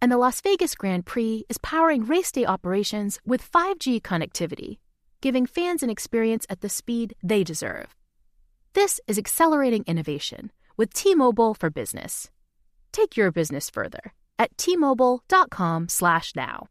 and 0.00 0.12
the 0.12 0.16
Las 0.16 0.40
Vegas 0.40 0.74
Grand 0.74 1.04
Prix 1.06 1.44
is 1.48 1.58
powering 1.58 2.04
race 2.04 2.32
day 2.32 2.46
operations 2.46 3.20
with 3.24 3.50
5G 3.50 4.00
connectivity, 4.00 4.78
giving 5.20 5.46
fans 5.46 5.82
an 5.82 5.90
experience 5.90 6.46
at 6.48 6.60
the 6.60 6.68
speed 6.68 7.14
they 7.22 7.42
deserve. 7.44 7.94
This 8.74 9.00
is 9.06 9.18
accelerating 9.18 9.84
innovation 9.86 10.52
with 10.76 10.94
T-Mobile 10.94 11.54
for 11.54 11.70
Business. 11.70 12.30
Take 12.92 13.16
your 13.16 13.32
business 13.32 13.70
further 13.70 14.12
at 14.38 14.56
t-mobile.com/now. 14.56 16.68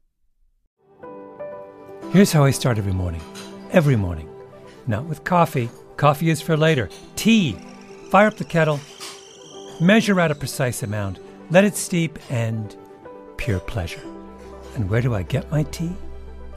Here's 2.11 2.31
how 2.31 2.45
I 2.45 2.51
start 2.51 2.77
every 2.77 2.93
morning. 2.93 3.21
Every 3.71 3.97
morning. 3.97 4.29
Not 4.87 5.05
with 5.05 5.25
coffee. 5.25 5.69
Coffee 5.97 6.29
is 6.29 6.41
for 6.41 6.55
later. 6.55 6.89
Tea. 7.17 7.57
Fire 8.09 8.27
up 8.27 8.37
the 8.37 8.45
kettle. 8.45 8.79
Measure 9.81 10.19
out 10.19 10.31
a 10.31 10.35
precise 10.35 10.83
amount. 10.83 11.19
Let 11.49 11.65
it 11.65 11.75
steep 11.75 12.17
and 12.29 12.75
pure 13.37 13.59
pleasure. 13.59 14.01
And 14.75 14.89
where 14.89 15.01
do 15.01 15.15
I 15.15 15.23
get 15.23 15.49
my 15.51 15.63
tea? 15.63 15.93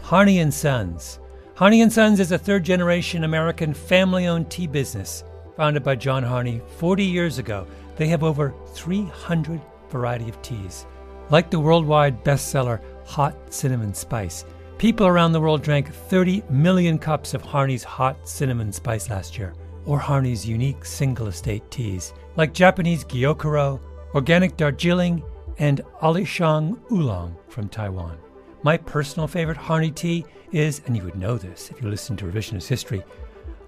Harney 0.02 0.40
and 0.40 0.52
Sons. 0.52 1.20
Harney 1.54 1.82
and 1.82 1.92
Sons 1.92 2.20
is 2.20 2.32
a 2.32 2.38
third 2.38 2.64
generation 2.64 3.24
American 3.24 3.72
family 3.74 4.26
owned 4.26 4.50
tea 4.50 4.66
business 4.66 5.24
founded 5.56 5.82
by 5.82 5.94
John 5.94 6.22
Harney 6.22 6.62
40 6.78 7.04
years 7.04 7.38
ago. 7.38 7.66
They 7.96 8.08
have 8.08 8.22
over 8.22 8.54
300 8.74 9.60
variety 9.90 10.28
of 10.28 10.40
teas. 10.40 10.86
Like 11.28 11.50
the 11.50 11.60
worldwide 11.60 12.24
bestseller 12.24 12.80
Hot 13.06 13.36
Cinnamon 13.52 13.92
Spice, 13.92 14.44
people 14.78 15.06
around 15.06 15.32
the 15.32 15.40
world 15.40 15.62
drank 15.62 15.92
30 15.92 16.42
million 16.48 16.98
cups 16.98 17.34
of 17.34 17.42
Harney's 17.42 17.84
Hot 17.84 18.26
Cinnamon 18.26 18.72
Spice 18.72 19.10
last 19.10 19.36
year, 19.36 19.52
or 19.84 19.98
Harney's 19.98 20.48
unique 20.48 20.84
single 20.84 21.26
estate 21.26 21.70
teas, 21.70 22.14
like 22.36 22.54
Japanese 22.54 23.04
Gyokuro, 23.04 23.80
organic 24.14 24.56
Darjeeling, 24.56 25.22
and 25.60 25.82
Alishan 26.02 26.80
Oolong 26.90 27.36
from 27.48 27.68
Taiwan. 27.68 28.18
My 28.62 28.76
personal 28.76 29.28
favorite 29.28 29.56
Harney 29.56 29.90
tea 29.90 30.24
is, 30.52 30.82
and 30.86 30.96
you 30.96 31.04
would 31.04 31.16
know 31.16 31.36
this 31.36 31.70
if 31.70 31.80
you 31.80 31.88
listen 31.88 32.16
to 32.16 32.24
revisionist 32.24 32.66
history, 32.66 33.04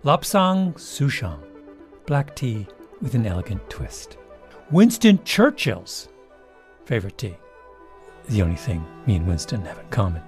Lapsang 0.03 0.75
Souchong, 0.75 1.41
black 2.07 2.35
tea 2.35 2.67
with 3.01 3.15
an 3.15 3.27
elegant 3.27 3.69
twist. 3.71 4.17
Winston 4.71 5.23
Churchill's 5.25 6.09
favorite 6.87 7.19
tea, 7.19 7.37
the 8.29 8.43
only 8.43 8.57
thing 8.57 8.85
me 9.07 9.17
and 9.17 9.27
Winston 9.27 9.65
have 9.65 9.79
in 9.79 9.89
common. 9.89 10.23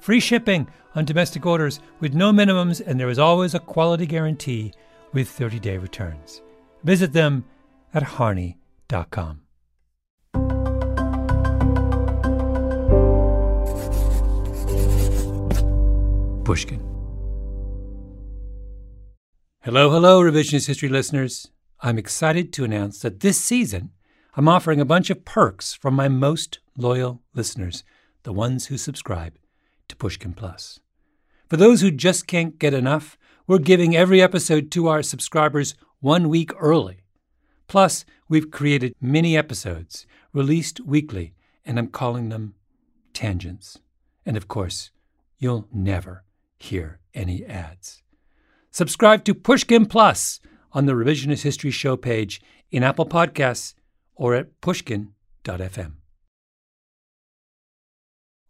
Free 0.00 0.20
shipping 0.20 0.68
on 0.94 1.04
domestic 1.04 1.44
orders 1.44 1.80
with 2.00 2.14
no 2.14 2.32
minimums, 2.32 2.80
and 2.86 2.98
there 2.98 3.10
is 3.10 3.18
always 3.18 3.54
a 3.54 3.60
quality 3.60 4.06
guarantee 4.06 4.72
with 5.12 5.28
30 5.28 5.58
day 5.58 5.76
returns. 5.76 6.40
Visit 6.84 7.12
them 7.12 7.44
at 7.92 8.02
harney.com. 8.04 9.40
Pushkin. 16.48 16.80
Hello, 19.60 19.90
hello, 19.90 20.22
Revisionist 20.22 20.66
History 20.66 20.88
listeners. 20.88 21.50
I'm 21.82 21.98
excited 21.98 22.54
to 22.54 22.64
announce 22.64 23.00
that 23.00 23.20
this 23.20 23.38
season 23.38 23.90
I'm 24.34 24.48
offering 24.48 24.80
a 24.80 24.86
bunch 24.86 25.10
of 25.10 25.26
perks 25.26 25.74
from 25.74 25.92
my 25.92 26.08
most 26.08 26.60
loyal 26.74 27.20
listeners, 27.34 27.84
the 28.22 28.32
ones 28.32 28.68
who 28.68 28.78
subscribe 28.78 29.34
to 29.88 29.96
Pushkin 29.96 30.32
Plus. 30.32 30.80
For 31.50 31.58
those 31.58 31.82
who 31.82 31.90
just 31.90 32.26
can't 32.26 32.58
get 32.58 32.72
enough, 32.72 33.18
we're 33.46 33.58
giving 33.58 33.94
every 33.94 34.22
episode 34.22 34.70
to 34.70 34.88
our 34.88 35.02
subscribers 35.02 35.74
one 36.00 36.30
week 36.30 36.50
early. 36.58 37.02
Plus, 37.66 38.06
we've 38.26 38.50
created 38.50 38.94
mini 39.02 39.36
episodes 39.36 40.06
released 40.32 40.80
weekly, 40.80 41.34
and 41.66 41.78
I'm 41.78 41.88
calling 41.88 42.30
them 42.30 42.54
tangents. 43.12 43.80
And 44.24 44.34
of 44.38 44.48
course, 44.48 44.92
you'll 45.38 45.68
never 45.70 46.24
hear 46.58 47.00
any 47.14 47.44
ads. 47.44 48.02
Subscribe 48.70 49.24
to 49.24 49.34
Pushkin 49.34 49.86
Plus 49.86 50.40
on 50.72 50.86
the 50.86 50.92
Revisionist 50.92 51.42
History 51.42 51.70
Show 51.70 51.96
page 51.96 52.40
in 52.70 52.82
Apple 52.82 53.06
Podcasts 53.06 53.74
or 54.14 54.34
at 54.34 54.60
pushkin.fm. 54.60 55.92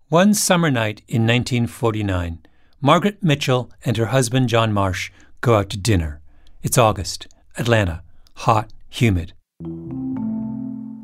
One 0.09 0.33
summer 0.35 0.71
night 0.71 1.03
in 1.07 1.23
1949, 1.23 2.41
Margaret 2.81 3.23
Mitchell 3.23 3.71
and 3.85 3.97
her 3.97 4.07
husband 4.07 4.49
John 4.49 4.73
Marsh 4.73 5.11
go 5.41 5.57
out 5.57 5.69
to 5.71 5.77
dinner. 5.77 6.21
It's 6.63 6.79
August, 6.79 7.27
Atlanta, 7.57 8.03
hot, 8.35 8.73
humid. 8.89 9.35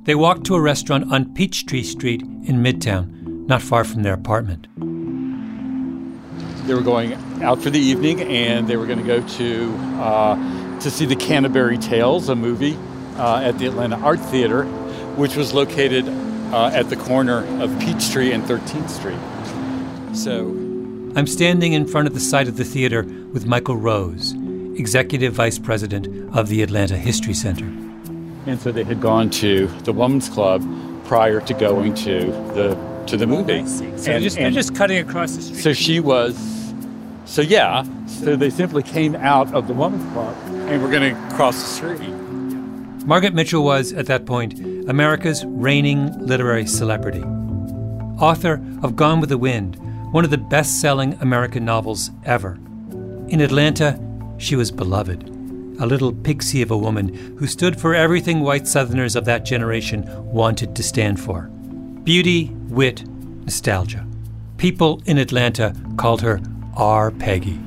They 0.04 0.14
walk 0.14 0.44
to 0.44 0.54
a 0.54 0.60
restaurant 0.60 1.12
on 1.12 1.34
Peachtree 1.34 1.82
Street 1.82 2.22
in 2.22 2.62
Midtown, 2.62 3.46
not 3.46 3.62
far 3.62 3.84
from 3.84 4.02
their 4.02 4.14
apartment. 4.14 4.66
They 6.66 6.74
were 6.74 6.82
going 6.82 7.12
out 7.42 7.62
for 7.62 7.70
the 7.70 7.78
evening, 7.78 8.22
and 8.22 8.66
they 8.66 8.76
were 8.76 8.86
going 8.86 8.98
to 8.98 9.04
go 9.04 9.26
to 9.26 9.74
uh, 10.00 10.80
to 10.80 10.90
see 10.90 11.06
the 11.06 11.16
Canterbury 11.16 11.78
Tales, 11.78 12.28
a 12.28 12.34
movie 12.34 12.76
uh, 13.16 13.40
at 13.42 13.58
the 13.58 13.66
Atlanta 13.66 13.96
Art 13.96 14.20
Theater, 14.20 14.64
which 15.16 15.36
was 15.36 15.52
located 15.52 16.08
uh, 16.08 16.70
at 16.72 16.88
the 16.88 16.96
corner 16.96 17.44
of 17.62 17.70
Peachtree 17.80 18.32
and 18.32 18.44
13th 18.44 18.88
Street. 18.88 20.16
So, 20.16 20.48
I'm 21.16 21.26
standing 21.26 21.74
in 21.74 21.86
front 21.86 22.06
of 22.08 22.14
the 22.14 22.20
site 22.20 22.48
of 22.48 22.56
the 22.56 22.64
theater 22.64 23.02
with 23.32 23.46
Michael 23.46 23.76
Rose, 23.76 24.32
executive 24.78 25.34
vice 25.34 25.58
president 25.58 26.34
of 26.36 26.48
the 26.48 26.62
Atlanta 26.62 26.96
History 26.96 27.34
Center. 27.34 27.66
And 28.46 28.60
so 28.60 28.72
they 28.72 28.84
had 28.84 29.00
gone 29.00 29.30
to 29.30 29.66
the 29.84 29.92
Women's 29.92 30.28
Club 30.28 30.62
prior 31.04 31.40
to 31.40 31.54
going 31.54 31.94
to 31.94 32.20
the 32.54 32.93
to 33.06 33.16
the 33.16 33.26
movie. 33.26 33.66
So 33.66 33.84
and, 33.84 33.98
they're, 33.98 34.20
just, 34.20 34.36
they're 34.36 34.50
just 34.50 34.74
cutting 34.74 34.98
across 34.98 35.36
the 35.36 35.42
street. 35.42 35.62
So 35.62 35.72
she 35.72 36.00
was 36.00 36.34
so 37.24 37.40
yeah, 37.40 37.84
so 38.06 38.36
they 38.36 38.50
simply 38.50 38.82
came 38.82 39.16
out 39.16 39.52
of 39.54 39.66
the 39.66 39.72
woman's 39.72 40.10
club 40.12 40.36
and 40.68 40.82
were 40.82 40.90
going 40.90 41.14
to 41.14 41.34
cross 41.34 41.60
the 41.60 41.68
street. 41.68 42.10
Margaret 43.06 43.34
Mitchell 43.34 43.64
was, 43.64 43.92
at 43.92 44.06
that 44.06 44.26
point, 44.26 44.58
America's 44.88 45.44
reigning 45.46 46.16
literary 46.18 46.66
celebrity. 46.66 47.22
Author 48.20 48.62
of 48.82 48.94
Gone 48.94 49.20
with 49.20 49.30
the 49.30 49.38
Wind, 49.38 49.76
one 50.12 50.24
of 50.24 50.30
the 50.30 50.38
best 50.38 50.80
selling 50.80 51.14
American 51.14 51.64
novels 51.64 52.10
ever. 52.24 52.58
In 53.28 53.40
Atlanta, 53.40 53.98
she 54.36 54.54
was 54.54 54.70
beloved, 54.70 55.24
a 55.80 55.86
little 55.86 56.12
pixie 56.12 56.62
of 56.62 56.70
a 56.70 56.78
woman 56.78 57.08
who 57.38 57.46
stood 57.46 57.80
for 57.80 57.94
everything 57.94 58.40
white 58.40 58.68
Southerners 58.68 59.16
of 59.16 59.24
that 59.24 59.44
generation 59.44 60.04
wanted 60.30 60.76
to 60.76 60.82
stand 60.82 61.18
for 61.18 61.50
beauty, 62.04 62.50
wit, 62.68 63.08
nostalgia. 63.08 64.06
People 64.58 65.00
in 65.06 65.16
Atlanta 65.16 65.74
called 65.96 66.20
her 66.20 66.38
R. 66.76 67.10
Peggy. 67.10 67.58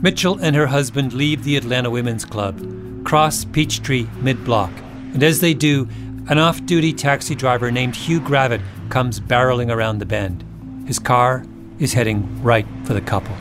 Mitchell 0.00 0.38
and 0.38 0.54
her 0.54 0.68
husband 0.68 1.12
leave 1.12 1.42
the 1.42 1.56
Atlanta 1.56 1.90
Women's 1.90 2.24
Club, 2.24 3.04
cross 3.04 3.44
Peachtree 3.44 4.06
mid 4.20 4.44
block, 4.44 4.70
and 5.12 5.24
as 5.24 5.40
they 5.40 5.54
do, 5.54 5.88
an 6.28 6.38
off 6.38 6.64
duty 6.66 6.92
taxi 6.92 7.34
driver 7.34 7.72
named 7.72 7.96
Hugh 7.96 8.20
Gravitt 8.20 8.62
comes 8.90 9.18
barreling 9.18 9.74
around 9.74 9.98
the 9.98 10.06
bend. 10.06 10.44
His 10.86 11.00
car 11.00 11.44
is 11.80 11.92
heading 11.92 12.40
right 12.44 12.66
for 12.84 12.94
the 12.94 13.00
couple. 13.00 13.34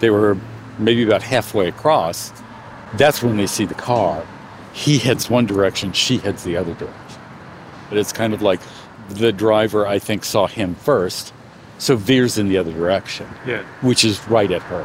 They 0.00 0.10
were 0.10 0.36
maybe 0.78 1.02
about 1.02 1.22
halfway 1.22 1.68
across. 1.68 2.30
That's 2.94 3.22
when 3.22 3.38
they 3.38 3.46
see 3.46 3.64
the 3.64 3.74
car. 3.74 4.26
He 4.72 4.98
heads 4.98 5.28
one 5.28 5.46
direction, 5.46 5.92
she 5.92 6.18
heads 6.18 6.44
the 6.44 6.56
other 6.56 6.74
direction. 6.74 7.20
But 7.88 7.98
it's 7.98 8.12
kind 8.12 8.32
of 8.32 8.42
like 8.42 8.60
the 9.08 9.32
driver, 9.32 9.86
I 9.86 9.98
think, 9.98 10.24
saw 10.24 10.46
him 10.46 10.74
first, 10.74 11.32
so 11.78 11.96
veers 11.96 12.38
in 12.38 12.48
the 12.48 12.58
other 12.58 12.72
direction. 12.72 13.28
Yeah. 13.46 13.62
Which 13.82 14.04
is 14.04 14.26
right 14.28 14.50
at 14.50 14.62
her. 14.62 14.82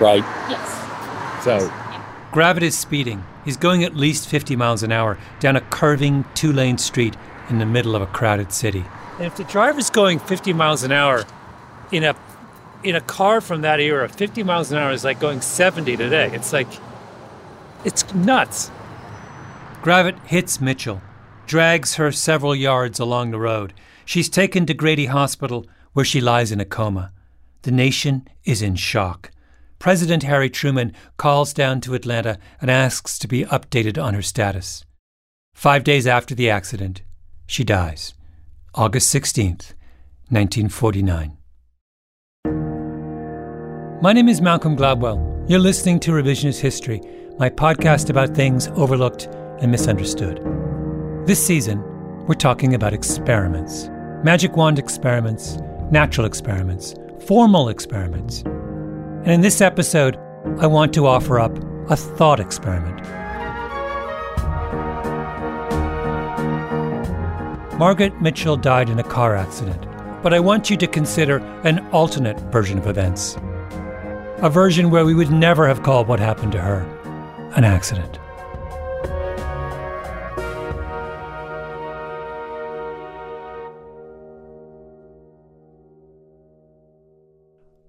Right? 0.00 0.24
Yes. 0.48 1.44
So 1.44 1.70
Gravitt 2.32 2.62
is 2.62 2.76
speeding. 2.76 3.24
He's 3.44 3.56
going 3.56 3.84
at 3.84 3.94
least 3.94 4.28
50 4.28 4.56
miles 4.56 4.82
an 4.82 4.92
hour 4.92 5.18
down 5.40 5.56
a 5.56 5.60
curving 5.60 6.24
two 6.34 6.52
lane 6.52 6.78
street 6.78 7.16
in 7.48 7.58
the 7.58 7.66
middle 7.66 7.96
of 7.96 8.02
a 8.02 8.06
crowded 8.06 8.52
city. 8.52 8.84
And 9.16 9.26
if 9.26 9.36
the 9.36 9.44
driver's 9.44 9.90
going 9.90 10.18
50 10.18 10.52
miles 10.52 10.82
an 10.82 10.92
hour 10.92 11.24
in 11.90 12.04
a 12.04 12.14
in 12.84 12.94
a 12.94 13.00
car 13.00 13.40
from 13.40 13.62
that 13.62 13.80
era, 13.80 14.08
50 14.08 14.42
miles 14.44 14.70
an 14.70 14.78
hour 14.78 14.92
is 14.92 15.02
like 15.04 15.18
going 15.18 15.40
70 15.40 15.96
today. 15.96 16.30
It's 16.32 16.52
like 16.52 16.68
it's 17.84 18.12
nuts. 18.14 18.70
Gravitt 19.82 20.18
hits 20.26 20.60
Mitchell, 20.60 21.00
drags 21.46 21.94
her 21.94 22.10
several 22.10 22.54
yards 22.54 22.98
along 22.98 23.30
the 23.30 23.38
road. 23.38 23.72
She's 24.04 24.28
taken 24.28 24.66
to 24.66 24.74
Grady 24.74 25.06
Hospital 25.06 25.66
where 25.92 26.04
she 26.04 26.20
lies 26.20 26.50
in 26.50 26.60
a 26.60 26.64
coma. 26.64 27.12
The 27.62 27.70
nation 27.70 28.26
is 28.44 28.60
in 28.60 28.74
shock. 28.74 29.30
President 29.78 30.24
Harry 30.24 30.50
Truman 30.50 30.92
calls 31.16 31.52
down 31.52 31.80
to 31.82 31.94
Atlanta 31.94 32.38
and 32.60 32.70
asks 32.70 33.18
to 33.20 33.28
be 33.28 33.44
updated 33.44 34.02
on 34.02 34.14
her 34.14 34.22
status. 34.22 34.84
Five 35.54 35.84
days 35.84 36.06
after 36.06 36.34
the 36.34 36.50
accident, 36.50 37.02
she 37.46 37.62
dies. 37.62 38.14
August 38.74 39.14
16th, 39.14 39.74
1949. 40.30 41.36
My 44.02 44.12
name 44.12 44.28
is 44.28 44.40
Malcolm 44.40 44.76
Gladwell. 44.76 45.48
You're 45.48 45.60
listening 45.60 46.00
to 46.00 46.10
Revisionist 46.10 46.60
History, 46.60 47.00
my 47.38 47.48
podcast 47.48 48.10
about 48.10 48.34
things 48.34 48.68
overlooked 48.74 49.28
and 49.60 49.70
misunderstood. 49.70 50.40
This 51.26 51.44
season, 51.44 51.82
we're 52.26 52.34
talking 52.34 52.74
about 52.74 52.92
experiments 52.92 53.90
magic 54.24 54.56
wand 54.56 54.78
experiments, 54.78 55.58
natural 55.90 56.26
experiments, 56.26 56.94
formal 57.26 57.68
experiments. 57.68 58.42
And 58.42 59.28
in 59.28 59.40
this 59.40 59.60
episode, 59.60 60.16
I 60.58 60.66
want 60.66 60.92
to 60.94 61.06
offer 61.06 61.38
up 61.38 61.56
a 61.88 61.96
thought 61.96 62.40
experiment. 62.40 63.00
Margaret 67.78 68.20
Mitchell 68.20 68.56
died 68.56 68.90
in 68.90 68.98
a 68.98 69.04
car 69.04 69.36
accident, 69.36 69.86
but 70.22 70.34
I 70.34 70.40
want 70.40 70.68
you 70.68 70.76
to 70.78 70.86
consider 70.88 71.38
an 71.62 71.78
alternate 71.92 72.40
version 72.50 72.78
of 72.78 72.88
events. 72.88 73.36
A 74.38 74.50
version 74.50 74.90
where 74.90 75.04
we 75.04 75.14
would 75.14 75.30
never 75.30 75.68
have 75.68 75.84
called 75.84 76.08
what 76.08 76.18
happened 76.18 76.52
to 76.52 76.60
her 76.60 76.80
an 77.54 77.64
accident. 77.64 78.18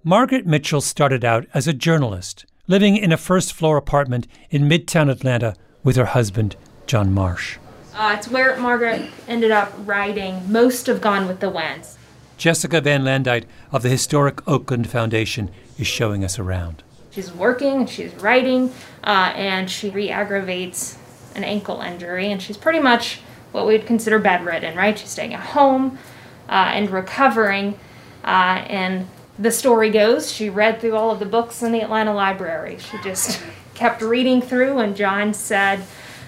Margaret 0.03 0.45
Mitchell 0.45 0.79
started 0.79 1.25
out 1.25 1.45
as 1.53 1.67
a 1.67 1.73
journalist, 1.73 2.45
living 2.67 2.95
in 2.95 3.11
a 3.11 3.17
first 3.17 3.51
floor 3.51 3.75
apartment 3.75 4.27
in 4.49 4.63
midtown 4.63 5.11
Atlanta 5.11 5.55
with 5.83 5.97
her 5.97 6.05
husband, 6.05 6.55
John 6.87 7.11
Marsh. 7.11 7.57
Uh, 7.93 8.15
it's 8.17 8.29
where 8.29 8.57
Margaret 8.57 9.09
ended 9.27 9.51
up 9.51 9.73
writing 9.79 10.49
most 10.49 10.87
of 10.87 11.01
Gone 11.01 11.27
with 11.27 11.41
the 11.41 11.49
Winds. 11.49 11.97
Jessica 12.37 12.79
Van 12.79 13.03
Landite 13.03 13.43
of 13.73 13.83
the 13.83 13.89
historic 13.89 14.47
Oakland 14.47 14.89
Foundation 14.89 15.51
is 15.77 15.85
showing 15.85 16.23
us 16.23 16.39
around. 16.39 16.81
She's 17.11 17.33
working, 17.33 17.85
she's 17.85 18.13
writing, 18.15 18.73
uh, 19.03 19.33
and 19.35 19.69
she 19.69 19.89
re 19.89 20.09
aggravates 20.09 20.97
an 21.35 21.43
ankle 21.43 21.81
injury, 21.81 22.31
and 22.31 22.41
she's 22.41 22.55
pretty 22.55 22.79
much 22.79 23.19
what 23.51 23.67
we 23.67 23.73
would 23.73 23.85
consider 23.85 24.17
bedridden, 24.17 24.77
right? 24.77 24.97
She's 24.97 25.09
staying 25.09 25.33
at 25.33 25.41
home 25.41 25.99
uh, 26.47 26.71
and 26.73 26.89
recovering. 26.89 27.77
Uh, 28.23 28.63
and 28.67 29.07
the 29.39 29.51
story 29.51 29.89
goes 29.89 30.31
she 30.31 30.49
read 30.49 30.81
through 30.81 30.95
all 30.95 31.11
of 31.11 31.19
the 31.19 31.25
books 31.25 31.63
in 31.63 31.71
the 31.71 31.81
Atlanta 31.81 32.13
library. 32.13 32.77
She 32.77 32.97
just 33.01 33.41
kept 33.73 34.01
reading 34.01 34.41
through, 34.41 34.79
and 34.79 34.95
John 34.95 35.33
said, 35.33 35.79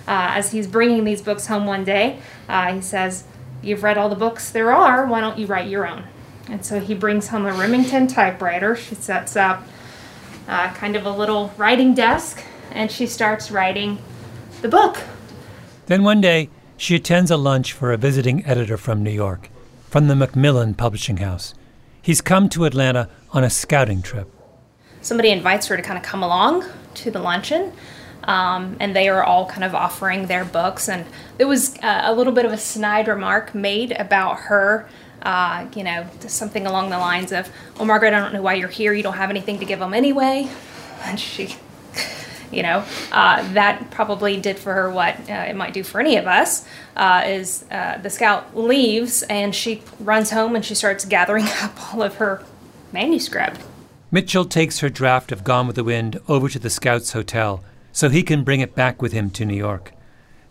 uh, 0.07 0.33
as 0.33 0.51
he's 0.51 0.65
bringing 0.65 1.03
these 1.03 1.21
books 1.21 1.47
home 1.47 1.65
one 1.65 1.83
day, 1.83 2.19
uh, 2.47 2.73
he 2.73 2.81
says, 2.81 3.25
You've 3.61 3.83
read 3.83 3.97
all 3.97 4.09
the 4.09 4.15
books 4.15 4.49
there 4.49 4.71
are, 4.71 5.05
why 5.05 5.21
don't 5.21 5.37
you 5.37 5.45
write 5.45 5.69
your 5.69 5.85
own? 5.85 6.05
And 6.49 6.65
so 6.65 6.79
he 6.79 6.95
brings 6.95 7.27
home 7.27 7.45
a 7.45 7.53
Remington 7.53 8.07
typewriter. 8.07 8.75
She 8.75 8.95
sets 8.95 9.35
up 9.35 9.63
uh, 10.47 10.73
kind 10.73 10.95
of 10.95 11.05
a 11.05 11.11
little 11.11 11.53
writing 11.57 11.93
desk 11.93 12.43
and 12.71 12.91
she 12.91 13.05
starts 13.05 13.51
writing 13.51 13.99
the 14.61 14.67
book. 14.67 14.97
Then 15.85 16.03
one 16.03 16.21
day, 16.21 16.49
she 16.75 16.95
attends 16.95 17.29
a 17.29 17.37
lunch 17.37 17.73
for 17.73 17.91
a 17.91 17.97
visiting 17.97 18.43
editor 18.45 18.77
from 18.77 19.03
New 19.03 19.11
York, 19.11 19.49
from 19.89 20.07
the 20.07 20.15
Macmillan 20.15 20.73
Publishing 20.73 21.17
House. 21.17 21.53
He's 22.01 22.21
come 22.21 22.49
to 22.49 22.65
Atlanta 22.65 23.09
on 23.31 23.43
a 23.43 23.49
scouting 23.49 24.01
trip. 24.01 24.27
Somebody 25.01 25.29
invites 25.29 25.67
her 25.67 25.77
to 25.77 25.83
kind 25.83 25.97
of 25.97 26.03
come 26.03 26.23
along 26.23 26.65
to 26.95 27.11
the 27.11 27.19
luncheon. 27.19 27.73
Um, 28.23 28.77
and 28.79 28.95
they 28.95 29.09
are 29.09 29.23
all 29.23 29.47
kind 29.47 29.63
of 29.63 29.73
offering 29.73 30.27
their 30.27 30.45
books. 30.45 30.87
And 30.87 31.05
there 31.37 31.47
was 31.47 31.77
uh, 31.79 32.01
a 32.03 32.13
little 32.13 32.33
bit 32.33 32.45
of 32.45 32.51
a 32.51 32.57
snide 32.57 33.07
remark 33.07 33.55
made 33.55 33.91
about 33.93 34.39
her, 34.41 34.87
uh, 35.23 35.67
you 35.75 35.83
know, 35.83 36.07
something 36.27 36.67
along 36.67 36.91
the 36.91 36.99
lines 36.99 37.31
of, 37.31 37.49
Well, 37.77 37.85
Margaret, 37.85 38.13
I 38.13 38.19
don't 38.19 38.33
know 38.33 38.41
why 38.41 38.55
you're 38.55 38.67
here. 38.67 38.93
You 38.93 39.03
don't 39.03 39.17
have 39.17 39.29
anything 39.31 39.59
to 39.59 39.65
give 39.65 39.79
them 39.79 39.93
anyway. 39.93 40.49
And 41.03 41.19
she, 41.19 41.55
you 42.51 42.63
know, 42.63 42.83
uh, 43.11 43.53
that 43.53 43.89
probably 43.91 44.39
did 44.39 44.57
for 44.59 44.73
her 44.73 44.89
what 44.89 45.15
uh, 45.29 45.33
it 45.33 45.55
might 45.55 45.73
do 45.73 45.83
for 45.83 45.99
any 45.99 46.17
of 46.17 46.27
us. 46.27 46.65
Uh, 46.95 47.23
is 47.25 47.65
uh, 47.71 47.97
the 47.99 48.09
scout 48.09 48.55
leaves 48.57 49.23
and 49.23 49.55
she 49.55 49.81
runs 49.99 50.31
home 50.31 50.55
and 50.55 50.65
she 50.65 50.75
starts 50.75 51.05
gathering 51.05 51.45
up 51.61 51.93
all 51.93 52.01
of 52.01 52.15
her 52.15 52.43
manuscript. 52.91 53.61
Mitchell 54.11 54.45
takes 54.45 54.79
her 54.79 54.89
draft 54.89 55.31
of 55.31 55.43
Gone 55.43 55.67
with 55.67 55.77
the 55.77 55.83
Wind 55.83 56.19
over 56.27 56.49
to 56.49 56.59
the 56.59 56.69
Scouts 56.69 57.13
Hotel 57.13 57.63
so 57.93 58.09
he 58.09 58.23
can 58.23 58.43
bring 58.43 58.59
it 58.59 58.75
back 58.75 59.01
with 59.01 59.13
him 59.13 59.29
to 59.31 59.45
New 59.45 59.55
York. 59.55 59.93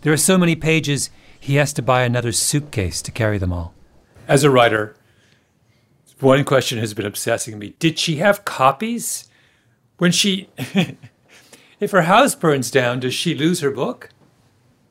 There 0.03 0.13
are 0.13 0.19
so 0.19 0.39
many 0.39 0.57
pages, 0.57 1.11
he 1.39 1.57
has 1.57 1.73
to 1.75 1.83
buy 1.83 2.03
another 2.03 2.33
suitcase 2.33 3.03
to 3.03 3.13
carry 3.13 3.37
them 3.37 3.53
all. 3.53 3.75
As 4.27 4.45
a 4.45 4.51
writer, 4.51 4.97
one 6.21 6.45
question 6.45 6.79
has 6.79 6.95
been 6.95 7.07
obsessing 7.07 7.59
me. 7.59 7.75
Did 7.79 7.99
she 7.99 8.17
have 8.17 8.45
copies? 8.45 9.29
When 9.99 10.13
she. 10.13 10.49
if 11.81 11.91
her 11.91 12.03
house 12.03 12.35
burns 12.35 12.71
down, 12.71 13.01
does 13.01 13.15
she 13.15 13.35
lose 13.35 13.61
her 13.61 13.71
book? 13.71 14.11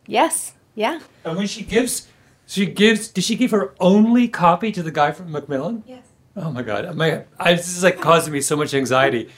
Yes, 0.05 0.53
yeah. 0.75 0.99
And 1.23 1.37
when 1.37 1.47
she 1.47 1.63
gives. 1.63 2.07
She 2.47 2.65
gives. 2.65 3.07
Did 3.09 3.23
she 3.23 3.35
give 3.35 3.51
her 3.51 3.75
only 3.79 4.27
copy 4.27 4.71
to 4.71 4.81
the 4.81 4.91
guy 4.91 5.11
from 5.11 5.31
Macmillan? 5.31 5.83
Yes. 5.85 6.03
Oh 6.35 6.51
my 6.51 6.63
God! 6.63 6.95
My, 6.95 7.25
I, 7.39 7.53
this 7.53 7.67
is 7.67 7.83
like 7.83 8.01
causing 8.01 8.33
me 8.33 8.41
so 8.41 8.55
much 8.55 8.73
anxiety. 8.73 9.29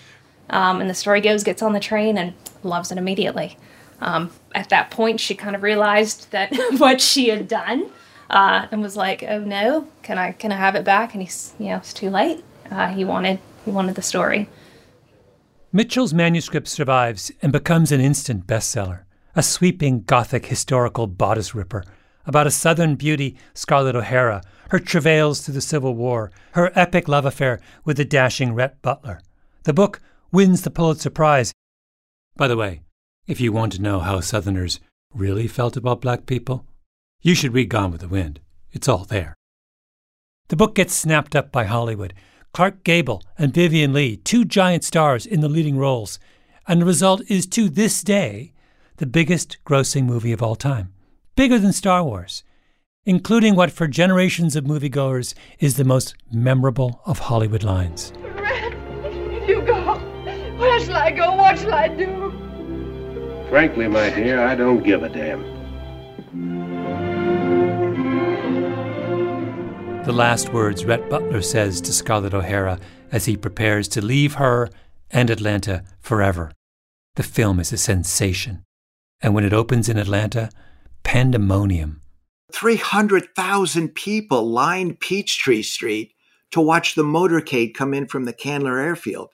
Um, 0.50 0.82
and 0.82 0.90
the 0.90 0.94
story 0.94 1.20
goes, 1.20 1.44
gets 1.44 1.62
on 1.62 1.74
the 1.74 1.80
train 1.80 2.18
and 2.18 2.34
loves 2.64 2.92
it 2.92 2.98
immediately. 2.98 3.58
Um, 4.02 4.32
at 4.54 4.70
that 4.70 4.92
point, 4.92 5.20
she 5.20 5.36
kind 5.36 5.56
of 5.56 5.64
realized 5.64 6.32
that 6.32 6.54
what 6.78 7.02
she 7.02 7.30
had 7.30 7.48
done, 7.48 7.90
uh, 8.30 8.68
and 8.72 8.82
was 8.82 8.96
like, 8.96 9.24
"Oh 9.24 9.40
no, 9.40 9.88
can 10.04 10.18
I 10.18 10.32
can 10.32 10.52
I 10.52 10.56
have 10.56 10.76
it 10.76 10.86
back?" 10.86 11.14
And 11.14 11.22
he's, 11.22 11.54
you 11.60 11.68
know, 11.68 11.78
it's 11.78 11.94
too 11.94 12.10
late. 12.10 12.44
Uh, 12.70 12.88
he 12.88 13.04
wanted 13.04 13.40
he 13.66 13.72
wanted 13.72 13.96
the 13.96 14.02
story. 14.02 14.48
Mitchell's 15.74 16.14
manuscript 16.14 16.68
survives 16.68 17.32
and 17.42 17.54
becomes 17.54 17.94
an 17.94 18.02
instant 18.02 18.46
bestseller, 18.46 19.04
a 19.36 19.42
sweeping 19.42 20.02
Gothic 20.02 20.48
historical 20.48 21.08
bodice 21.08 21.56
ripper 21.56 21.86
about 22.26 22.46
a 22.46 22.52
Southern 22.52 22.96
beauty, 22.96 23.38
Scarlett 23.54 23.96
O'Hara, 23.96 24.42
her 24.70 24.80
travails 24.80 25.42
through 25.42 25.54
the 25.54 25.62
Civil 25.62 25.96
War, 25.96 26.30
her 26.52 26.72
epic 26.76 27.08
love 27.08 27.26
affair 27.26 27.60
with 27.86 27.96
the 27.96 28.04
dashing 28.04 28.54
Rhett 28.54 28.82
Butler. 28.82 29.22
The 29.64 29.74
book 29.74 30.02
wins 30.32 30.64
the 30.64 30.72
Pulitzer 30.72 31.10
Prize. 31.10 31.54
By 32.36 32.50
the 32.50 32.58
way, 32.58 32.82
if 33.26 33.40
you 33.40 33.54
want 33.54 33.72
to 33.74 33.82
know 33.82 34.00
how 34.00 34.20
Southerners 34.20 34.82
really 35.14 35.48
felt 35.48 35.78
about 35.78 36.02
black 36.02 36.26
people, 36.26 36.66
you 37.22 37.34
should 37.34 37.54
read 37.54 37.70
Gone 37.70 37.92
with 37.92 38.02
the 38.02 38.10
Wind. 38.10 38.42
It's 38.74 38.90
all 38.90 39.06
there. 39.06 39.36
The 40.50 40.58
book 40.58 40.76
gets 40.76 40.94
snapped 40.94 41.34
up 41.34 41.50
by 41.50 41.64
Hollywood. 41.64 42.14
Clark 42.54 42.84
Gable 42.84 43.24
and 43.38 43.54
Vivien 43.54 43.94
Leigh, 43.94 44.18
two 44.18 44.44
giant 44.44 44.84
stars 44.84 45.26
in 45.26 45.40
the 45.40 45.48
leading 45.48 45.78
roles, 45.78 46.20
and 46.68 46.82
the 46.82 46.86
result 46.86 47.22
is 47.30 47.46
to 47.48 47.70
this 47.70 48.04
day 48.04 48.52
the 48.98 49.06
biggest 49.06 49.58
grossing 49.66 50.06
movie 50.06 50.34
of 50.34 50.44
all 50.44 50.56
time, 50.56 50.94
bigger 51.36 51.58
than 51.58 51.72
Star 51.72 52.04
Wars, 52.04 52.44
including 53.06 53.56
what 53.56 53.72
for 53.72 53.88
generations 53.88 54.56
of 54.56 54.66
moviegoers 54.66 55.34
is 55.60 55.78
the 55.78 55.86
most 55.86 56.14
memorable 56.32 57.02
of 57.06 57.20
Hollywood 57.20 57.64
lines. 57.64 58.12
Rhett, 58.20 58.74
you 59.48 59.62
go. 59.62 59.96
Where 60.58 60.80
shall 60.82 60.98
I 60.98 61.12
go? 61.12 61.34
What 61.34 61.58
shall 61.58 61.74
I 61.74 61.88
do? 61.88 62.32
Frankly, 63.50 63.88
my 63.88 64.10
dear, 64.10 64.46
I 64.46 64.56
don't 64.56 64.84
give 64.84 65.04
a 65.04 65.10
damn. 65.10 65.42
The 70.04 70.12
last 70.12 70.52
words 70.52 70.84
Rhett 70.84 71.12
Butler 71.12 71.44
says 71.44 71.80
to 71.82 71.94
Scarlett 71.94 72.34
O'Hara 72.34 72.80
as 73.12 73.26
he 73.26 73.38
prepares 73.38 73.88
to 73.90 74.02
leave 74.02 74.34
her 74.34 74.68
and 75.12 75.30
Atlanta 75.30 75.84
forever. 76.00 76.52
The 77.18 77.24
film 77.24 77.60
is 77.60 77.72
a 77.72 77.78
sensation. 77.78 78.64
And 79.22 79.36
when 79.36 79.44
it 79.44 79.54
opens 79.54 79.90
in 79.90 80.00
Atlanta, 80.00 80.50
pandemonium. 81.04 82.02
300,000 82.52 83.90
people 83.90 84.50
lined 84.50 85.00
Peachtree 85.00 85.62
Street 85.62 86.16
to 86.50 86.60
watch 86.60 86.96
the 86.96 87.04
motorcade 87.04 87.76
come 87.76 87.94
in 87.94 88.08
from 88.08 88.26
the 88.26 88.34
Candler 88.34 88.80
Airfield, 88.80 89.30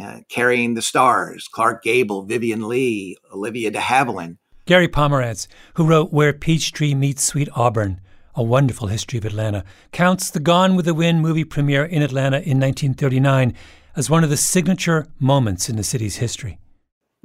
uh, 0.00 0.18
carrying 0.28 0.74
the 0.74 0.82
stars 0.82 1.46
Clark 1.46 1.84
Gable, 1.84 2.24
Vivien 2.24 2.66
Leigh, 2.66 3.16
Olivia 3.32 3.70
de 3.70 3.78
Havilland. 3.78 4.38
Gary 4.66 4.88
Pomerantz, 4.88 5.46
who 5.74 5.86
wrote 5.86 6.12
Where 6.12 6.32
Peachtree 6.32 6.94
Meets 6.94 7.22
Sweet 7.22 7.48
Auburn, 7.54 8.00
a 8.34 8.42
wonderful 8.42 8.88
history 8.88 9.18
of 9.18 9.24
Atlanta, 9.24 9.64
counts 9.92 10.30
the 10.30 10.40
Gone 10.40 10.76
with 10.76 10.86
the 10.86 10.94
Wind 10.94 11.20
movie 11.20 11.44
premiere 11.44 11.84
in 11.84 12.02
Atlanta 12.02 12.36
in 12.36 12.58
1939 12.58 13.54
as 13.96 14.08
one 14.08 14.24
of 14.24 14.30
the 14.30 14.36
signature 14.36 15.06
moments 15.18 15.68
in 15.68 15.76
the 15.76 15.82
city's 15.82 16.16
history. 16.16 16.58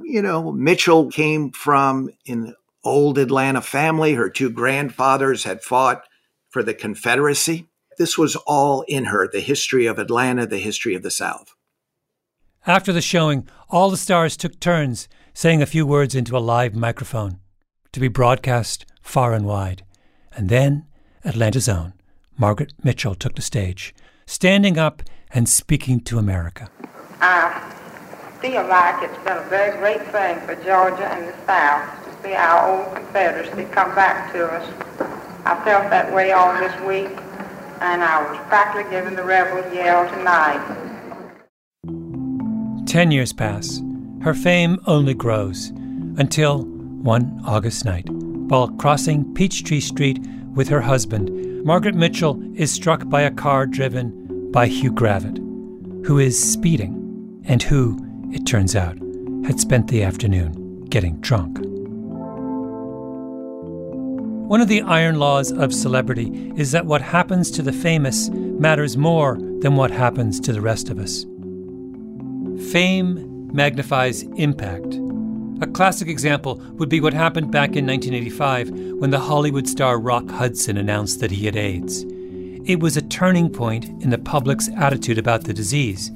You 0.00 0.22
know, 0.22 0.52
Mitchell 0.52 1.10
came 1.10 1.50
from 1.50 2.10
an 2.26 2.54
old 2.84 3.18
Atlanta 3.18 3.60
family. 3.60 4.14
Her 4.14 4.30
two 4.30 4.50
grandfathers 4.50 5.44
had 5.44 5.62
fought 5.62 6.04
for 6.50 6.62
the 6.62 6.74
Confederacy. 6.74 7.66
This 7.98 8.16
was 8.16 8.36
all 8.36 8.82
in 8.82 9.06
her 9.06 9.28
the 9.28 9.40
history 9.40 9.86
of 9.86 9.98
Atlanta, 9.98 10.46
the 10.46 10.58
history 10.58 10.94
of 10.94 11.02
the 11.02 11.10
South. 11.10 11.54
After 12.66 12.92
the 12.92 13.00
showing, 13.00 13.48
all 13.70 13.90
the 13.90 13.96
stars 13.96 14.36
took 14.36 14.60
turns 14.60 15.08
saying 15.32 15.62
a 15.62 15.66
few 15.66 15.86
words 15.86 16.14
into 16.14 16.36
a 16.36 16.38
live 16.38 16.74
microphone 16.74 17.38
to 17.92 18.00
be 18.00 18.08
broadcast 18.08 18.84
far 19.02 19.32
and 19.32 19.46
wide. 19.46 19.84
And 20.32 20.48
then 20.48 20.86
Atlanta's 21.24 21.68
own 21.68 21.92
Margaret 22.36 22.72
Mitchell 22.84 23.14
took 23.16 23.34
the 23.34 23.42
stage, 23.42 23.94
standing 24.26 24.78
up 24.78 25.02
and 25.30 25.48
speaking 25.48 26.00
to 26.00 26.18
America. 26.18 26.68
I 27.20 27.72
feel 28.40 28.64
like 28.68 29.02
it's 29.02 29.18
been 29.24 29.36
a 29.36 29.48
very 29.48 29.76
great 29.78 30.02
thing 30.12 30.38
for 30.46 30.54
Georgia 30.64 31.08
and 31.12 31.26
the 31.26 31.34
South 31.46 32.04
to 32.04 32.22
see 32.22 32.34
our 32.34 32.86
old 32.86 32.94
Confederacy 32.94 33.64
come 33.72 33.92
back 33.96 34.32
to 34.32 34.46
us. 34.46 34.64
I 35.44 35.60
felt 35.64 35.90
that 35.90 36.14
way 36.14 36.30
all 36.30 36.54
this 36.60 36.80
week, 36.82 37.10
and 37.80 38.04
I 38.04 38.22
was 38.30 38.38
practically 38.46 38.88
giving 38.90 39.16
the 39.16 39.24
rebel 39.24 39.74
yell 39.74 40.08
tonight. 40.10 40.62
Ten 42.86 43.10
years 43.10 43.32
pass. 43.32 43.82
Her 44.22 44.34
fame 44.34 44.78
only 44.86 45.14
grows 45.14 45.70
until 46.18 46.62
one 46.62 47.40
August 47.44 47.84
night, 47.84 48.08
while 48.10 48.68
crossing 48.68 49.34
Peachtree 49.34 49.80
Street 49.80 50.24
with 50.58 50.68
her 50.68 50.80
husband, 50.80 51.64
Margaret 51.64 51.94
Mitchell 51.94 52.42
is 52.56 52.72
struck 52.72 53.08
by 53.08 53.22
a 53.22 53.30
car 53.30 53.64
driven 53.64 54.50
by 54.50 54.66
Hugh 54.66 54.90
Gravitt, 54.92 55.38
who 56.04 56.18
is 56.18 56.36
speeding 56.36 57.44
and 57.44 57.62
who, 57.62 57.96
it 58.32 58.44
turns 58.44 58.74
out, 58.74 58.98
had 59.46 59.60
spent 59.60 59.86
the 59.86 60.02
afternoon 60.02 60.84
getting 60.86 61.20
drunk. 61.20 61.58
One 64.48 64.60
of 64.60 64.66
the 64.66 64.82
iron 64.82 65.20
laws 65.20 65.52
of 65.52 65.72
celebrity 65.72 66.52
is 66.56 66.72
that 66.72 66.86
what 66.86 67.02
happens 67.02 67.52
to 67.52 67.62
the 67.62 67.72
famous 67.72 68.28
matters 68.30 68.96
more 68.96 69.38
than 69.60 69.76
what 69.76 69.92
happens 69.92 70.40
to 70.40 70.52
the 70.52 70.60
rest 70.60 70.90
of 70.90 70.98
us. 70.98 71.24
Fame 72.72 73.46
magnifies 73.54 74.24
impact. 74.34 74.98
A 75.60 75.66
classic 75.66 76.06
example 76.06 76.56
would 76.74 76.88
be 76.88 77.00
what 77.00 77.12
happened 77.12 77.50
back 77.50 77.74
in 77.74 77.84
1985 77.84 78.70
when 79.00 79.10
the 79.10 79.18
Hollywood 79.18 79.66
star 79.66 79.98
Rock 79.98 80.30
Hudson 80.30 80.76
announced 80.76 81.18
that 81.18 81.32
he 81.32 81.46
had 81.46 81.56
AIDS. 81.56 82.04
It 82.64 82.78
was 82.78 82.96
a 82.96 83.02
turning 83.02 83.50
point 83.50 83.86
in 84.02 84.10
the 84.10 84.18
public's 84.18 84.68
attitude 84.76 85.18
about 85.18 85.44
the 85.44 85.52
disease. 85.52 86.12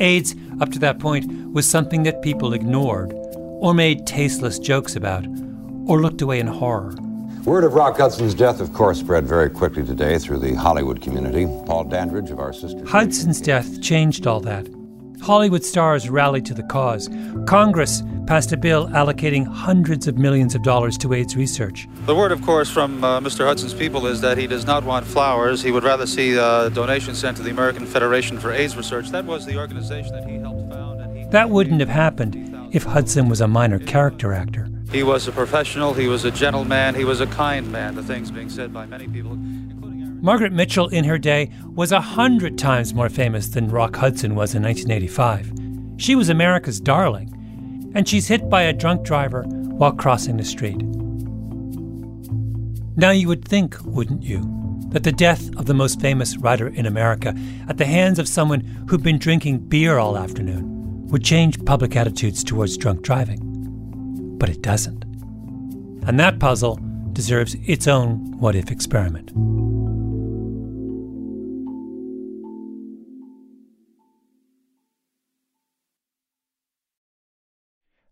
AIDS, 0.00 0.34
up 0.60 0.70
to 0.72 0.78
that 0.80 0.98
point, 0.98 1.52
was 1.52 1.66
something 1.66 2.02
that 2.02 2.20
people 2.20 2.52
ignored, 2.52 3.14
or 3.14 3.72
made 3.72 4.06
tasteless 4.06 4.58
jokes 4.58 4.96
about, 4.96 5.24
or 5.86 6.02
looked 6.02 6.20
away 6.20 6.38
in 6.38 6.46
horror. 6.46 6.94
Word 7.44 7.64
of 7.64 7.74
Rock 7.74 7.96
Hudson's 7.96 8.34
death, 8.34 8.60
of 8.60 8.72
course, 8.74 9.00
spread 9.00 9.26
very 9.26 9.48
quickly 9.48 9.84
today 9.84 10.18
through 10.18 10.40
the 10.40 10.54
Hollywood 10.54 11.00
community. 11.00 11.46
Paul 11.64 11.84
Dandridge 11.84 12.30
of 12.30 12.38
our 12.38 12.52
sister. 12.52 12.84
Hudson's 12.84 13.40
death 13.40 13.80
changed 13.80 14.26
all 14.26 14.40
that. 14.40 14.66
Hollywood 15.24 15.64
stars 15.64 16.10
rallied 16.10 16.44
to 16.44 16.52
the 16.52 16.62
cause. 16.64 17.08
Congress 17.46 18.02
passed 18.26 18.52
a 18.52 18.58
bill 18.58 18.88
allocating 18.88 19.46
hundreds 19.46 20.06
of 20.06 20.18
millions 20.18 20.54
of 20.54 20.62
dollars 20.62 20.98
to 20.98 21.14
AIDS 21.14 21.34
research. 21.34 21.88
The 22.04 22.14
word, 22.14 22.30
of 22.30 22.42
course, 22.42 22.70
from 22.70 23.02
uh, 23.02 23.20
Mr. 23.20 23.46
Hudson's 23.46 23.72
people 23.72 24.06
is 24.06 24.20
that 24.20 24.36
he 24.36 24.46
does 24.46 24.66
not 24.66 24.84
want 24.84 25.06
flowers. 25.06 25.62
He 25.62 25.72
would 25.72 25.82
rather 25.82 26.06
see 26.06 26.38
uh, 26.38 26.68
donations 26.68 27.18
sent 27.18 27.38
to 27.38 27.42
the 27.42 27.50
American 27.50 27.86
Federation 27.86 28.38
for 28.38 28.52
AIDS 28.52 28.76
Research. 28.76 29.08
That 29.12 29.24
was 29.24 29.46
the 29.46 29.56
organization 29.56 30.12
that 30.12 30.28
he 30.28 30.36
helped 30.36 30.70
found. 30.70 31.16
He 31.16 31.24
that 31.30 31.48
wouldn't 31.48 31.80
have 31.80 31.88
happened 31.88 32.68
if 32.72 32.82
Hudson 32.82 33.30
was 33.30 33.40
a 33.40 33.48
minor 33.48 33.78
character 33.78 34.34
actor. 34.34 34.68
He 34.92 35.02
was 35.02 35.26
a 35.26 35.32
professional, 35.32 35.94
he 35.94 36.06
was 36.06 36.26
a 36.26 36.30
gentleman, 36.30 36.94
he 36.94 37.04
was 37.04 37.22
a 37.22 37.26
kind 37.28 37.72
man, 37.72 37.94
the 37.94 38.02
things 38.02 38.30
being 38.30 38.50
said 38.50 38.74
by 38.74 38.84
many 38.84 39.08
people. 39.08 39.38
Margaret 40.24 40.52
Mitchell, 40.52 40.88
in 40.88 41.04
her 41.04 41.18
day, 41.18 41.50
was 41.74 41.92
a 41.92 42.00
hundred 42.00 42.58
times 42.58 42.94
more 42.94 43.08
famous 43.08 43.48
than 43.48 43.68
Rock 43.68 43.94
Hudson 43.94 44.34
was 44.34 44.54
in 44.54 44.62
1985. 44.62 45.52
She 45.98 46.16
was 46.16 46.28
America's 46.28 46.80
darling, 46.80 47.92
and 47.94 48.08
she's 48.08 48.26
hit 48.26 48.48
by 48.50 48.62
a 48.62 48.72
drunk 48.72 49.04
driver 49.04 49.42
while 49.44 49.92
crossing 49.92 50.36
the 50.36 50.44
street. 50.44 50.82
Now, 52.96 53.10
you 53.10 53.28
would 53.28 53.46
think, 53.46 53.76
wouldn't 53.84 54.22
you, 54.22 54.40
that 54.88 55.04
the 55.04 55.12
death 55.12 55.54
of 55.56 55.66
the 55.66 55.74
most 55.74 56.00
famous 56.00 56.36
writer 56.38 56.68
in 56.68 56.86
America 56.86 57.34
at 57.68 57.78
the 57.78 57.84
hands 57.86 58.18
of 58.18 58.26
someone 58.26 58.60
who'd 58.88 59.02
been 59.02 59.18
drinking 59.18 59.58
beer 59.68 59.98
all 59.98 60.16
afternoon 60.16 61.06
would 61.08 61.22
change 61.22 61.64
public 61.64 61.94
attitudes 61.94 62.42
towards 62.42 62.76
drunk 62.76 63.02
driving 63.02 63.54
but 64.44 64.48
it 64.48 64.60
doesn't. 64.60 65.04
And 66.06 66.20
that 66.20 66.38
puzzle 66.38 66.78
deserves 67.14 67.56
its 67.64 67.86
own 67.86 68.38
what 68.38 68.54
if 68.54 68.70
experiment. 68.70 69.30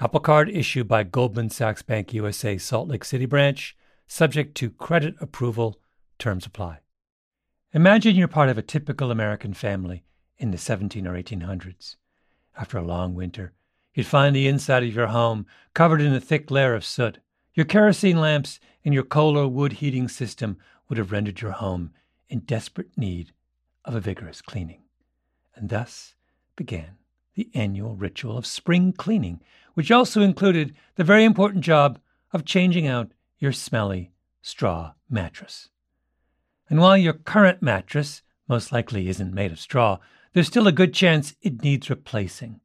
Apple 0.00 0.18
Card 0.18 0.48
issued 0.48 0.88
by 0.88 1.04
Goldman 1.04 1.50
Sachs 1.50 1.82
Bank 1.82 2.12
USA 2.12 2.58
Salt 2.58 2.88
Lake 2.88 3.04
City 3.04 3.26
branch, 3.26 3.76
subject 4.08 4.56
to 4.56 4.70
credit 4.70 5.14
approval, 5.20 5.78
terms 6.18 6.44
apply. 6.44 6.80
Imagine 7.72 8.16
you're 8.16 8.26
part 8.26 8.48
of 8.48 8.58
a 8.58 8.62
typical 8.62 9.12
American 9.12 9.54
family 9.54 10.02
in 10.36 10.50
the 10.50 10.58
17 10.58 11.06
or 11.06 11.14
1800s. 11.14 11.94
After 12.58 12.76
a 12.76 12.82
long 12.82 13.14
winter, 13.14 13.52
you'd 13.94 14.06
find 14.06 14.34
the 14.34 14.48
inside 14.48 14.82
of 14.82 14.94
your 14.94 15.06
home 15.06 15.46
covered 15.74 16.00
in 16.00 16.12
a 16.12 16.20
thick 16.20 16.50
layer 16.50 16.74
of 16.74 16.84
soot. 16.84 17.18
Your 17.54 17.66
kerosene 17.66 18.18
lamps 18.20 18.58
and 18.84 18.92
your 18.92 19.04
coal 19.04 19.38
or 19.38 19.46
wood 19.46 19.74
heating 19.74 20.08
system 20.08 20.58
would 20.88 20.98
have 20.98 21.12
rendered 21.12 21.40
your 21.40 21.52
home 21.52 21.92
in 22.28 22.40
desperate 22.40 22.98
need 22.98 23.32
of 23.84 23.94
a 23.94 24.00
vigorous 24.00 24.42
cleaning. 24.42 24.82
And 25.54 25.68
thus 25.68 26.14
began 26.56 26.96
the 27.34 27.50
annual 27.54 27.96
ritual 27.96 28.36
of 28.36 28.46
spring 28.46 28.92
cleaning, 28.92 29.40
which 29.74 29.90
also 29.90 30.20
included 30.20 30.74
the 30.96 31.04
very 31.04 31.24
important 31.24 31.64
job 31.64 31.98
of 32.32 32.44
changing 32.44 32.86
out 32.86 33.12
your 33.38 33.52
smelly 33.52 34.12
straw 34.42 34.92
mattress. 35.08 35.68
And 36.68 36.80
while 36.80 36.96
your 36.96 37.12
current 37.12 37.62
mattress 37.62 38.22
most 38.48 38.72
likely 38.72 39.08
isn't 39.08 39.34
made 39.34 39.52
of 39.52 39.60
straw, 39.60 39.98
there's 40.32 40.46
still 40.46 40.66
a 40.66 40.72
good 40.72 40.92
chance 40.92 41.34
it 41.42 41.62
needs 41.62 41.90
replacing. 41.90 42.60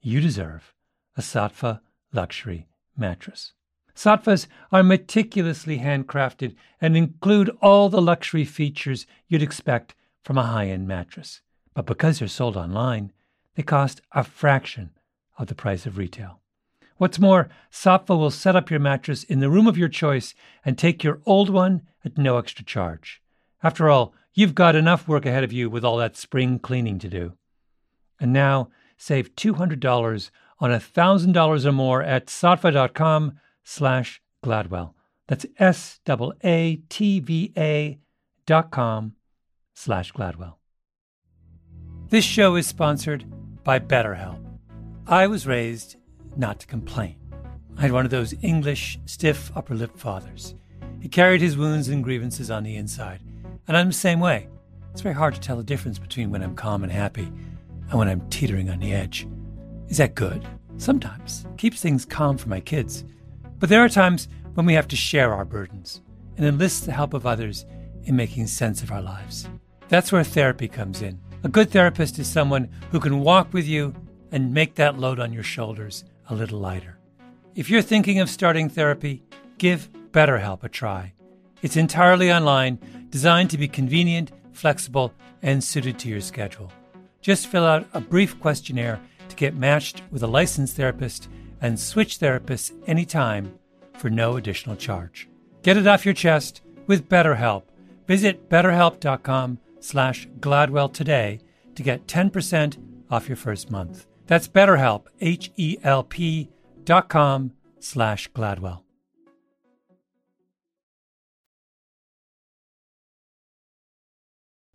You 0.00 0.20
deserve 0.20 0.72
a 1.16 1.20
Saatva 1.20 1.80
luxury 2.12 2.68
mattress. 2.96 3.52
Saatvas 3.94 4.46
are 4.70 4.84
meticulously 4.84 5.78
handcrafted 5.78 6.54
and 6.80 6.96
include 6.96 7.50
all 7.60 7.88
the 7.88 8.00
luxury 8.00 8.44
features 8.44 9.06
you'd 9.26 9.42
expect 9.42 9.96
from 10.22 10.38
a 10.38 10.44
high 10.44 10.68
end 10.68 10.86
mattress. 10.86 11.40
But 11.74 11.86
because 11.86 12.20
they're 12.20 12.28
sold 12.28 12.56
online, 12.56 13.12
they 13.58 13.64
cost 13.64 14.00
a 14.12 14.22
fraction 14.22 14.92
of 15.36 15.48
the 15.48 15.54
price 15.54 15.84
of 15.84 15.98
retail. 15.98 16.38
What's 16.98 17.18
more, 17.18 17.48
Saatva 17.72 18.16
will 18.16 18.30
set 18.30 18.54
up 18.54 18.70
your 18.70 18.78
mattress 18.78 19.24
in 19.24 19.40
the 19.40 19.50
room 19.50 19.66
of 19.66 19.76
your 19.76 19.88
choice 19.88 20.32
and 20.64 20.78
take 20.78 21.02
your 21.02 21.20
old 21.26 21.50
one 21.50 21.82
at 22.04 22.16
no 22.16 22.38
extra 22.38 22.64
charge. 22.64 23.20
After 23.60 23.90
all, 23.90 24.14
you've 24.32 24.54
got 24.54 24.76
enough 24.76 25.08
work 25.08 25.26
ahead 25.26 25.42
of 25.42 25.52
you 25.52 25.68
with 25.68 25.84
all 25.84 25.96
that 25.96 26.16
spring 26.16 26.60
cleaning 26.60 27.00
to 27.00 27.08
do. 27.08 27.32
And 28.20 28.32
now, 28.32 28.70
save 28.96 29.34
$200 29.34 30.30
on 30.60 30.70
$1,000 30.70 31.64
or 31.64 31.72
more 31.72 32.00
at 32.00 32.26
saatva.com 32.26 33.40
slash 33.64 34.22
Gladwell. 34.44 34.94
That's 35.26 35.46
S 35.58 35.98
A 36.08 36.32
A 36.44 36.76
T 36.88 37.18
V 37.18 37.52
A 37.56 37.98
betterhelp.com 38.48 39.14
slash 39.74 40.12
Gladwell. 40.12 40.54
This 42.08 42.24
show 42.24 42.56
is 42.56 42.66
sponsored 42.66 43.24
by 43.64 43.78
BetterHelp. 43.78 44.44
I 45.06 45.26
was 45.26 45.46
raised 45.46 45.96
not 46.36 46.60
to 46.60 46.66
complain. 46.66 47.16
I 47.76 47.82
had 47.82 47.92
one 47.92 48.04
of 48.04 48.10
those 48.10 48.34
English, 48.42 48.98
stiff 49.06 49.50
upper 49.56 49.74
lip 49.74 49.96
fathers. 49.96 50.54
He 51.00 51.08
carried 51.08 51.40
his 51.40 51.56
wounds 51.56 51.88
and 51.88 52.02
grievances 52.02 52.50
on 52.50 52.64
the 52.64 52.76
inside, 52.76 53.20
and 53.66 53.76
I'm 53.76 53.86
the 53.88 53.92
same 53.92 54.20
way. 54.20 54.48
It's 54.92 55.00
very 55.00 55.14
hard 55.14 55.34
to 55.34 55.40
tell 55.40 55.56
the 55.56 55.62
difference 55.62 55.98
between 55.98 56.30
when 56.30 56.42
I'm 56.42 56.56
calm 56.56 56.82
and 56.82 56.92
happy 56.92 57.30
and 57.88 57.98
when 57.98 58.08
I'm 58.08 58.28
teetering 58.30 58.68
on 58.68 58.80
the 58.80 58.92
edge. 58.92 59.28
Is 59.88 59.98
that 59.98 60.14
good? 60.14 60.46
Sometimes. 60.76 61.46
Keeps 61.56 61.80
things 61.80 62.04
calm 62.04 62.36
for 62.36 62.48
my 62.48 62.60
kids. 62.60 63.04
But 63.58 63.68
there 63.68 63.84
are 63.84 63.88
times 63.88 64.28
when 64.54 64.66
we 64.66 64.74
have 64.74 64.88
to 64.88 64.96
share 64.96 65.32
our 65.32 65.44
burdens 65.44 66.00
and 66.36 66.46
enlist 66.46 66.86
the 66.86 66.92
help 66.92 67.14
of 67.14 67.26
others 67.26 67.64
in 68.04 68.16
making 68.16 68.46
sense 68.46 68.82
of 68.82 68.90
our 68.90 69.02
lives. 69.02 69.48
That's 69.88 70.12
where 70.12 70.24
therapy 70.24 70.68
comes 70.68 71.02
in. 71.02 71.20
A 71.44 71.48
good 71.48 71.70
therapist 71.70 72.18
is 72.18 72.26
someone 72.26 72.68
who 72.90 72.98
can 72.98 73.20
walk 73.20 73.52
with 73.52 73.64
you 73.64 73.94
and 74.32 74.52
make 74.52 74.74
that 74.74 74.98
load 74.98 75.20
on 75.20 75.32
your 75.32 75.44
shoulders 75.44 76.04
a 76.28 76.34
little 76.34 76.58
lighter. 76.58 76.98
If 77.54 77.70
you're 77.70 77.80
thinking 77.80 78.18
of 78.18 78.28
starting 78.28 78.68
therapy, 78.68 79.22
give 79.56 79.88
BetterHelp 80.10 80.64
a 80.64 80.68
try. 80.68 81.12
It's 81.62 81.76
entirely 81.76 82.32
online, 82.32 82.80
designed 83.10 83.50
to 83.50 83.58
be 83.58 83.68
convenient, 83.68 84.32
flexible, 84.52 85.12
and 85.40 85.62
suited 85.62 85.96
to 86.00 86.08
your 86.08 86.20
schedule. 86.20 86.72
Just 87.20 87.46
fill 87.46 87.64
out 87.64 87.86
a 87.94 88.00
brief 88.00 88.40
questionnaire 88.40 89.00
to 89.28 89.36
get 89.36 89.54
matched 89.54 90.02
with 90.10 90.24
a 90.24 90.26
licensed 90.26 90.76
therapist 90.76 91.28
and 91.60 91.78
switch 91.78 92.18
therapists 92.18 92.72
anytime 92.88 93.56
for 93.96 94.10
no 94.10 94.36
additional 94.36 94.74
charge. 94.74 95.28
Get 95.62 95.76
it 95.76 95.86
off 95.86 96.04
your 96.04 96.14
chest 96.14 96.62
with 96.88 97.08
BetterHelp. 97.08 97.62
Visit 98.08 98.48
betterhelp.com 98.48 99.58
slash 99.80 100.28
Gladwell 100.40 100.92
today 100.92 101.40
to 101.74 101.82
get 101.82 102.06
10% 102.06 102.76
off 103.10 103.28
your 103.28 103.36
first 103.36 103.70
month. 103.70 104.06
That's 104.26 104.48
BetterHelp, 104.48 105.06
H-E-L-P 105.20 106.50
dot 106.84 107.08
com 107.08 107.52
slash 107.80 108.30
Gladwell. 108.32 108.82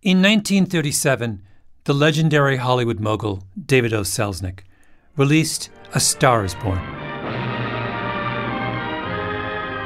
In 0.02 0.22
1937, 0.22 1.44
the 1.86 1.94
legendary 1.94 2.58
Hollywood 2.58 3.00
mogul 3.00 3.44
David 3.66 3.94
O. 3.94 4.02
Selznick 4.02 4.60
released 5.16 5.70
A 5.94 6.00
Star 6.00 6.44
is 6.44 6.56
Born. 6.56 6.80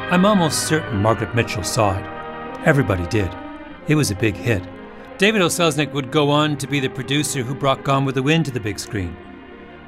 I'm 0.10 0.26
almost 0.26 0.68
certain 0.68 1.02
Margaret 1.02 1.36
Mitchell 1.36 1.64
saw 1.64 1.98
it. 1.98 2.06
Everybody 2.66 3.06
did. 3.08 3.30
It 3.88 3.96
was 3.96 4.10
a 4.10 4.16
big 4.16 4.36
hit. 4.36 4.64
David 5.18 5.42
O. 5.42 5.48
Selznick 5.48 5.94
would 5.94 6.12
go 6.12 6.30
on 6.30 6.58
to 6.58 6.68
be 6.68 6.80
the 6.80 6.90
producer 6.90 7.42
who 7.42 7.56
brought 7.56 7.84
Gone 7.84 8.06
with 8.06 8.14
the 8.14 8.22
Wind 8.22 8.46
to 8.46 8.52
the 8.52 8.60
big 8.60 8.78
screen. 8.78 9.18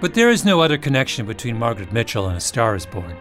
But 0.01 0.15
there 0.15 0.31
is 0.31 0.43
no 0.43 0.59
other 0.59 0.77
connection 0.77 1.27
between 1.27 1.59
Margaret 1.59 1.93
Mitchell 1.93 2.29
and 2.29 2.37
A 2.37 2.41
Star 2.41 2.75
is 2.75 2.87
Born. 2.87 3.15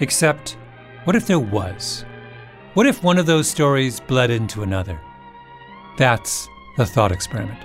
Except, 0.00 0.56
what 1.04 1.14
if 1.14 1.28
there 1.28 1.38
was? 1.38 2.04
What 2.72 2.86
if 2.86 3.04
one 3.04 3.16
of 3.18 3.26
those 3.26 3.46
stories 3.46 4.00
bled 4.00 4.32
into 4.32 4.64
another? 4.64 5.00
That's 5.98 6.48
the 6.76 6.84
thought 6.84 7.12
experiment. 7.12 7.60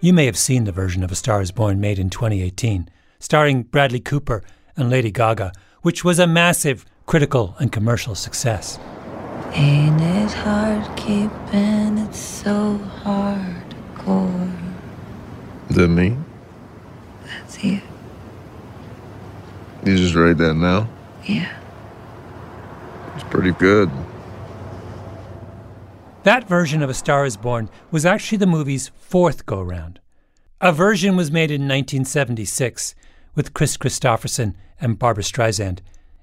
You 0.00 0.12
may 0.12 0.26
have 0.26 0.38
seen 0.38 0.64
the 0.64 0.72
version 0.72 1.02
of 1.02 1.10
A 1.10 1.16
Star 1.16 1.40
is 1.40 1.50
Born 1.50 1.80
made 1.80 1.98
in 1.98 2.10
2018, 2.10 2.88
starring 3.18 3.64
Bradley 3.64 3.98
Cooper 3.98 4.44
and 4.76 4.88
Lady 4.88 5.10
Gaga, 5.10 5.50
which 5.82 6.04
was 6.04 6.20
a 6.20 6.28
massive 6.28 6.84
critical 7.06 7.56
and 7.58 7.72
commercial 7.72 8.14
success. 8.14 8.78
Ain't 9.58 10.02
it 10.02 10.32
hard 10.32 10.96
keeping 10.98 11.96
it 11.96 12.14
so 12.14 12.78
hardcore? 13.02 14.54
That 15.70 15.88
me? 15.88 16.14
That's 17.24 17.64
you. 17.64 17.80
You 19.82 19.96
just 19.96 20.14
write 20.14 20.36
that 20.36 20.54
now? 20.54 20.90
Yeah. 21.24 21.56
It's 23.14 23.24
pretty 23.24 23.52
good. 23.52 23.90
That 26.24 26.46
version 26.46 26.82
of 26.82 26.90
A 26.90 26.94
Star 26.94 27.24
is 27.24 27.38
Born 27.38 27.70
was 27.90 28.04
actually 28.04 28.36
the 28.36 28.46
movie's 28.46 28.90
fourth 28.98 29.46
go 29.46 29.62
round. 29.62 30.00
A 30.60 30.70
version 30.70 31.16
was 31.16 31.30
made 31.30 31.50
in 31.50 31.62
1976 31.62 32.94
with 33.34 33.54
Kris 33.54 33.78
Kristofferson 33.78 34.54
and 34.82 34.98
Barbra 34.98 35.22
Streisand, 35.22 35.78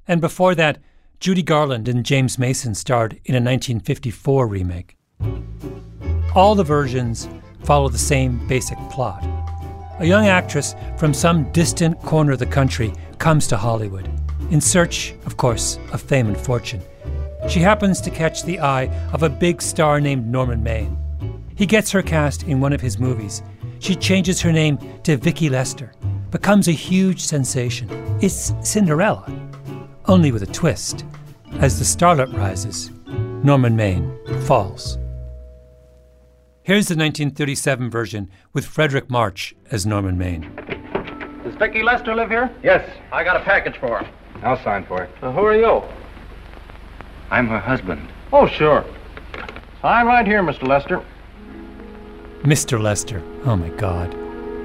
and 0.08 0.22
before 0.22 0.54
that, 0.54 0.78
Judy 1.24 1.42
Garland 1.42 1.88
and 1.88 2.06
James 2.06 2.38
Mason 2.38 2.76
starred 2.76 3.14
in 3.24 3.34
a 3.34 3.40
1954 3.40 4.46
remake. 4.46 4.98
All 6.36 6.54
the 6.54 6.66
versions 6.66 7.30
follow 7.64 7.88
the 7.88 7.98
same 7.98 8.46
basic 8.50 8.78
plot. 8.90 9.24
A 10.00 10.06
young 10.06 10.28
actress 10.28 10.76
from 10.98 11.14
some 11.14 11.50
distant 11.54 11.98
corner 12.02 12.34
of 12.34 12.40
the 12.40 12.46
country 12.46 12.92
comes 13.20 13.48
to 13.48 13.56
Hollywood, 13.56 14.10
in 14.52 14.60
search, 14.60 15.16
of 15.26 15.38
course, 15.38 15.80
of 15.94 16.02
fame 16.02 16.28
and 16.28 16.38
fortune. 16.38 16.82
She 17.48 17.62
happens 17.62 18.02
to 18.02 18.12
catch 18.12 18.44
the 18.44 18.60
eye 18.60 18.94
of 19.14 19.24
a 19.24 19.30
big 19.30 19.62
star 19.62 20.02
named 20.02 20.28
Norman 20.28 20.62
Maine. 20.62 20.98
He 21.56 21.66
gets 21.66 21.90
her 21.92 22.02
cast 22.02 22.44
in 22.44 22.60
one 22.60 22.74
of 22.74 22.82
his 22.82 23.00
movies. 23.00 23.42
She 23.80 23.96
changes 23.96 24.42
her 24.42 24.52
name 24.52 24.78
to 25.04 25.16
Vicki 25.16 25.48
Lester, 25.48 25.94
becomes 26.32 26.68
a 26.68 26.74
huge 26.74 27.22
sensation. 27.22 27.90
It's 28.22 28.54
Cinderella, 28.62 29.32
only 30.06 30.32
with 30.32 30.44
a 30.44 30.48
twist. 30.48 31.06
As 31.60 31.78
the 31.78 31.86
starlet 31.86 32.34
rises, 32.34 32.92
Norman 33.44 33.76
Maine 33.76 34.18
falls. 34.46 34.98
Here's 36.64 36.88
the 36.88 36.96
1937 36.96 37.90
version 37.90 38.30
with 38.54 38.66
Fredric 38.66 39.10
March 39.10 39.54
as 39.70 39.86
Norman 39.86 40.18
Maine. 40.18 40.50
Does 41.44 41.56
Vicki 41.56 41.84
Lester 41.84 42.16
live 42.16 42.30
here? 42.30 42.50
Yes, 42.64 42.90
I 43.12 43.24
got 43.24 43.36
a 43.36 43.44
package 43.44 43.78
for 43.78 44.00
her. 44.00 44.10
I'll 44.44 44.62
sign 44.64 44.86
for 44.86 45.04
it. 45.04 45.10
Uh, 45.22 45.32
who 45.32 45.42
are 45.42 45.56
you? 45.56 45.84
I'm 47.30 47.48
her 47.48 47.60
husband. 47.60 48.08
Oh, 48.32 48.48
sure. 48.48 48.86
Sign 49.82 50.06
right 50.06 50.26
here, 50.26 50.42
Mr. 50.42 50.68
Lester. 50.68 51.04
Mr. 52.44 52.82
Lester. 52.82 53.22
Oh 53.46 53.56
my 53.56 53.70
God. 53.70 54.14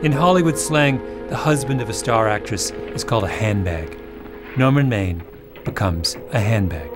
In 0.04 0.12
Hollywood 0.12 0.56
slang, 0.56 0.98
the 1.28 1.36
husband 1.36 1.80
of 1.80 1.88
a 1.88 1.92
star 1.92 2.28
actress 2.28 2.70
is 2.70 3.04
called 3.04 3.24
a 3.24 3.28
handbag. 3.28 3.98
Norman 4.58 4.88
Maine 4.88 5.22
becomes 5.64 6.16
a 6.32 6.40
handbag. 6.40 6.90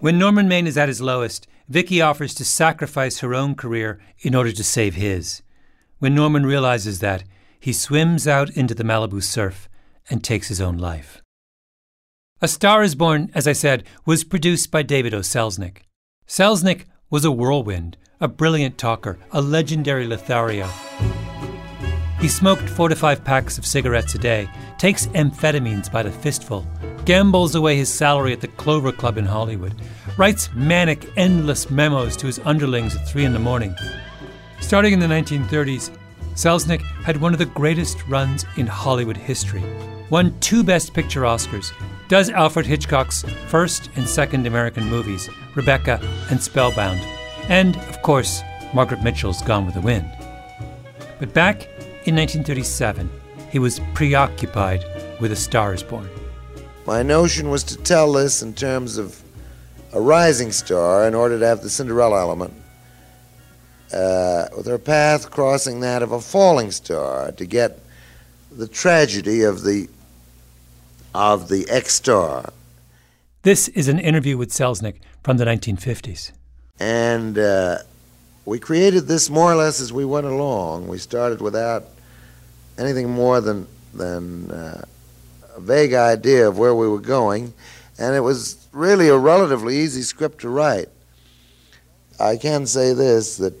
When 0.00 0.18
Norman 0.18 0.46
Maine 0.46 0.66
is 0.66 0.76
at 0.76 0.88
his 0.88 1.00
lowest, 1.00 1.46
Vicki 1.70 2.02
offers 2.02 2.34
to 2.34 2.44
sacrifice 2.44 3.20
her 3.20 3.34
own 3.34 3.54
career 3.54 3.98
in 4.20 4.34
order 4.34 4.52
to 4.52 4.62
save 4.62 4.94
his. 4.94 5.40
When 6.00 6.14
Norman 6.14 6.44
realizes 6.44 7.00
that, 7.00 7.24
he 7.58 7.72
swims 7.72 8.28
out 8.28 8.50
into 8.50 8.74
the 8.74 8.84
Malibu 8.84 9.22
surf 9.22 9.70
and 10.10 10.22
takes 10.22 10.48
his 10.48 10.60
own 10.60 10.76
life. 10.76 11.22
A 12.42 12.46
Star 12.46 12.82
is 12.82 12.94
Born, 12.94 13.30
as 13.34 13.48
I 13.48 13.54
said, 13.54 13.84
was 14.04 14.22
produced 14.22 14.70
by 14.70 14.82
David 14.82 15.14
O. 15.14 15.20
Selznick. 15.20 15.78
Selznick 16.26 16.84
was 17.08 17.24
a 17.24 17.32
whirlwind, 17.32 17.96
a 18.20 18.28
brilliant 18.28 18.76
talker, 18.76 19.18
a 19.32 19.40
legendary 19.40 20.06
Lothario. 20.06 20.68
He 22.20 22.26
smoked 22.26 22.68
four 22.68 22.88
to 22.88 22.96
five 22.96 23.22
packs 23.22 23.58
of 23.58 23.66
cigarettes 23.66 24.14
a 24.14 24.18
day, 24.18 24.50
takes 24.76 25.06
amphetamines 25.08 25.90
by 25.90 26.02
the 26.02 26.10
fistful, 26.10 26.66
gambles 27.04 27.54
away 27.54 27.76
his 27.76 27.92
salary 27.92 28.32
at 28.32 28.40
the 28.40 28.48
Clover 28.48 28.90
Club 28.90 29.18
in 29.18 29.24
Hollywood, 29.24 29.80
writes 30.16 30.50
manic, 30.52 31.08
endless 31.16 31.70
memos 31.70 32.16
to 32.16 32.26
his 32.26 32.40
underlings 32.40 32.96
at 32.96 33.08
three 33.08 33.24
in 33.24 33.32
the 33.32 33.38
morning. 33.38 33.74
Starting 34.60 34.92
in 34.92 34.98
the 34.98 35.06
1930s, 35.06 35.96
Selznick 36.34 36.82
had 37.04 37.16
one 37.16 37.32
of 37.32 37.38
the 37.38 37.46
greatest 37.46 38.04
runs 38.08 38.44
in 38.56 38.66
Hollywood 38.66 39.16
history. 39.16 39.62
Won 40.10 40.38
two 40.40 40.64
Best 40.64 40.94
Picture 40.94 41.22
Oscars, 41.22 41.72
does 42.08 42.30
Alfred 42.30 42.66
Hitchcock's 42.66 43.22
first 43.46 43.90
and 43.94 44.08
second 44.08 44.46
American 44.46 44.84
movies, 44.84 45.28
Rebecca 45.54 46.00
and 46.30 46.42
Spellbound, 46.42 47.00
and, 47.48 47.76
of 47.76 48.02
course, 48.02 48.42
Margaret 48.74 49.02
Mitchell's 49.02 49.42
Gone 49.42 49.66
with 49.66 49.74
the 49.74 49.80
Wind. 49.80 50.10
But 51.18 51.32
back 51.32 51.68
in 52.08 52.16
1937, 52.16 53.10
he 53.50 53.58
was 53.58 53.80
preoccupied 53.92 54.82
with 55.20 55.30
A 55.30 55.36
Star 55.36 55.74
is 55.74 55.82
Born. 55.82 56.08
My 56.86 57.02
notion 57.02 57.50
was 57.50 57.62
to 57.64 57.76
tell 57.76 58.14
this 58.14 58.40
in 58.40 58.54
terms 58.54 58.96
of 58.96 59.22
a 59.92 60.00
rising 60.00 60.50
star 60.50 61.06
in 61.06 61.14
order 61.14 61.38
to 61.38 61.46
have 61.46 61.60
the 61.60 61.68
Cinderella 61.68 62.18
element, 62.18 62.54
uh, 63.92 64.46
with 64.56 64.64
her 64.64 64.78
path 64.78 65.30
crossing 65.30 65.80
that 65.80 66.02
of 66.02 66.12
a 66.12 66.20
falling 66.20 66.70
star 66.70 67.30
to 67.32 67.44
get 67.44 67.78
the 68.50 68.68
tragedy 68.68 69.42
of 69.42 69.62
the 69.62 69.88
of 71.14 71.48
the 71.48 71.68
X 71.68 71.92
star. 71.92 72.52
This 73.42 73.68
is 73.68 73.86
an 73.86 73.98
interview 73.98 74.38
with 74.38 74.50
Selznick 74.50 74.96
from 75.22 75.36
the 75.36 75.44
1950s. 75.44 76.32
And 76.80 77.38
uh, 77.38 77.78
we 78.46 78.58
created 78.58 79.08
this 79.08 79.28
more 79.28 79.52
or 79.52 79.56
less 79.56 79.78
as 79.78 79.92
we 79.92 80.06
went 80.06 80.26
along. 80.26 80.88
We 80.88 80.96
started 80.96 81.42
without 81.42 81.84
anything 82.78 83.10
more 83.10 83.40
than 83.40 83.66
than 83.94 84.50
uh, 84.50 84.82
a 85.56 85.60
vague 85.60 85.94
idea 85.94 86.48
of 86.48 86.58
where 86.58 86.74
we 86.74 86.88
were 86.88 87.00
going, 87.00 87.52
And 87.98 88.14
it 88.14 88.20
was 88.20 88.68
really 88.72 89.08
a 89.08 89.16
relatively 89.16 89.76
easy 89.76 90.02
script 90.02 90.40
to 90.42 90.48
write. 90.48 90.88
I 92.20 92.36
can 92.36 92.66
say 92.66 92.92
this 92.92 93.36
that 93.38 93.54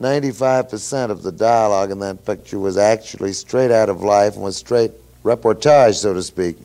95% 0.00 1.10
of 1.10 1.22
the 1.22 1.32
dialogue 1.32 1.90
in 1.90 2.00
that 2.00 2.24
picture 2.24 2.58
was 2.58 2.76
actually 2.76 3.32
straight 3.32 3.70
out 3.70 3.88
of 3.88 4.02
life 4.02 4.34
and 4.34 4.42
was 4.42 4.56
straight 4.56 4.92
reportage, 5.24 5.94
so 5.94 6.12
to 6.12 6.22
speak. 6.22 6.58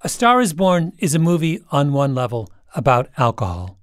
A 0.00 0.08
Star 0.08 0.40
is 0.40 0.52
Born 0.52 0.92
is 0.98 1.14
a 1.14 1.18
movie 1.18 1.60
on 1.70 1.92
one 1.92 2.14
level 2.14 2.50
about 2.74 3.10
alcohol. 3.18 3.78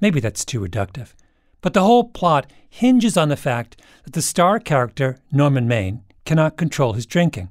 Maybe 0.00 0.18
that's 0.18 0.44
too 0.44 0.60
reductive. 0.60 1.12
But 1.62 1.74
the 1.74 1.82
whole 1.82 2.04
plot 2.04 2.52
hinges 2.68 3.16
on 3.16 3.28
the 3.28 3.36
fact 3.36 3.80
that 4.04 4.12
the 4.12 4.20
star 4.20 4.58
character, 4.58 5.18
Norman 5.30 5.66
Maine, 5.66 6.02
cannot 6.24 6.56
control 6.56 6.92
his 6.92 7.06
drinking. 7.06 7.48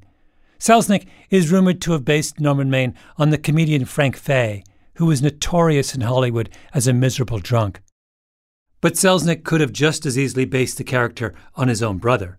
Selznick 0.60 1.08
is 1.30 1.52
rumored 1.52 1.82
to 1.82 1.93
have 1.93 2.06
based 2.06 2.39
Norman 2.39 2.69
Maine 2.69 2.93
on 3.17 3.32
the 3.32 3.38
comedian 3.38 3.86
Frank 3.86 4.15
Fay, 4.15 4.63
who 4.95 5.08
was 5.08 5.21
notorious 5.21 5.95
in 5.95 6.02
Hollywood 6.02 6.50
as 6.74 6.88
a 6.88 6.93
miserable 6.93 7.39
drunk. 7.39 7.82
But 8.82 8.93
Selznick 8.93 9.43
could 9.43 9.62
have 9.62 9.74
just 9.74 10.06
as 10.06 10.19
easily 10.19 10.45
based 10.45 10.78
the 10.78 10.84
character 10.84 11.34
on 11.56 11.67
his 11.67 11.82
own 11.82 11.97
brother, 11.97 12.38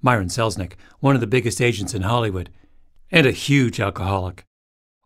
Myron 0.00 0.28
Selznick, 0.28 0.74
one 1.00 1.14
of 1.14 1.20
the 1.20 1.26
biggest 1.26 1.60
agents 1.60 1.94
in 1.94 2.02
Hollywood, 2.02 2.50
and 3.10 3.26
a 3.26 3.32
huge 3.32 3.80
alcoholic. 3.80 4.44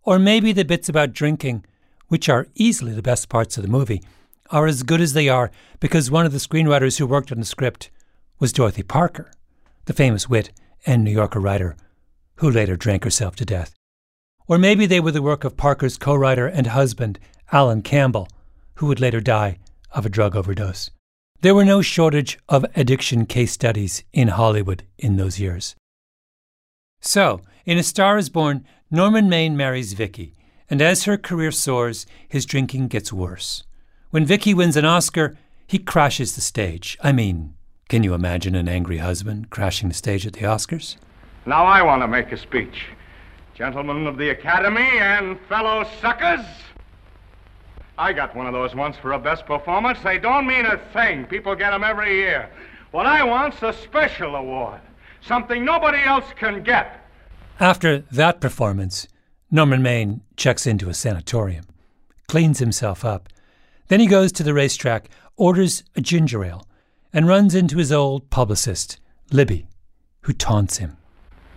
Or 0.05 0.19
maybe 0.19 0.53
the 0.53 0.65
bits 0.65 0.89
about 0.89 1.13
drinking, 1.13 1.65
which 2.09 2.29
are 2.29 2.49
easily 2.55 2.93
the 2.93 3.03
best 3.03 3.29
parts 3.29 3.57
of 3.57 3.63
the 3.63 3.69
movie, 3.71 4.03
are 4.53 4.67
as 4.67 4.85
good 4.85 5.01
as 5.01 5.15
they 5.15 5.29
are 5.29 5.51
because 5.81 6.11
one 6.11 6.27
of 6.27 6.33
the 6.33 6.39
screenwriters 6.39 6.99
who 6.99 7.07
worked 7.07 7.33
on 7.33 7.41
the 7.41 7.45
script 7.45 7.91
was 8.39 8.53
Dorothy 8.53 8.85
Parker, 8.85 9.33
the 9.87 9.93
famous 9.93 10.29
wit 10.29 10.53
and 10.87 11.03
New 11.03 11.11
Yorker 11.11 11.41
writer 11.41 11.77
who 12.37 12.51
later 12.51 12.77
drank 12.77 13.05
herself 13.05 13.37
to 13.37 13.45
death. 13.45 13.75
Or 14.49 14.59
maybe 14.59 14.87
they 14.87 15.01
were 15.01 15.13
the 15.13 15.23
work 15.23 15.45
of 15.45 15.57
Parker's 15.57 15.97
co 15.97 16.15
writer 16.15 16.47
and 16.47 16.67
husband, 16.67 17.19
Alan 17.53 17.83
Campbell, 17.83 18.29
who 18.75 18.87
would 18.87 19.01
later 19.01 19.21
die 19.21 19.59
of 19.93 20.05
a 20.05 20.11
drug 20.11 20.35
overdose. 20.35 20.91
There 21.41 21.55
were 21.55 21.65
no 21.65 21.83
shortage 21.83 22.39
of 22.49 22.67
addiction 22.75 23.27
case 23.27 23.53
studies 23.53 24.05
in 24.13 24.29
Hollywood 24.29 24.85
in 24.99 25.17
those 25.17 25.39
years. 25.39 25.77
So, 27.01 27.41
in 27.65 27.79
A 27.79 27.83
Star 27.83 28.19
is 28.19 28.29
Born, 28.29 28.65
Norman 28.91 29.29
Maine 29.29 29.57
marries 29.57 29.93
Vicki, 29.93 30.35
and 30.69 30.83
as 30.83 31.05
her 31.05 31.17
career 31.17 31.51
soars, 31.51 32.07
his 32.29 32.47
drinking 32.47 32.89
gets 32.89 33.13
worse. 33.13 33.65
When 34.13 34.27
Vicki 34.27 34.53
wins 34.53 34.77
an 34.77 34.85
Oscar, 34.85 35.39
he 35.67 35.79
crashes 35.79 36.35
the 36.35 36.43
stage. 36.43 36.99
I 37.01 37.13
mean, 37.13 37.55
can 37.89 38.03
you 38.03 38.13
imagine 38.13 38.55
an 38.55 38.69
angry 38.69 38.99
husband 38.99 39.49
crashing 39.49 39.89
the 39.89 39.95
stage 39.95 40.27
at 40.27 40.35
the 40.35 40.43
Oscars? 40.43 40.97
Now 41.47 41.65
I 41.65 41.81
want 41.81 42.03
to 42.03 42.07
make 42.07 42.31
a 42.31 42.37
speech. 42.37 42.89
Gentlemen 43.55 44.07
of 44.07 44.19
the 44.19 44.29
Academy 44.29 44.87
and 44.99 45.41
fellow 45.49 45.89
suckers, 46.03 46.45
I 47.97 48.13
got 48.13 48.37
one 48.37 48.47
of 48.47 48.53
those 48.53 48.75
once 48.75 48.99
for 48.99 49.13
a 49.13 49.19
best 49.19 49.47
performance. 49.47 49.99
They 50.05 50.19
don't 50.19 50.47
mean 50.47 50.67
a 50.67 50.77
thing. 50.93 51.25
People 51.25 51.55
get 51.55 51.71
them 51.71 51.83
every 51.83 52.15
year. 52.15 52.51
What 52.91 53.07
I 53.07 53.25
want's 53.25 53.63
a 53.63 53.73
special 53.73 54.37
award, 54.37 54.83
something 55.23 55.65
nobody 55.65 56.03
else 56.03 56.27
can 56.39 56.63
get. 56.63 57.01
After 57.59 58.01
that 58.01 58.43
performance, 58.43 59.09
Norman 59.51 59.81
Maine 59.81 60.21
checks 60.37 60.67
into 60.67 60.91
a 60.91 60.95
sanatorium, 60.95 61.65
cleans 62.29 62.59
himself 62.59 63.07
up, 63.07 63.31
then 63.93 64.01
he 64.01 64.07
goes 64.07 64.33
to 64.33 64.43
the 64.43 64.55
racetrack, 64.55 65.11
orders 65.37 65.85
a 65.95 66.01
ginger 66.01 66.43
ale, 66.43 66.67
and 67.13 67.29
runs 67.29 67.55
into 67.55 67.77
his 67.77 67.93
old 67.93 68.31
publicist, 68.31 68.99
Libby, 69.31 69.67
who 70.23 70.33
taunts 70.33 70.79
him. 70.79 70.97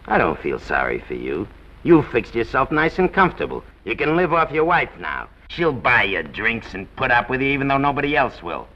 I 0.07 0.17
don't 0.17 0.37
feel 0.41 0.59
sorry 0.59 1.01
for 1.07 1.13
you. 1.13 1.47
You 1.83 2.03
fixed 2.11 2.35
yourself 2.35 2.71
nice 2.71 2.99
and 2.99 3.13
comfortable. 3.13 3.63
You 3.85 3.95
can 3.95 4.17
live 4.17 4.33
off 4.33 4.51
your 4.51 4.65
wife 4.65 4.89
now. 4.99 5.29
She'll 5.47 5.71
buy 5.71 6.03
you 6.03 6.23
drinks 6.23 6.73
and 6.73 6.93
put 6.97 7.09
up 7.09 7.29
with 7.29 7.39
you 7.39 7.47
even 7.47 7.69
though 7.69 7.77
nobody 7.77 8.17
else 8.17 8.43
will. 8.43 8.67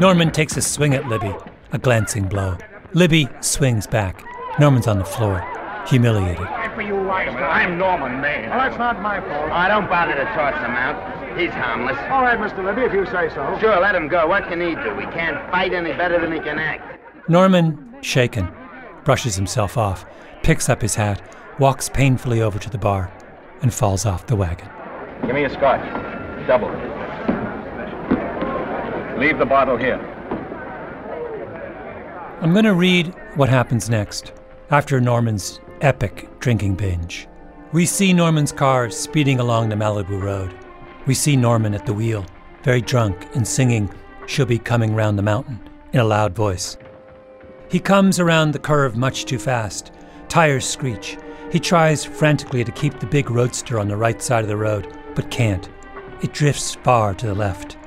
Norman 0.00 0.32
takes 0.32 0.56
a 0.56 0.60
swing 0.60 0.92
at 0.94 1.06
Libby, 1.06 1.32
a 1.70 1.78
glancing 1.78 2.24
blow. 2.24 2.58
Libby 2.92 3.28
swings 3.40 3.86
back. 3.86 4.24
Norman's 4.58 4.88
on 4.88 4.98
the 4.98 5.04
floor, 5.04 5.46
humiliated. 5.86 6.48
For 6.74 6.82
you, 6.82 7.08
I'm 7.08 7.78
Norman 7.78 8.20
Maine. 8.20 8.50
Well, 8.50 8.58
that's 8.58 8.78
not 8.78 9.00
my 9.00 9.20
fault. 9.20 9.48
Oh, 9.48 9.52
I 9.52 9.68
don't 9.68 9.88
bother 9.88 10.16
to 10.16 10.24
toss 10.24 10.54
them 10.60 10.72
out. 10.72 11.19
He's 11.36 11.50
harmless. 11.50 11.96
All 12.10 12.22
right, 12.22 12.38
Mr. 12.38 12.64
Libby, 12.64 12.82
if 12.82 12.92
you 12.92 13.06
say 13.06 13.28
so. 13.30 13.56
Sure, 13.60 13.80
let 13.80 13.94
him 13.94 14.08
go. 14.08 14.26
What 14.26 14.48
can 14.48 14.60
he 14.60 14.74
do? 14.74 14.94
He 14.98 15.06
can't 15.06 15.50
fight 15.50 15.72
any 15.72 15.92
better 15.92 16.20
than 16.20 16.32
he 16.32 16.40
can 16.40 16.58
act. 16.58 17.00
Norman, 17.28 17.94
shaken, 18.02 18.48
brushes 19.04 19.36
himself 19.36 19.78
off, 19.78 20.04
picks 20.42 20.68
up 20.68 20.82
his 20.82 20.94
hat, 20.94 21.22
walks 21.58 21.88
painfully 21.88 22.42
over 22.42 22.58
to 22.58 22.68
the 22.68 22.78
bar, 22.78 23.12
and 23.62 23.72
falls 23.72 24.04
off 24.06 24.26
the 24.26 24.36
wagon. 24.36 24.68
Give 25.22 25.34
me 25.34 25.44
a 25.44 25.50
scotch. 25.50 25.80
Double. 26.46 26.68
Leave 29.18 29.38
the 29.38 29.46
bottle 29.46 29.76
here. 29.76 29.98
I'm 32.40 32.52
going 32.52 32.64
to 32.64 32.74
read 32.74 33.14
what 33.34 33.50
happens 33.50 33.90
next 33.90 34.32
after 34.70 35.00
Norman's 35.00 35.60
epic 35.82 36.28
drinking 36.40 36.74
binge. 36.76 37.28
We 37.72 37.86
see 37.86 38.12
Norman's 38.12 38.50
car 38.50 38.90
speeding 38.90 39.38
along 39.38 39.68
the 39.68 39.76
Malibu 39.76 40.20
Road. 40.20 40.54
We 41.06 41.14
see 41.14 41.36
Norman 41.36 41.74
at 41.74 41.86
the 41.86 41.94
wheel, 41.94 42.26
very 42.62 42.80
drunk 42.80 43.28
and 43.34 43.46
singing 43.46 43.92
She'll 44.26 44.46
Be 44.46 44.58
Coming 44.58 44.94
Round 44.94 45.18
the 45.18 45.22
Mountain 45.22 45.60
in 45.92 46.00
a 46.00 46.04
loud 46.04 46.34
voice. 46.34 46.76
He 47.68 47.80
comes 47.80 48.20
around 48.20 48.52
the 48.52 48.58
curve 48.58 48.96
much 48.96 49.24
too 49.24 49.38
fast. 49.38 49.92
Tires 50.28 50.66
screech. 50.66 51.16
He 51.50 51.58
tries 51.58 52.04
frantically 52.04 52.64
to 52.64 52.72
keep 52.72 53.00
the 53.00 53.06
big 53.06 53.30
roadster 53.30 53.78
on 53.78 53.88
the 53.88 53.96
right 53.96 54.20
side 54.20 54.42
of 54.42 54.48
the 54.48 54.56
road, 54.56 54.96
but 55.14 55.30
can't. 55.30 55.68
It 56.22 56.32
drifts 56.32 56.74
far 56.74 57.14
to 57.14 57.26
the 57.26 57.34
left. 57.34 57.78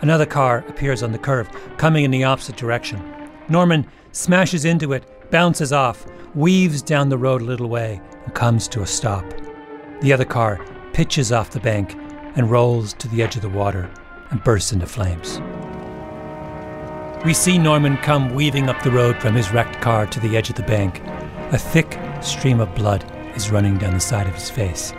Another 0.00 0.26
car 0.26 0.64
appears 0.68 1.02
on 1.02 1.12
the 1.12 1.18
curve, 1.18 1.48
coming 1.78 2.04
in 2.04 2.10
the 2.10 2.24
opposite 2.24 2.56
direction. 2.56 3.00
Norman 3.48 3.86
smashes 4.12 4.64
into 4.64 4.92
it, 4.92 5.30
bounces 5.30 5.72
off, 5.72 6.04
weaves 6.34 6.82
down 6.82 7.08
the 7.08 7.16
road 7.16 7.42
a 7.42 7.44
little 7.44 7.68
way, 7.68 8.00
and 8.24 8.34
comes 8.34 8.68
to 8.68 8.82
a 8.82 8.86
stop. 8.86 9.24
The 10.00 10.12
other 10.12 10.24
car 10.24 10.60
pitches 10.92 11.32
off 11.32 11.50
the 11.50 11.60
bank 11.60 11.96
and 12.36 12.50
rolls 12.50 12.92
to 12.94 13.08
the 13.08 13.22
edge 13.22 13.34
of 13.36 13.42
the 13.42 13.48
water 13.48 13.90
and 14.30 14.44
bursts 14.44 14.72
into 14.72 14.86
flames. 14.86 15.40
We 17.24 17.34
see 17.34 17.58
Norman 17.58 17.96
come 17.96 18.34
weaving 18.34 18.68
up 18.68 18.80
the 18.82 18.90
road 18.90 19.16
from 19.20 19.34
his 19.34 19.50
wrecked 19.50 19.80
car 19.80 20.06
to 20.06 20.20
the 20.20 20.36
edge 20.36 20.48
of 20.50 20.56
the 20.56 20.62
bank. 20.62 21.00
A 21.52 21.58
thick 21.58 21.98
stream 22.22 22.60
of 22.60 22.74
blood 22.74 23.04
is 23.34 23.50
running 23.50 23.78
down 23.78 23.94
the 23.94 24.00
side 24.00 24.26
of 24.28 24.34
his 24.34 24.50
face. 24.50 24.92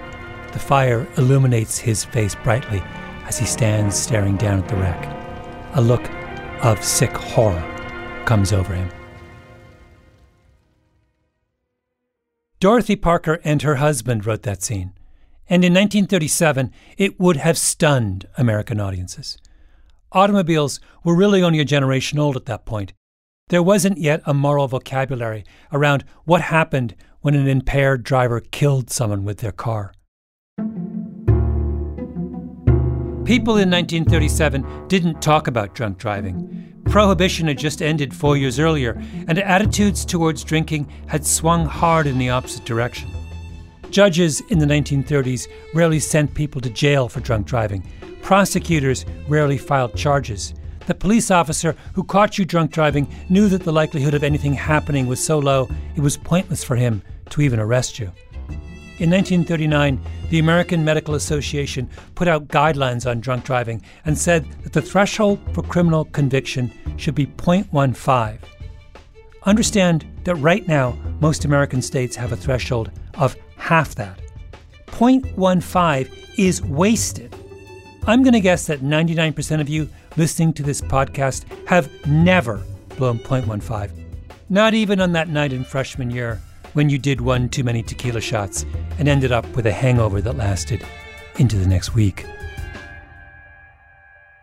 The 0.51 0.59
fire 0.59 1.07
illuminates 1.17 1.77
his 1.77 2.03
face 2.03 2.35
brightly 2.35 2.81
as 3.25 3.37
he 3.37 3.45
stands 3.45 3.95
staring 3.95 4.35
down 4.37 4.59
at 4.59 4.67
the 4.67 4.75
wreck. 4.75 5.05
A 5.75 5.81
look 5.81 6.09
of 6.63 6.83
sick 6.83 7.11
horror 7.11 7.63
comes 8.25 8.51
over 8.51 8.73
him. 8.73 8.89
Dorothy 12.59 12.95
Parker 12.95 13.39
and 13.43 13.61
her 13.61 13.75
husband 13.75 14.25
wrote 14.25 14.41
that 14.41 14.63
scene. 14.63 14.93
And 15.49 15.63
in 15.63 15.73
1937, 15.73 16.71
it 16.97 17.19
would 17.19 17.37
have 17.37 17.57
stunned 17.57 18.27
American 18.37 18.79
audiences. 18.79 19.37
Automobiles 20.11 20.79
were 21.03 21.15
really 21.15 21.41
only 21.41 21.59
a 21.59 21.65
generation 21.65 22.19
old 22.19 22.35
at 22.35 22.45
that 22.45 22.65
point. 22.65 22.93
There 23.49 23.63
wasn't 23.63 23.97
yet 23.97 24.21
a 24.25 24.33
moral 24.33 24.67
vocabulary 24.67 25.45
around 25.71 26.03
what 26.25 26.41
happened 26.41 26.95
when 27.21 27.33
an 27.33 27.47
impaired 27.47 28.03
driver 28.03 28.41
killed 28.41 28.89
someone 28.89 29.23
with 29.23 29.37
their 29.39 29.53
car. 29.53 29.93
People 33.25 33.57
in 33.57 33.69
1937 33.69 34.87
didn't 34.87 35.21
talk 35.21 35.47
about 35.47 35.75
drunk 35.75 35.97
driving. 35.97 36.81
Prohibition 36.85 37.47
had 37.47 37.57
just 37.57 37.81
ended 37.81 38.13
four 38.13 38.37
years 38.37 38.59
earlier, 38.59 39.01
and 39.27 39.39
attitudes 39.39 40.05
towards 40.05 40.45
drinking 40.45 40.89
had 41.07 41.25
swung 41.25 41.65
hard 41.65 42.07
in 42.07 42.17
the 42.17 42.29
opposite 42.29 42.63
direction. 42.63 43.09
Judges 43.91 44.41
in 44.49 44.59
the 44.59 44.65
1930s 44.65 45.47
rarely 45.73 45.99
sent 45.99 46.33
people 46.33 46.61
to 46.61 46.69
jail 46.69 47.07
for 47.07 47.19
drunk 47.19 47.47
driving. 47.47 47.89
Prosecutors 48.21 49.05
rarely 49.27 49.57
filed 49.57 49.95
charges. 49.95 50.53
The 50.85 50.95
police 50.95 51.31
officer 51.31 51.75
who 51.93 52.03
caught 52.03 52.37
you 52.37 52.45
drunk 52.45 52.71
driving 52.71 53.13
knew 53.29 53.49
that 53.49 53.63
the 53.63 53.73
likelihood 53.73 54.13
of 54.13 54.23
anything 54.23 54.53
happening 54.53 55.07
was 55.07 55.23
so 55.23 55.39
low 55.39 55.69
it 55.95 56.01
was 56.01 56.17
pointless 56.17 56.63
for 56.63 56.75
him 56.75 57.01
to 57.29 57.41
even 57.41 57.59
arrest 57.59 57.99
you. 57.99 58.11
In 58.99 59.11
1939, 59.11 60.01
the 60.29 60.39
American 60.39 60.83
Medical 60.83 61.15
Association 61.15 61.89
put 62.15 62.27
out 62.27 62.47
guidelines 62.47 63.09
on 63.09 63.19
drunk 63.19 63.43
driving 63.43 63.81
and 64.05 64.17
said 64.17 64.45
that 64.63 64.73
the 64.73 64.81
threshold 64.81 65.39
for 65.53 65.61
criminal 65.61 66.05
conviction 66.05 66.71
should 66.97 67.15
be 67.15 67.27
0.15. 67.27 68.39
Understand 69.43 70.05
that 70.23 70.35
right 70.35 70.67
now, 70.67 70.97
most 71.19 71.45
American 71.45 71.81
states 71.81 72.15
have 72.15 72.31
a 72.31 72.37
threshold 72.37 72.91
of 73.15 73.35
half 73.67 73.95
that. 73.95 74.17
0.15 74.87 76.09
is 76.37 76.61
wasted. 76.63 77.35
I'm 78.05 78.23
going 78.23 78.33
to 78.33 78.39
guess 78.39 78.65
that 78.67 78.79
99% 78.79 79.59
of 79.59 79.67
you 79.67 79.89
listening 80.15 80.53
to 80.53 80.63
this 80.63 80.79
podcast 80.79 81.43
have 81.67 81.89
never 82.07 82.63
blown 82.95 83.19
0.15. 83.19 83.91
Not 84.47 84.73
even 84.73 85.01
on 85.01 85.11
that 85.11 85.27
night 85.27 85.51
in 85.51 85.65
freshman 85.65 86.09
year 86.09 86.41
when 86.73 86.89
you 86.89 86.97
did 86.97 87.19
one 87.19 87.49
too 87.49 87.65
many 87.65 87.83
tequila 87.83 88.21
shots 88.21 88.65
and 88.99 89.09
ended 89.09 89.33
up 89.33 89.45
with 89.53 89.65
a 89.65 89.71
hangover 89.73 90.21
that 90.21 90.37
lasted 90.37 90.85
into 91.37 91.57
the 91.57 91.67
next 91.67 91.93
week. 91.93 92.25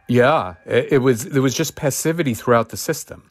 Yeah, 0.07 0.57
it, 0.67 1.01
was 1.01 1.31
there 1.31 1.41
was 1.41 1.55
just 1.55 1.77
passivity 1.77 2.35
throughout 2.35 2.69
the 2.69 2.77
system. 2.77 3.31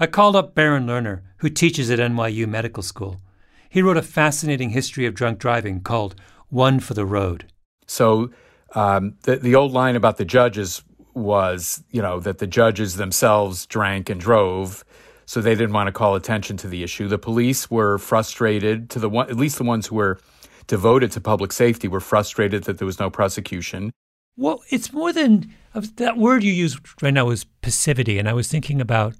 I 0.00 0.08
called 0.08 0.34
up 0.34 0.56
Barron 0.56 0.86
Lerner, 0.86 1.22
who 1.36 1.48
teaches 1.48 1.90
at 1.90 2.00
NYU 2.00 2.48
Medical 2.48 2.82
School. 2.82 3.20
He 3.68 3.82
wrote 3.82 3.96
a 3.96 4.02
fascinating 4.02 4.70
history 4.70 5.06
of 5.06 5.14
drunk 5.14 5.38
driving 5.38 5.80
called 5.80 6.14
One 6.48 6.80
for 6.80 6.94
the 6.94 7.06
Road. 7.06 7.46
So 7.86 8.30
um, 8.74 9.14
the 9.22 9.36
the 9.36 9.54
old 9.54 9.72
line 9.72 9.96
about 9.96 10.16
the 10.16 10.24
judges 10.24 10.82
was, 11.14 11.82
you 11.90 12.00
know, 12.00 12.20
that 12.20 12.38
the 12.38 12.46
judges 12.46 12.96
themselves 12.96 13.66
drank 13.66 14.08
and 14.08 14.20
drove, 14.20 14.84
so 15.26 15.40
they 15.40 15.54
didn't 15.54 15.72
want 15.72 15.88
to 15.88 15.92
call 15.92 16.14
attention 16.14 16.56
to 16.58 16.68
the 16.68 16.82
issue. 16.82 17.08
The 17.08 17.18
police 17.18 17.70
were 17.70 17.98
frustrated 17.98 18.88
to 18.90 18.98
the 18.98 19.08
one, 19.08 19.28
at 19.28 19.36
least 19.36 19.58
the 19.58 19.64
ones 19.64 19.86
who 19.86 19.96
were 19.96 20.18
devoted 20.66 21.10
to 21.12 21.20
public 21.20 21.52
safety 21.52 21.88
were 21.88 22.00
frustrated 22.00 22.64
that 22.64 22.78
there 22.78 22.86
was 22.86 23.00
no 23.00 23.10
prosecution. 23.10 23.90
Well, 24.36 24.62
it's 24.70 24.92
more 24.92 25.12
than 25.12 25.52
that 25.74 26.16
word 26.16 26.44
you 26.44 26.52
used 26.52 26.78
right 27.02 27.12
now 27.12 27.26
was 27.26 27.44
passivity, 27.62 28.18
and 28.18 28.28
I 28.28 28.34
was 28.34 28.48
thinking 28.48 28.80
about 28.80 29.14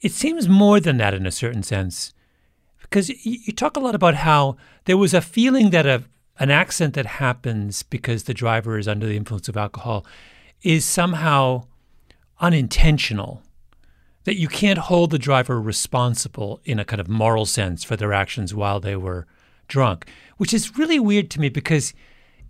it 0.00 0.12
seems 0.12 0.48
more 0.48 0.80
than 0.80 0.96
that 0.98 1.14
in 1.14 1.26
a 1.26 1.30
certain 1.30 1.62
sense, 1.62 2.12
because 2.88 3.08
you 3.24 3.52
talk 3.52 3.76
a 3.76 3.80
lot 3.80 3.94
about 3.94 4.14
how 4.16 4.56
there 4.84 4.96
was 4.96 5.14
a 5.14 5.20
feeling 5.20 5.70
that 5.70 5.86
a 5.86 6.04
an 6.38 6.50
accident 6.50 6.94
that 6.94 7.06
happens 7.06 7.82
because 7.82 8.24
the 8.24 8.34
driver 8.34 8.78
is 8.78 8.86
under 8.86 9.06
the 9.06 9.16
influence 9.16 9.48
of 9.48 9.56
alcohol 9.56 10.06
is 10.62 10.84
somehow 10.84 11.64
unintentional. 12.40 13.42
That 14.24 14.36
you 14.36 14.48
can't 14.48 14.78
hold 14.78 15.10
the 15.10 15.18
driver 15.18 15.60
responsible 15.60 16.60
in 16.64 16.78
a 16.78 16.84
kind 16.84 17.00
of 17.00 17.08
moral 17.08 17.46
sense 17.46 17.82
for 17.82 17.96
their 17.96 18.12
actions 18.12 18.54
while 18.54 18.78
they 18.78 18.94
were 18.94 19.26
drunk, 19.68 20.06
which 20.36 20.52
is 20.52 20.76
really 20.76 21.00
weird 21.00 21.30
to 21.30 21.40
me 21.40 21.48
because 21.48 21.94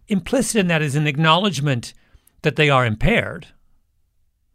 implicit 0.09 0.57
in 0.57 0.67
that 0.67 0.83
is 0.83 0.97
an 0.97 1.07
acknowledgement 1.07 1.95
that 2.43 2.57
they 2.57 2.69
are 2.69 2.85
impaired. 2.85 3.49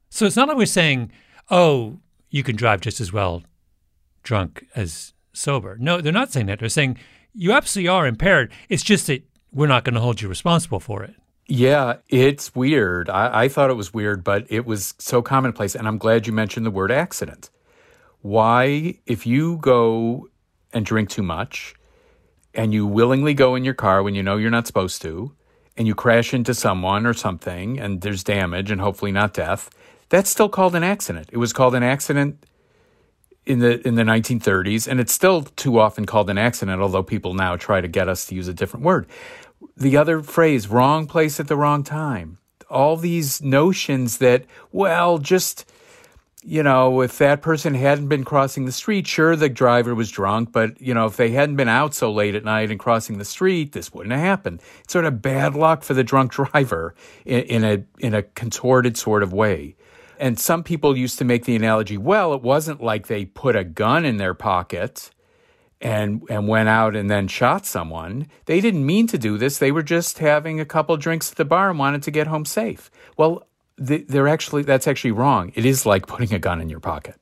So 0.10 0.26
it's 0.26 0.36
not 0.36 0.48
like 0.48 0.58
we're 0.58 0.66
saying, 0.66 1.12
oh, 1.50 2.00
you 2.30 2.44
can 2.44 2.56
drive 2.56 2.82
just 2.82 3.00
as 3.00 3.14
well 3.14 3.44
drunk 4.22 4.66
as 4.76 5.14
sober. 5.34 5.78
No, 5.80 6.02
they're 6.02 6.14
not 6.14 6.32
saying 6.32 6.46
that. 6.48 6.60
They're 6.60 6.70
saying 6.70 6.98
you 7.34 7.52
absolutely 7.52 7.90
are 7.90 8.08
impaired. 8.08 8.52
It's 8.70 8.84
just 8.84 9.08
that 9.08 9.24
we're 9.52 9.68
not 9.68 9.84
going 9.84 9.96
to 9.96 10.02
hold 10.02 10.22
you 10.22 10.28
responsible 10.28 10.80
for 10.80 11.04
it. 11.04 11.16
Yeah, 11.48 11.98
it's 12.08 12.56
weird. 12.56 13.10
I, 13.10 13.44
I, 13.44 13.48
thought 13.50 13.70
it 13.70 13.76
was 13.76 13.94
weird, 13.94 14.24
but 14.24 14.46
it 14.50 14.66
was 14.66 14.94
so 14.98 15.22
commonplace. 15.22 15.76
And 15.76 15.88
I'm 15.88 15.98
glad 15.98 16.26
you 16.26 16.34
mentioned 16.34 16.66
the 16.66 16.72
word 16.72 16.92
accident. 16.92 17.50
Why, 18.22 19.00
if 19.06 19.28
you 19.28 19.58
go 19.58 20.30
and 20.72 20.86
drink 20.86 21.10
too 21.10 21.24
much 21.24 21.76
and 22.54 22.74
you 22.74 22.88
willingly 22.88 23.34
go 23.34 23.56
in 23.56 23.66
your 23.66 23.74
car 23.74 24.02
when 24.02 24.16
you 24.16 24.24
know 24.24 24.38
you're 24.38 24.50
not 24.50 24.68
supposed 24.68 25.02
to, 25.02 25.36
and 25.76 25.88
you 25.88 25.96
crash 25.96 26.34
into 26.34 26.54
someone 26.54 27.06
or 27.06 27.14
something 27.14 27.80
and 27.80 28.02
there's 28.02 28.24
damage 28.24 28.72
and 28.72 28.82
hopefully 28.82 29.12
not 29.12 29.34
death, 29.34 29.70
that's 30.10 30.30
still 30.30 30.50
called 30.50 30.76
an 30.76 30.84
accident. 30.84 31.30
It 31.32 31.38
was 31.38 31.54
called 31.54 31.76
an 31.76 31.84
accident 31.84 32.46
in 33.46 33.60
the 33.60 33.86
in 33.88 33.96
the 33.96 34.04
1930s 34.04 34.88
and 34.88 35.00
it's 35.00 35.14
still 35.14 35.44
too 35.44 35.80
often 35.80 36.06
called 36.06 36.30
an 36.30 36.38
accident 36.38 36.82
although 36.82 37.04
people 37.04 37.34
now 37.34 37.56
try 37.56 37.82
to 37.82 37.88
get 37.88 38.08
us 38.08 38.26
to 38.26 38.36
use 38.36 38.48
a 38.48 38.54
different 38.54 38.86
word 38.86 39.06
the 39.76 39.98
other 39.98 40.22
phrase, 40.22 40.68
wrong 40.68 41.08
place 41.08 41.40
at 41.40 41.48
the 41.48 41.56
wrong 41.56 41.84
time. 41.84 42.38
All 42.70 42.98
these 42.98 43.42
notions 43.42 44.18
that, 44.18 44.46
well, 44.72 45.18
just, 45.18 45.70
you 46.44 46.64
know, 46.64 47.02
if 47.02 47.18
that 47.20 47.42
person 47.42 47.76
hadn't 47.76 48.08
been 48.08 48.24
crossing 48.24 48.66
the 48.66 48.72
street, 48.72 49.08
sure, 49.08 49.36
the 49.36 49.50
driver 49.50 49.94
was 49.94 50.10
drunk, 50.10 50.52
but, 50.52 50.80
you 50.82 50.94
know, 50.94 51.06
if 51.06 51.18
they 51.18 51.32
hadn't 51.32 51.56
been 51.56 51.70
out 51.70 51.94
so 51.94 52.12
late 52.12 52.36
at 52.36 52.44
night 52.44 52.72
and 52.72 52.80
crossing 52.80 53.18
the 53.18 53.26
street, 53.26 53.74
this 53.74 53.94
wouldn't 53.94 54.14
have 54.14 54.22
happened. 54.22 54.62
It's 54.84 54.94
sort 54.94 55.06
of 55.06 55.22
bad 55.22 55.56
luck 55.56 55.84
for 55.84 55.94
the 55.94 56.04
drunk 56.04 56.32
driver 56.54 56.96
in, 57.26 57.42
in 57.42 57.64
a, 57.64 57.84
in 58.00 58.14
a 58.14 58.24
contorted 58.24 58.98
sort 58.98 59.24
of 59.24 59.34
way. 59.34 59.76
And 60.24 60.40
some 60.40 60.64
people 60.64 60.96
used 60.96 61.20
to 61.20 61.26
make 61.26 61.44
the 61.44 61.54
analogy, 61.54 61.98
well, 61.98 62.34
it 62.34 62.42
wasn't 62.42 62.82
like 62.82 63.08
they 63.08 63.26
put 63.26 63.58
a 63.58 63.66
gun 63.66 64.06
in 64.06 64.16
their 64.16 64.34
pocket 64.34 65.10
and 65.82 66.24
and 66.30 66.48
went 66.48 66.70
out 66.70 66.96
and 66.96 67.12
then 67.12 67.28
shot 67.28 67.66
someone. 67.66 68.28
They 68.46 68.62
didn't 68.62 68.86
mean 68.86 69.06
to 69.08 69.18
do 69.18 69.38
this. 69.38 69.58
They 69.58 69.74
were 69.74 69.84
just 69.84 70.20
having 70.20 70.62
a 70.62 70.66
couple 70.66 70.96
drinks 70.96 71.30
at 71.32 71.36
the 71.36 71.44
bar 71.44 71.70
and 71.70 71.78
wanted 71.78 72.04
to 72.04 72.12
get 72.12 72.28
home 72.28 72.46
safe. 72.46 72.90
Well, 73.18 73.46
they're 73.76 74.30
actually 74.30 74.64
that's 74.64 74.88
actually 74.88 75.12
wrong. 75.12 75.52
It 75.56 75.66
is 75.66 75.86
like 75.86 76.08
putting 76.08 76.34
a 76.34 76.40
gun 76.40 76.62
in 76.62 76.70
your 76.70 76.80
pocket. 76.80 77.20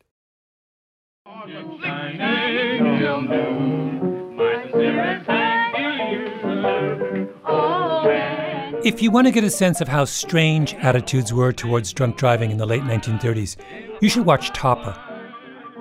If 8.84 9.00
you 9.00 9.12
want 9.12 9.28
to 9.28 9.32
get 9.32 9.44
a 9.44 9.50
sense 9.52 9.80
of 9.80 9.88
how 9.88 10.06
strange 10.06 10.74
attitudes 10.74 11.32
were 11.32 11.54
towards 11.54 11.94
drunk 11.94 12.17
driving 12.17 12.50
in 12.50 12.58
the 12.58 12.65
late 12.65 12.82
1930s, 12.82 13.58
you 14.02 14.10
should 14.10 14.26
watch 14.26 14.50
Topper. 14.54 15.00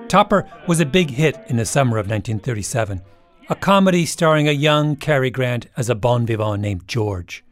Topper 0.07 0.47
was 0.67 0.79
a 0.79 0.85
big 0.85 1.09
hit 1.09 1.39
in 1.47 1.57
the 1.57 1.65
summer 1.65 1.97
of 1.97 2.05
1937, 2.05 3.01
a 3.49 3.55
comedy 3.55 4.05
starring 4.05 4.47
a 4.47 4.51
young 4.51 4.95
Cary 4.95 5.31
Grant 5.31 5.65
as 5.75 5.89
a 5.89 5.95
bon 5.95 6.27
vivant 6.27 6.61
named 6.61 6.87
George. 6.87 7.43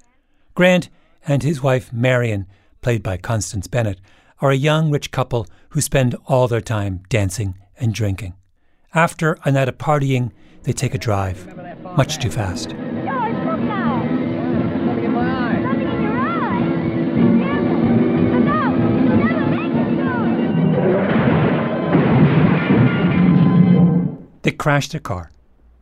Grant 0.54 0.90
and 1.28 1.42
his 1.42 1.64
wife 1.64 1.92
Marion, 1.92 2.46
played 2.82 3.02
by 3.02 3.18
Constance 3.18 3.66
Bennett, 3.66 4.00
are 4.42 4.52
a 4.52 4.56
young 4.56 4.92
rich 4.92 5.10
couple 5.10 5.48
who 5.70 5.82
spend 5.82 6.16
all 6.28 6.48
their 6.48 6.62
time 6.62 7.02
dancing 7.10 7.58
and 7.80 7.92
drinking. 7.92 8.36
After 8.94 9.40
a 9.44 9.52
night 9.52 9.68
of 9.68 9.80
partying, 9.80 10.32
they 10.62 10.74
take 10.74 10.94
a 10.94 11.00
drive, 11.00 11.48
much 11.98 12.20
too 12.20 12.30
fast. 12.30 12.76
They 24.50 24.56
crash 24.56 24.88
their 24.88 25.00
car. 25.00 25.30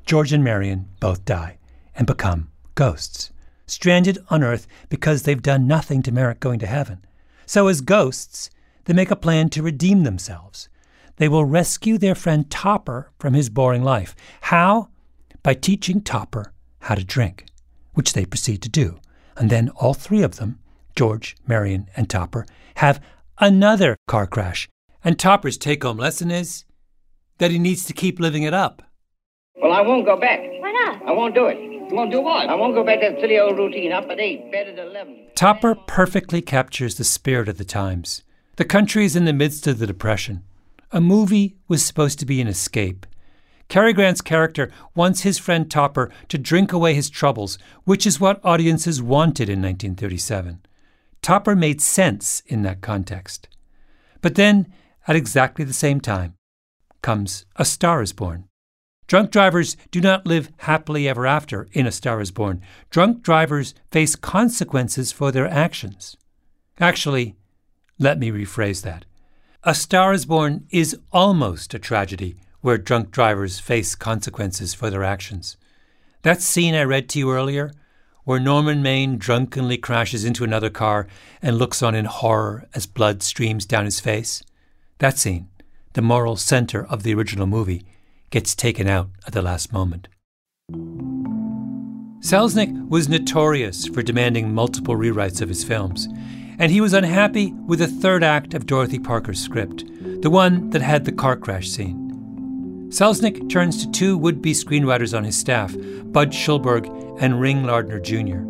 George 0.06 0.34
and 0.34 0.44
Marion 0.44 0.90
both 1.00 1.24
die 1.24 1.58
and 1.96 2.06
become 2.06 2.52
ghosts, 2.76 3.32
stranded 3.66 4.18
on 4.30 4.44
Earth 4.44 4.68
because 4.90 5.24
they've 5.24 5.42
done 5.42 5.68
nothing 5.68 6.04
to 6.04 6.12
merit 6.12 6.42
going 6.42 6.60
to 6.60 6.68
heaven. 6.68 7.06
So, 7.46 7.70
as 7.70 7.80
ghosts, 7.80 8.50
they 8.84 8.94
make 8.94 9.10
a 9.10 9.16
plan 9.16 9.48
to 9.52 9.64
redeem 9.64 10.04
themselves. 10.04 10.68
They 11.16 11.30
will 11.30 11.46
rescue 11.46 11.98
their 11.98 12.14
friend 12.14 12.52
Topper 12.52 13.10
from 13.20 13.36
his 13.36 13.50
boring 13.50 13.86
life. 13.86 14.18
How? 14.42 14.90
By 15.44 15.54
teaching 15.54 16.02
Topper 16.02 16.52
how 16.82 16.96
to 16.96 17.06
drink, 17.06 17.46
which 17.94 18.12
they 18.12 18.26
proceed 18.26 18.62
to 18.64 18.70
do. 18.70 19.00
And 19.38 19.50
then 19.50 19.70
all 19.78 19.94
three 19.94 20.24
of 20.24 20.36
them, 20.36 20.60
George, 20.94 21.38
Marion, 21.48 21.88
and 21.96 22.10
Topper, 22.10 22.46
have 22.76 23.02
another 23.38 23.96
car 24.10 24.28
crash. 24.28 24.68
And 25.06 25.18
Topper's 25.18 25.58
take 25.58 25.84
home 25.84 25.96
lesson 25.96 26.30
is 26.30 26.66
that 27.38 27.52
he 27.52 27.60
needs 27.60 27.86
to 27.86 27.94
keep 27.94 28.20
living 28.20 28.44
it 28.44 28.54
up. 28.54 28.82
Well, 29.62 29.72
I 29.74 29.82
won't 29.82 30.06
go 30.06 30.20
back. 30.20 30.40
Why 30.40 30.72
not? 30.72 31.02
I 31.08 31.12
won't 31.12 31.36
do 31.36 31.48
it. 31.48 31.58
You 31.58 31.96
won't 31.96 32.12
do 32.12 32.22
what? 32.22 32.50
I 32.50 32.56
won't 32.56 32.76
go 32.76 32.84
back 32.84 33.02
to 33.02 33.12
the 33.12 33.22
silly 33.22 33.40
old 33.40 33.58
routine. 33.58 33.92
Up 33.92 34.10
at 34.10 34.20
8, 34.20 34.52
bed 34.52 34.68
at 34.68 34.80
11. 34.80 35.30
Topper 35.36 35.76
perfectly 35.76 36.42
captures 36.42 36.96
the 36.96 37.04
spirit 37.04 37.48
of 37.48 37.58
the 37.58 37.66
times. 37.66 38.24
The 38.58 38.66
country 38.66 39.06
is 39.06 39.16
in 39.16 39.26
the 39.26 39.34
midst 39.34 39.68
of 39.68 39.80
the 39.80 39.88
Depression. 39.88 40.44
A 40.92 41.02
movie 41.02 41.58
was 41.68 41.84
supposed 41.84 42.20
to 42.20 42.26
be 42.26 42.40
an 42.42 42.48
escape. 42.48 43.06
Cary 43.68 43.94
Grant's 43.94 44.22
character 44.22 44.72
wants 44.96 45.22
his 45.22 45.38
friend 45.38 45.70
Topper 45.70 46.10
to 46.30 46.38
drink 46.38 46.72
away 46.72 46.94
his 46.94 47.10
troubles, 47.10 47.58
which 47.84 48.08
is 48.08 48.20
what 48.20 48.44
audiences 48.44 49.02
wanted 49.02 49.50
in 49.50 49.62
1937. 49.62 50.62
Topper 51.22 51.56
made 51.56 51.82
sense 51.82 52.42
in 52.46 52.62
that 52.62 52.82
context. 52.82 53.50
But 54.22 54.36
then, 54.36 54.74
at 55.08 55.16
exactly 55.16 55.66
the 55.66 55.74
same 55.74 56.00
time, 56.00 56.37
comes 57.08 57.46
A 57.56 57.64
Star 57.64 58.02
is 58.02 58.12
Born. 58.12 58.50
Drunk 59.08 59.32
drivers 59.32 59.78
do 59.92 60.02
not 60.02 60.28
live 60.28 60.50
happily 60.58 61.08
ever 61.08 61.26
after 61.26 61.70
in 61.72 61.88
A 61.88 61.92
Star 62.00 62.20
is 62.20 62.32
Born. 62.32 62.62
Drunk 62.90 63.24
drivers 63.24 63.74
face 63.90 64.18
consequences 64.18 65.14
for 65.14 65.32
their 65.32 65.48
actions. 65.48 66.18
Actually, 66.82 67.38
let 67.98 68.20
me 68.20 68.30
rephrase 68.30 68.82
that. 68.82 69.06
A 69.64 69.74
Star 69.74 70.12
is 70.12 70.26
Born 70.26 70.68
is 70.70 71.00
almost 71.14 71.74
a 71.74 71.80
tragedy 71.80 72.36
where 72.60 72.78
drunk 72.78 73.12
drivers 73.12 73.58
face 73.58 73.96
consequences 73.96 74.74
for 74.74 74.90
their 74.90 75.06
actions. 75.06 75.56
That 76.24 76.42
scene 76.42 76.76
I 76.76 76.84
read 76.84 77.08
to 77.12 77.20
you 77.20 77.32
earlier, 77.32 77.72
where 78.26 78.38
Norman 78.38 78.82
Maine 78.82 79.18
drunkenly 79.18 79.78
crashes 79.78 80.26
into 80.26 80.44
another 80.44 80.70
car 80.70 81.08
and 81.42 81.58
looks 81.58 81.82
on 81.82 81.96
in 81.96 82.04
horror 82.04 82.68
as 82.74 82.86
blood 82.86 83.24
streams 83.24 83.66
down 83.66 83.86
his 83.86 84.02
face, 84.02 84.44
that 84.98 85.18
scene 85.18 85.48
the 85.98 86.02
moral 86.04 86.36
center 86.36 86.86
of 86.86 87.02
the 87.02 87.12
original 87.12 87.48
movie, 87.48 87.84
gets 88.30 88.54
taken 88.54 88.88
out 88.88 89.10
at 89.26 89.34
the 89.34 89.42
last 89.42 89.74
moment. 89.74 90.08
Selznick 92.20 92.88
was 92.88 93.10
notorious 93.10 93.88
for 93.88 94.04
demanding 94.04 94.54
multiple 94.54 94.96
rewrites 94.96 95.42
of 95.42 95.50
his 95.50 95.64
films, 95.64 96.08
and 96.60 96.72
he 96.72 96.82
was 96.82 96.94
unhappy 96.94 97.52
with 97.66 97.80
the 97.80 97.88
third 97.88 98.24
act 98.24 98.54
of 98.54 98.68
Dorothy 98.68 99.00
Parker's 99.00 99.42
script, 99.42 99.86
the 100.22 100.30
one 100.30 100.70
that 100.70 100.84
had 100.84 101.04
the 101.04 101.12
car 101.12 101.36
crash 101.36 101.68
scene. 101.68 102.90
Selznick 102.90 103.50
turns 103.50 103.84
to 103.84 103.92
two 103.92 104.20
would 104.20 104.40
be 104.40 104.54
screenwriters 104.54 105.18
on 105.18 105.24
his 105.24 105.36
staff, 105.36 105.76
Budd 106.12 106.30
Schulberg 106.30 106.86
and 107.20 107.42
Ring 107.42 107.64
Lardner 107.64 108.00
Jr. 108.00 108.46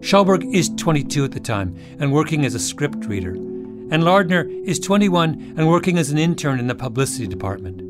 Schulberg 0.00 0.50
is 0.54 0.70
22 0.70 1.24
at 1.26 1.32
the 1.32 1.40
time 1.40 1.76
and 1.98 2.10
working 2.10 2.46
as 2.46 2.54
a 2.54 2.58
script 2.58 3.04
reader, 3.04 3.36
and 3.94 4.02
Lardner 4.02 4.50
is 4.64 4.80
21 4.80 5.54
and 5.56 5.68
working 5.68 5.98
as 5.98 6.10
an 6.10 6.18
intern 6.18 6.58
in 6.58 6.66
the 6.66 6.74
publicity 6.74 7.28
department. 7.28 7.80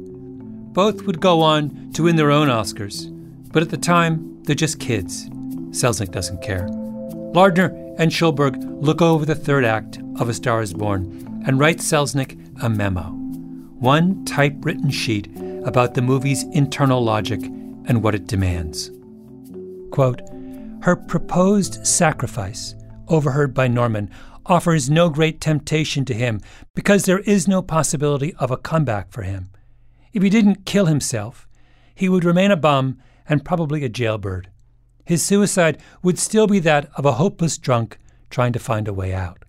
Both 0.75 1.07
would 1.07 1.19
go 1.19 1.41
on 1.41 1.93
to 1.95 2.03
win 2.03 2.17
their 2.17 2.31
own 2.31 2.49
Oscars, 2.49 3.09
but 3.51 3.63
at 3.63 3.71
the 3.71 3.79
time, 3.79 4.43
they're 4.43 4.55
just 4.55 4.79
kids. 4.79 5.31
Selznick 5.71 6.11
doesn't 6.11 6.43
care. 6.43 6.69
Lardner 6.69 7.69
and 7.97 8.11
Schulberg 8.13 8.63
look 8.83 9.01
over 9.01 9.25
the 9.25 9.35
third 9.35 9.65
act 9.65 9.99
of 10.21 10.29
A 10.29 10.35
Star 10.35 10.61
is 10.61 10.75
Born 10.75 11.43
and 11.47 11.59
write 11.59 11.79
Selznick 11.79 12.39
a 12.63 12.69
memo. 12.69 13.05
One 13.79 14.27
typewritten 14.27 14.91
sheet 14.91 15.35
about 15.65 15.95
the 15.95 16.03
movie's 16.03 16.43
internal 16.53 17.03
logic 17.03 17.43
and 17.43 18.03
what 18.03 18.15
it 18.15 18.27
demands. 18.27 18.91
Quote, 19.91 20.21
her 20.83 20.97
proposed 20.97 21.87
sacrifice, 21.87 22.75
overheard 23.09 23.55
by 23.55 23.69
Norman, 23.69 24.11
offers 24.47 24.91
no 24.91 25.09
great 25.09 25.41
temptation 25.41 26.05
to 26.05 26.15
him 26.15 26.41
because 26.75 27.05
there 27.05 27.21
is 27.21 27.49
no 27.49 27.63
possibility 27.63 28.35
of 28.35 28.51
a 28.51 28.57
comeback 28.57 29.11
for 29.11 29.23
him. 29.23 29.51
If 30.13 30.23
he 30.23 30.31
didn't 30.31 30.67
kill 30.67 30.87
himself, 30.87 31.49
he 31.95 32.09
would 32.09 32.25
remain 32.25 32.51
a 32.51 32.57
bum 32.57 32.99
and 33.29 33.45
probably 33.45 33.85
a 33.85 33.89
jailbird. 33.89 34.51
His 35.05 35.23
suicide 35.23 35.81
would 36.03 36.19
still 36.19 36.47
be 36.47 36.59
that 36.61 36.89
of 36.97 37.05
a 37.05 37.13
hopeless 37.13 37.59
drunk 37.59 37.99
trying 38.31 38.53
to 38.53 38.59
find 38.59 38.89
a 38.89 38.93
way 38.93 39.13
out. 39.13 39.45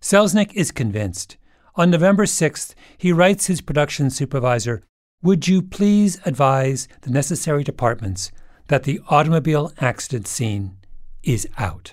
Selznick 0.00 0.52
is 0.54 0.72
convinced. 0.72 1.36
On 1.76 1.90
November 1.90 2.24
6th, 2.24 2.74
he 2.98 3.12
writes 3.12 3.46
his 3.46 3.60
production 3.60 4.10
supervisor 4.10 4.82
would 5.22 5.46
you 5.46 5.60
please 5.60 6.18
advise 6.24 6.88
the 7.02 7.10
necessary 7.10 7.62
departments 7.62 8.32
that 8.68 8.84
the 8.84 9.00
automobile 9.08 9.70
accident 9.78 10.26
scene 10.26 10.78
is 11.22 11.46
out? 11.58 11.92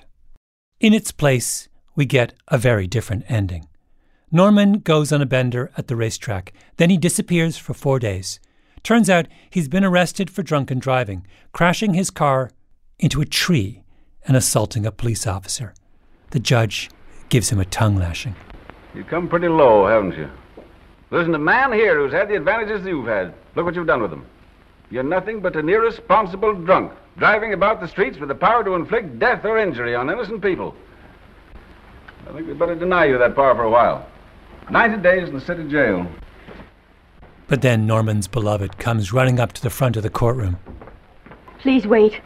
In 0.80 0.94
its 0.94 1.12
place, 1.12 1.68
we 1.98 2.06
get 2.06 2.34
a 2.48 2.58
very 2.58 2.88
different 2.88 3.26
ending. 3.28 3.68
Norman 4.32 4.80
goes 4.80 5.12
on 5.12 5.22
a 5.22 5.26
bender 5.26 5.72
at 5.78 5.88
the 5.88 5.96
racetrack, 5.96 6.54
then 6.78 6.90
he 6.90 6.98
disappears 6.98 7.58
for 7.58 7.74
four 7.74 7.98
days. 7.98 8.40
Turns 8.84 9.10
out 9.10 9.28
he's 9.50 9.68
been 9.68 9.84
arrested 9.84 10.30
for 10.30 10.44
drunken 10.44 10.80
driving, 10.80 11.26
crashing 11.52 11.96
his 11.96 12.12
car 12.12 12.52
into 13.00 13.20
a 13.20 13.26
tree 13.26 13.84
and 14.26 14.38
assaulting 14.38 14.86
a 14.86 14.92
police 14.92 15.26
officer. 15.26 15.74
The 16.32 16.40
judge 16.40 16.90
gives 17.30 17.50
him 17.50 17.60
a 17.60 17.66
tongue 17.66 17.96
lashing. 17.96 18.36
You've 18.94 19.08
come 19.08 19.28
pretty 19.28 19.48
low, 19.48 19.88
haven't 19.88 20.18
you? 20.18 20.30
Isn't 21.12 21.34
a 21.34 21.40
man 21.40 21.74
here 21.74 21.98
who's 21.98 22.14
had 22.14 22.30
the 22.30 22.36
advantages 22.36 22.86
you've 22.86 23.08
had. 23.08 23.34
Look 23.56 23.66
what 23.66 23.76
you've 23.76 23.88
done 23.88 24.02
with 24.02 24.12
them. 24.12 24.26
You're 24.92 25.04
nothing 25.04 25.40
but 25.40 25.56
an 25.56 25.68
irresponsible 25.68 26.54
drunk, 26.54 26.92
driving 27.18 27.54
about 27.54 27.82
the 27.82 27.88
streets 27.88 28.20
with 28.20 28.30
the 28.30 28.36
power 28.36 28.64
to 28.64 28.76
inflict 28.76 29.18
death 29.20 29.46
or 29.46 29.58
injury 29.58 29.96
on 29.96 30.10
innocent 30.10 30.42
people. 30.42 30.76
I 32.28 32.34
think 32.34 32.48
we'd 32.48 32.60
better 32.60 32.76
deny 32.76 33.06
you 33.06 33.18
that 33.18 33.36
power 33.36 33.56
for 33.56 33.64
a 33.64 33.70
while. 33.70 34.06
Ninety 34.70 35.02
days 35.02 35.30
in 35.30 35.34
the 35.34 35.40
city 35.40 35.68
jail. 35.70 36.06
But 37.48 37.62
then 37.62 37.88
Norman's 37.88 38.28
beloved 38.28 38.78
comes 38.78 39.14
running 39.14 39.40
up 39.40 39.54
to 39.54 39.62
the 39.62 39.70
front 39.70 39.96
of 39.96 40.04
the 40.04 40.10
courtroom. 40.10 40.58
Please 41.60 41.88
wait. 41.88 42.20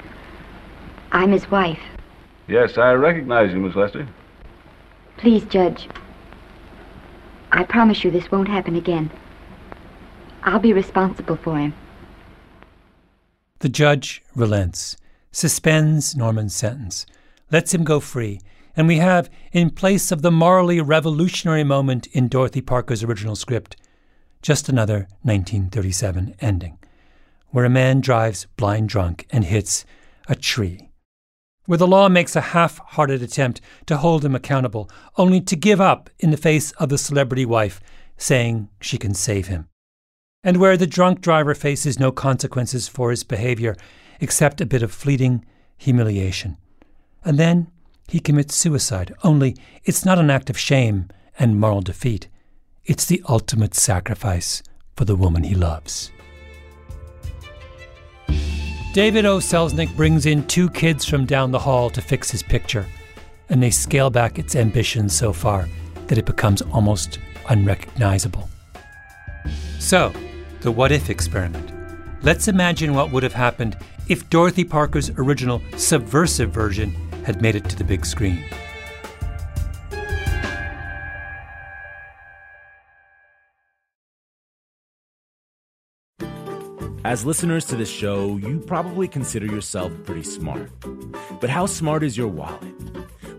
I'm 1.12 1.32
his 1.32 1.52
wife. 1.52 1.80
Yes, 2.48 2.80
I 2.80 2.94
recognize 2.94 3.52
you, 3.52 3.60
Miss 3.60 3.76
Lester. 3.76 4.08
Please, 5.18 5.44
Judge. 5.46 5.88
I 7.52 7.64
promise 7.64 8.04
you 8.04 8.10
this 8.10 8.32
won't 8.32 8.48
happen 8.48 8.76
again. 8.76 9.12
I'll 10.44 10.60
be 10.60 10.74
responsible 10.74 11.36
for 11.36 11.60
him. 11.60 11.76
The 13.60 13.70
judge 13.70 14.24
relents, 14.36 14.98
suspends 15.32 16.16
Norman's 16.16 16.56
sentence, 16.56 17.06
lets 17.52 17.76
him 17.76 17.84
go 17.84 18.00
free, 18.00 18.40
and 18.76 18.88
we 18.88 18.98
have, 18.98 19.30
in 19.52 19.70
place 19.70 20.12
of 20.12 20.22
the 20.22 20.32
morally 20.32 20.80
revolutionary 20.82 21.64
moment 21.64 22.08
in 22.08 22.28
Dorothy 22.28 22.62
Parker's 22.62 23.04
original 23.04 23.36
script, 23.36 23.76
just 24.42 24.70
another 24.70 25.08
1937 25.24 26.36
ending, 26.40 26.80
where 27.50 27.66
a 27.66 27.70
man 27.70 28.02
drives 28.02 28.48
blind 28.58 28.90
drunk 28.90 29.28
and 29.30 29.46
hits 29.46 29.86
a 30.28 30.36
tree 30.36 30.92
where 31.66 31.78
the 31.78 31.88
law 31.88 32.10
makes 32.10 32.36
a 32.36 32.42
half 32.42 32.80
hearted 32.80 33.22
attempt 33.22 33.62
to 33.86 33.98
hold 33.98 34.26
him 34.26 34.36
accountable, 34.36 34.90
only 35.18 35.40
to 35.40 35.56
give 35.56 35.80
up 35.80 36.10
in 36.20 36.32
the 36.32 36.38
face 36.38 36.72
of 36.74 36.90
the 36.90 36.98
celebrity 36.98 37.46
wife 37.46 37.80
saying 38.18 38.70
she 38.82 38.98
can 38.98 39.14
save 39.14 39.48
him. 39.48 39.70
And 40.44 40.58
where 40.58 40.76
the 40.76 40.88
drunk 40.88 41.22
driver 41.22 41.56
faces 41.56 42.00
no 42.00 42.12
consequences 42.12 42.88
for 42.88 43.10
his 43.12 43.24
behavior 43.24 43.76
except 44.20 44.60
a 44.60 44.66
bit 44.66 44.84
of 44.84 44.92
fleeting 44.92 45.46
humiliation. 45.78 46.58
And 47.24 47.38
then 47.38 47.68
he 48.12 48.20
commits 48.20 48.54
suicide, 48.58 49.16
only 49.24 49.56
it's 49.86 50.04
not 50.04 50.20
an 50.20 50.30
act 50.30 50.50
of 50.50 50.58
shame 50.58 51.08
and 51.40 51.58
moral 51.58 51.80
defeat. 51.80 52.28
It's 52.84 53.06
the 53.06 53.24
ultimate 53.30 53.74
sacrifice 53.74 54.62
for 54.98 55.06
the 55.06 55.16
woman 55.16 55.46
he 55.46 55.56
loves. 55.56 56.12
David 58.92 59.26
O. 59.26 59.38
Selznick 59.38 59.96
brings 59.96 60.26
in 60.26 60.46
two 60.48 60.70
kids 60.70 61.06
from 61.06 61.26
down 61.26 61.52
the 61.52 61.60
hall 61.60 61.90
to 61.90 62.02
fix 62.02 62.30
his 62.30 62.44
picture, 62.44 62.86
and 63.48 63.64
they 63.64 63.70
scale 63.70 64.10
back 64.10 64.38
its 64.38 64.58
ambitions 64.58 65.16
so 65.16 65.32
far 65.32 65.70
that 66.08 66.18
it 66.18 66.26
becomes 66.26 66.62
almost 66.62 67.18
unrecognizable. 67.48 68.50
So, 69.80 70.12
the 70.60 70.72
what 70.72 70.92
if 70.92 71.10
experiment. 71.10 71.72
Let's 72.24 72.50
imagine 72.50 72.94
what 72.94 73.14
would 73.14 73.24
have 73.24 73.34
happened 73.34 73.78
if 74.10 74.30
Dorothy 74.30 74.66
Parker's 74.66 75.12
original 75.12 75.62
subversive 75.78 76.52
version 76.52 76.94
had 77.24 77.42
made 77.42 77.56
it 77.56 77.66
to 77.70 77.76
the 77.76 77.84
big 77.84 78.06
screen. 78.06 78.44
As 87.04 87.26
listeners 87.26 87.66
to 87.66 87.76
this 87.76 87.90
show, 87.90 88.38
you 88.38 88.60
probably 88.60 89.08
consider 89.08 89.48
yourself 89.48 89.92
pretty 90.06 90.24
smart. 90.24 90.70
But 91.40 91.50
how 91.50 91.66
smart 91.66 92.04
is 92.04 92.16
your 92.16 92.28
wallet? 92.28 92.62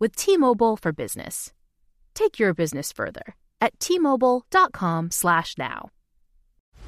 with 0.00 0.16
T-Mobile 0.16 0.76
for 0.76 0.92
Business. 0.92 1.52
Take 2.14 2.40
your 2.40 2.54
business 2.54 2.92
further 2.92 3.36
at 3.60 3.78
T-Mobile.com/now. 3.78 5.90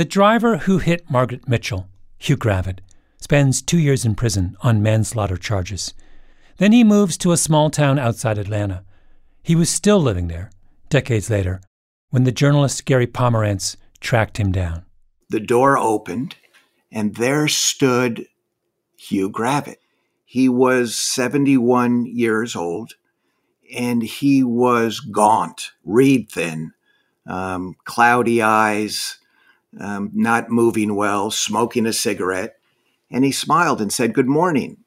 The 0.00 0.06
driver 0.06 0.56
who 0.56 0.78
hit 0.78 1.10
Margaret 1.10 1.46
Mitchell, 1.46 1.86
Hugh 2.16 2.38
Gravitt, 2.38 2.80
spends 3.18 3.60
two 3.60 3.76
years 3.76 4.06
in 4.06 4.14
prison 4.14 4.56
on 4.62 4.82
manslaughter 4.82 5.36
charges. 5.36 5.92
Then 6.56 6.72
he 6.72 6.82
moves 6.82 7.18
to 7.18 7.32
a 7.32 7.36
small 7.36 7.68
town 7.68 7.98
outside 7.98 8.38
Atlanta. 8.38 8.82
He 9.42 9.54
was 9.54 9.68
still 9.68 10.00
living 10.00 10.28
there, 10.28 10.50
decades 10.88 11.28
later, 11.28 11.60
when 12.08 12.24
the 12.24 12.32
journalist 12.32 12.86
Gary 12.86 13.06
Pomerantz 13.06 13.76
tracked 14.00 14.38
him 14.38 14.52
down. 14.52 14.86
The 15.28 15.38
door 15.38 15.76
opened, 15.76 16.36
and 16.90 17.16
there 17.16 17.46
stood 17.46 18.24
Hugh 18.96 19.28
Gravitt. 19.28 19.80
He 20.24 20.48
was 20.48 20.96
71 20.96 22.06
years 22.06 22.56
old, 22.56 22.94
and 23.76 24.02
he 24.02 24.42
was 24.42 25.00
gaunt, 25.00 25.72
reed 25.84 26.30
thin, 26.30 26.72
um, 27.26 27.76
cloudy 27.84 28.40
eyes, 28.40 29.18
um, 29.78 30.10
not 30.14 30.50
moving 30.50 30.96
well, 30.96 31.30
smoking 31.30 31.86
a 31.86 31.92
cigarette. 31.92 32.56
And 33.10 33.24
he 33.24 33.32
smiled 33.32 33.80
and 33.80 33.92
said, 33.92 34.14
Good 34.14 34.28
morning. 34.28 34.78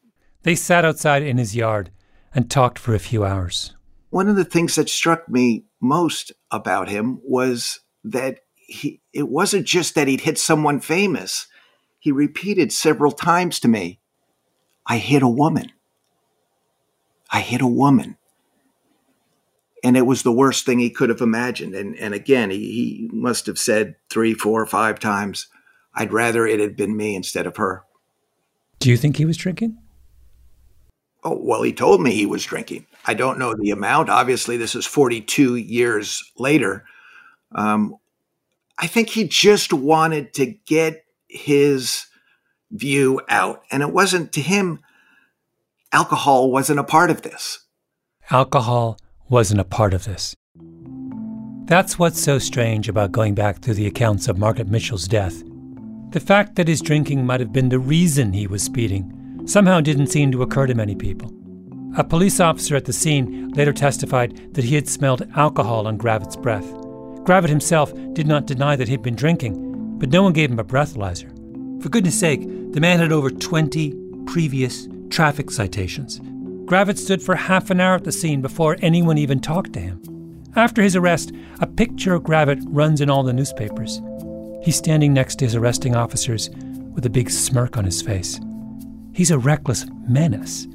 They 0.44 0.56
sat 0.56 0.86
outside 0.86 1.24
in 1.24 1.38
his 1.38 1.56
yard 1.56 1.90
and 2.34 2.50
talked 2.50 2.80
for 2.80 2.94
a 2.94 3.00
few 3.00 3.24
hours. 3.24 3.76
One 4.10 4.28
of 4.28 4.36
the 4.36 4.46
things 4.46 4.76
that 4.76 4.90
struck 4.90 5.30
me 5.30 5.66
most 5.82 6.32
about 6.52 6.90
him 6.90 7.20
was 7.24 7.80
that 8.04 8.40
he, 8.56 9.02
it 9.14 9.30
wasn't 9.30 9.66
just 9.66 9.96
that 9.96 10.08
he'd 10.08 10.22
hit 10.22 10.38
someone 10.38 10.80
famous. 10.80 11.48
He 12.00 12.12
repeated 12.12 12.72
several 12.72 13.12
times 13.12 13.60
to 13.62 13.68
me, 13.68 14.00
I 14.86 14.98
hit 14.98 15.24
a 15.24 15.28
woman. 15.28 15.72
I 17.32 17.40
hit 17.40 17.62
a 17.62 17.68
woman. 17.68 18.18
And 19.84 19.98
it 19.98 20.06
was 20.06 20.24
the 20.24 20.32
worst 20.32 20.66
thing 20.66 20.80
he 20.80 20.90
could 20.90 21.10
have 21.10 21.22
imagined. 21.22 21.76
And, 21.76 21.96
and 21.98 22.14
again, 22.14 22.50
he, 22.50 22.58
he 22.58 23.10
must 23.12 23.46
have 23.48 23.58
said 23.60 23.96
three, 24.10 24.34
four, 24.34 24.66
five 24.66 25.00
times, 25.00 25.48
I'd 25.94 26.14
rather 26.14 26.48
it 26.48 26.60
had 26.60 26.76
been 26.76 26.96
me 26.96 27.16
instead 27.16 27.46
of 27.46 27.58
her. 27.58 27.84
Do 28.80 28.90
you 28.90 28.98
think 28.98 29.18
he 29.18 29.26
was 29.26 29.38
drinking? 29.38 29.78
Oh, 31.24 31.38
well, 31.40 31.62
he 31.62 31.72
told 31.72 32.02
me 32.02 32.12
he 32.12 32.26
was 32.26 32.44
drinking. 32.44 32.86
I 33.06 33.14
don't 33.14 33.40
know 33.40 33.54
the 33.56 33.72
amount. 33.72 34.10
Obviously, 34.10 34.58
this 34.58 34.76
is 34.76 34.86
42 34.86 35.56
years 35.56 36.24
later. 36.38 36.86
Um, 37.54 37.96
I 38.78 38.88
think 38.88 39.10
he 39.10 39.28
just 39.28 39.72
wanted 39.72 40.34
to 40.34 40.48
get 40.66 41.06
his 41.28 42.08
view 42.72 43.22
out. 43.30 43.64
And 43.72 43.84
it 43.84 43.94
wasn't 43.94 44.34
to 44.34 44.42
him, 44.42 44.80
alcohol 45.92 46.52
wasn't 46.52 46.80
a 46.80 46.84
part 46.84 47.10
of 47.10 47.22
this. 47.22 47.60
Alcohol 48.30 48.98
wasn't 49.30 49.60
a 49.60 49.66
part 49.66 49.94
of 49.94 50.06
this. 50.06 50.36
That's 51.66 51.98
what's 51.98 52.22
so 52.22 52.40
strange 52.40 52.90
about 52.90 53.12
going 53.12 53.36
back 53.36 53.60
through 53.60 53.76
the 53.76 53.88
accounts 53.88 54.28
of 54.28 54.38
Margaret 54.38 54.68
Mitchell's 54.68 55.08
death. 55.08 55.44
The 56.12 56.20
fact 56.20 56.56
that 56.56 56.68
his 56.68 56.82
drinking 56.82 57.26
might 57.26 57.40
have 57.40 57.54
been 57.54 57.70
the 57.70 57.80
reason 57.80 58.34
he 58.34 58.48
was 58.48 58.62
speeding 58.62 59.42
somehow 59.46 59.82
didn't 59.82 60.08
seem 60.08 60.32
to 60.32 60.44
occur 60.44 60.68
to 60.68 60.76
many 60.76 60.96
people. 60.96 61.32
A 61.98 62.04
police 62.04 62.40
officer 62.40 62.76
at 62.76 62.86
the 62.86 62.94
scene 62.94 63.50
later 63.54 63.72
testified 63.72 64.54
that 64.54 64.64
he 64.64 64.76
had 64.76 64.88
smelled 64.88 65.28
alcohol 65.36 65.88
on 65.88 65.98
Gravitt's 65.98 66.36
breath. 66.36 66.66
Gravitt 67.24 67.50
himself 67.50 67.94
did 68.14 68.28
not 68.28 68.46
deny 68.46 68.76
that 68.76 68.88
he'd 68.88 69.02
been 69.02 69.16
drinking, 69.16 69.98
but 70.00 70.10
no 70.10 70.24
one 70.24 70.34
gave 70.34 70.52
him 70.52 70.60
a 70.60 70.64
breathalyzer. 70.64 71.32
For 71.82 71.90
goodness 71.90 72.20
sake, 72.20 72.42
the 72.74 72.82
man 72.82 73.00
had 73.00 73.12
over 73.12 73.30
20 73.30 73.94
previous 74.26 74.88
traffic 75.10 75.52
citations. 75.52 76.20
Gravitt 76.66 76.98
stood 76.98 77.22
for 77.22 77.36
half 77.36 77.70
an 77.70 77.82
hour 77.82 77.96
at 77.96 78.06
the 78.06 78.12
scene 78.12 78.42
before 78.42 78.78
anyone 78.82 79.18
even 79.18 79.40
talked 79.40 79.74
to 79.74 79.80
him. 79.80 80.02
After 80.56 80.82
his 80.82 80.96
arrest, 80.96 81.32
a 81.60 81.68
picture 81.68 82.14
of 82.14 82.24
Gravitt 82.24 82.60
runs 82.66 83.02
in 83.02 83.10
all 83.10 83.24
the 83.24 83.34
newspapers. 83.34 84.02
He's 84.64 84.78
standing 84.78 85.14
next 85.14 85.36
to 85.40 85.46
his 85.46 85.56
arresting 85.56 85.96
officers 85.96 86.50
with 86.94 87.06
a 87.06 87.10
big 87.10 87.30
smirk 87.30 87.76
on 87.76 87.84
his 87.84 88.02
face. 88.02 88.40
He's 89.14 89.32
a 89.32 89.38
reckless 89.38 89.86
menace. 90.08 90.68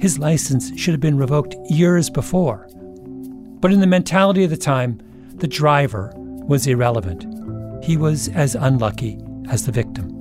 His 0.00 0.18
license 0.18 0.76
should 0.78 0.92
have 0.92 1.00
been 1.00 1.18
revoked 1.18 1.54
years 1.70 2.10
before. 2.10 2.68
But 3.60 3.72
in 3.72 3.80
the 3.80 3.86
mentality 3.86 4.44
of 4.44 4.50
the 4.50 4.56
time, 4.56 5.00
the 5.36 5.48
driver 5.48 6.12
was 6.16 6.66
irrelevant. 6.66 7.26
He 7.84 7.96
was 7.96 8.28
as 8.28 8.54
unlucky 8.54 9.18
as 9.50 9.66
the 9.66 9.72
victim. 9.72 10.17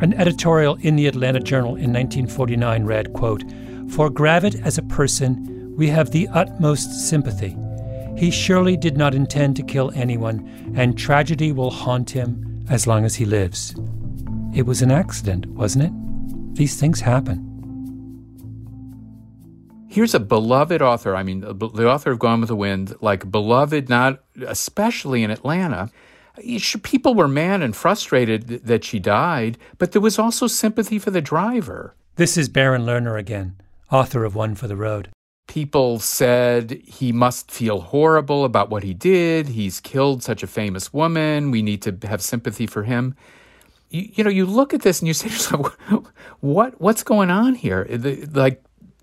An 0.00 0.12
editorial 0.14 0.76
in 0.82 0.96
the 0.96 1.06
Atlanta 1.06 1.40
Journal 1.40 1.70
in 1.70 1.92
1949 1.92 2.84
read, 2.84 3.12
quote, 3.14 3.42
For 3.90 4.10
Gravitt 4.10 4.60
as 4.64 4.76
a 4.76 4.82
person, 4.82 5.74
we 5.76 5.88
have 5.88 6.10
the 6.10 6.28
utmost 6.28 7.08
sympathy. 7.08 7.56
He 8.16 8.30
surely 8.30 8.76
did 8.76 8.96
not 8.96 9.14
intend 9.14 9.56
to 9.56 9.62
kill 9.62 9.90
anyone, 9.94 10.74
and 10.76 10.98
tragedy 10.98 11.52
will 11.52 11.70
haunt 11.70 12.10
him 12.10 12.64
as 12.68 12.86
long 12.86 13.04
as 13.04 13.14
he 13.14 13.24
lives. 13.24 13.74
It 14.54 14.66
was 14.66 14.82
an 14.82 14.90
accident, 14.90 15.46
wasn't 15.46 15.84
it? 15.84 16.56
These 16.56 16.78
things 16.78 17.00
happen. 17.00 17.42
Here's 19.88 20.14
a 20.14 20.20
beloved 20.20 20.82
author. 20.82 21.16
I 21.16 21.22
mean, 21.22 21.40
the 21.40 21.88
author 21.88 22.10
of 22.10 22.18
Gone 22.18 22.40
with 22.40 22.48
the 22.48 22.56
Wind, 22.56 22.94
like 23.00 23.30
beloved, 23.30 23.88
not 23.88 24.22
especially 24.46 25.22
in 25.22 25.30
Atlanta. 25.30 25.90
People 26.82 27.14
were 27.14 27.28
mad 27.28 27.62
and 27.62 27.74
frustrated 27.74 28.48
that 28.66 28.84
she 28.84 28.98
died, 28.98 29.58
but 29.78 29.92
there 29.92 30.02
was 30.02 30.18
also 30.18 30.46
sympathy 30.46 30.98
for 30.98 31.10
the 31.10 31.20
driver. 31.20 31.94
This 32.16 32.36
is 32.36 32.48
Barron 32.48 32.82
Lerner 32.82 33.18
again, 33.18 33.56
author 33.90 34.24
of 34.24 34.34
One 34.34 34.54
for 34.54 34.68
the 34.68 34.76
Road. 34.76 35.08
People 35.46 35.98
said 35.98 36.80
he 36.84 37.12
must 37.12 37.50
feel 37.50 37.80
horrible 37.80 38.44
about 38.44 38.68
what 38.68 38.82
he 38.82 38.94
did. 38.94 39.48
He's 39.48 39.80
killed 39.80 40.22
such 40.22 40.42
a 40.42 40.48
famous 40.48 40.92
woman. 40.92 41.50
We 41.50 41.62
need 41.62 41.82
to 41.82 41.96
have 42.08 42.20
sympathy 42.20 42.66
for 42.66 42.82
him 42.82 43.14
you, 43.90 44.08
you 44.14 44.24
know, 44.24 44.30
you 44.30 44.46
look 44.46 44.74
at 44.74 44.82
this 44.82 45.00
and 45.00 45.08
you 45.08 45.14
say 45.14 45.28
to 45.28 45.34
yourself, 45.34 45.76
what, 46.40 46.80
what's 46.80 47.02
going 47.02 47.30
on 47.30 47.54
here? 47.54 47.84
The, 47.84 48.26
like, 48.26 48.62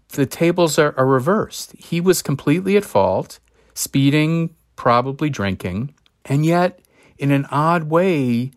the 0.10 0.26
tables 0.26 0.78
are, 0.78 0.94
are 0.98 1.06
reversed. 1.06 1.74
He 1.74 2.00
was 2.00 2.22
completely 2.22 2.78
at 2.78 2.86
fault, 2.86 3.40
speeding, 3.74 4.56
probably 4.76 5.30
drinking, 5.30 5.94
and 6.26 6.46
yet, 6.46 6.80
in 7.18 7.32
an 7.32 7.46
odd 7.52 7.84
way, 7.84 8.52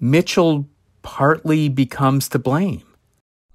Mitchell 0.00 0.68
partly 1.02 1.68
becomes 1.68 2.28
to 2.28 2.38
blame. 2.38 2.82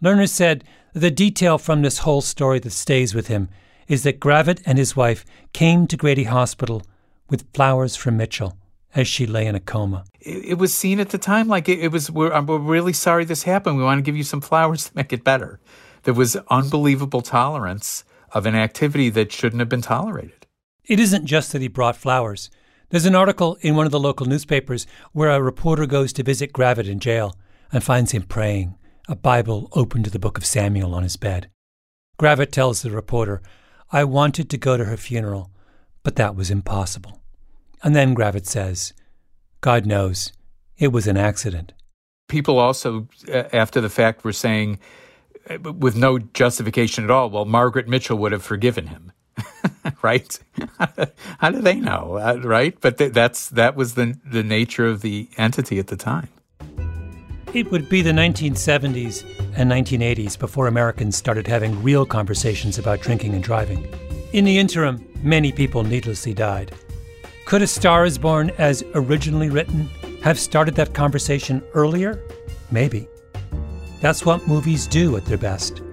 Lerner 0.04 0.30
said 0.30 0.64
the 0.94 1.12
detail 1.12 1.58
from 1.58 1.82
this 1.82 2.00
whole 2.00 2.22
story 2.22 2.60
that 2.60 2.72
stays 2.72 3.16
with 3.16 3.28
him 3.28 3.50
is 3.88 4.04
that 4.04 4.20
Gravitt 4.20 4.62
and 4.66 4.78
his 4.78 4.96
wife 4.96 5.26
came 5.54 5.88
to 5.88 5.98
Grady 5.98 6.24
Hospital 6.26 6.84
with 7.30 7.46
flowers 7.54 7.96
for 7.96 8.12
Mitchell 8.12 8.58
as 8.96 9.08
she 9.08 9.26
lay 9.26 9.48
in 9.48 9.56
a 9.56 9.60
coma. 9.60 10.06
It, 10.20 10.46
it 10.46 10.58
was 10.58 10.74
seen 10.74 11.00
at 11.00 11.10
the 11.10 11.18
time 11.18 11.48
like 11.48 11.68
it, 11.68 11.80
it 11.80 11.92
was, 11.92 12.12
we're, 12.12 12.40
we're 12.42 12.58
really 12.58 12.94
sorry 12.94 13.26
this 13.26 13.44
happened. 13.44 13.78
We 13.78 13.84
want 13.84 14.00
to 14.00 14.04
give 14.04 14.18
you 14.18 14.24
some 14.24 14.42
flowers 14.42 14.90
to 14.90 14.96
make 14.96 15.12
it 15.12 15.24
better. 15.24 15.60
There 16.04 16.14
was 16.14 16.36
unbelievable 16.50 17.22
tolerance 17.22 18.04
of 18.34 18.46
an 18.46 18.56
activity 18.56 19.10
that 19.12 19.32
shouldn't 19.32 19.60
have 19.60 19.70
been 19.70 19.82
tolerated. 19.82 20.48
It 20.86 21.00
isn't 21.00 21.26
just 21.26 21.52
that 21.52 21.62
he 21.62 21.68
brought 21.68 21.96
flowers. 21.96 22.50
There's 22.94 23.08
an 23.08 23.16
article 23.16 23.58
in 23.62 23.76
one 23.76 23.88
of 23.88 23.92
the 23.92 24.00
local 24.00 24.28
newspapers 24.28 24.86
where 25.14 25.32
a 25.32 25.42
reporter 25.42 25.88
goes 25.88 26.14
to 26.14 26.22
visit 26.22 26.54
Gravitt 26.54 26.88
in 26.88 27.00
jail 27.00 27.36
and 27.72 27.84
finds 27.84 28.12
him 28.12 28.22
praying, 28.22 28.78
a 29.10 29.16
Bible 29.16 29.68
open 29.72 30.04
to 30.04 30.12
the 30.12 30.20
book 30.20 30.38
of 30.38 30.46
Samuel 30.46 30.94
on 30.94 31.02
his 31.02 31.18
bed. 31.18 31.50
Gravitt 32.20 32.52
tells 32.52 32.84
the 32.84 32.92
reporter, 32.92 33.42
I 33.92 34.04
wanted 34.04 34.48
to 34.52 34.60
go 34.60 34.78
to 34.78 34.86
her 34.86 34.96
funeral, 34.96 35.50
but 36.04 36.18
that 36.18 36.36
was 36.36 36.52
impossible. 36.52 37.20
And 37.82 37.96
then 37.96 38.14
Gravitt 38.14 38.46
says, 38.46 38.94
God 39.60 39.88
knows, 39.88 40.32
it 40.78 40.92
was 40.92 41.08
an 41.08 41.18
accident. 41.18 41.74
People 42.30 42.60
also, 42.60 43.08
uh, 43.28 43.46
after 43.52 43.82
the 43.82 43.90
fact, 43.90 44.24
were 44.24 44.32
saying, 44.32 44.78
uh, 45.50 45.58
with 45.72 45.96
no 45.96 46.20
justification 46.20 47.04
at 47.04 47.10
all, 47.10 47.32
well, 47.32 47.46
Margaret 47.46 47.88
Mitchell 47.88 48.20
would 48.20 48.34
have 48.34 48.44
forgiven 48.44 48.86
him. 48.86 49.13
right? 50.02 50.40
How 51.40 51.50
do 51.50 51.62
they 51.62 51.76
know? 51.76 52.18
Uh, 52.18 52.40
right? 52.44 52.80
But 52.80 52.98
th- 52.98 53.14
that's 53.14 53.50
that 53.50 53.76
was 53.76 53.96
the 53.96 54.18
the 54.26 54.44
nature 54.44 54.86
of 54.86 55.02
the 55.02 55.30
entity 55.38 55.80
at 55.80 55.88
the 55.88 55.98
time. 55.98 56.30
It 57.54 57.70
would 57.70 57.88
be 57.88 58.02
the 58.02 58.12
1970s 58.12 59.24
and 59.56 59.70
1980s 59.70 60.40
before 60.40 60.66
Americans 60.66 61.16
started 61.16 61.46
having 61.46 61.84
real 61.84 62.04
conversations 62.04 62.80
about 62.80 63.02
drinking 63.02 63.36
and 63.36 63.44
driving. 63.44 63.88
In 64.34 64.44
the 64.44 64.58
interim, 64.58 65.08
many 65.22 65.52
people 65.52 65.84
needlessly 65.84 66.34
died. 66.34 66.74
Could 67.46 67.62
A 67.62 67.68
Star 67.68 68.06
is 68.06 68.18
Born, 68.18 68.50
as 68.58 68.84
originally 68.96 69.52
written, 69.52 69.88
have 70.24 70.40
started 70.40 70.74
that 70.76 70.96
conversation 70.96 71.62
earlier? 71.76 72.20
Maybe. 72.72 73.08
That's 74.02 74.26
what 74.26 74.48
movies 74.48 74.88
do 74.88 75.16
at 75.16 75.26
their 75.26 75.38
best. 75.38 75.84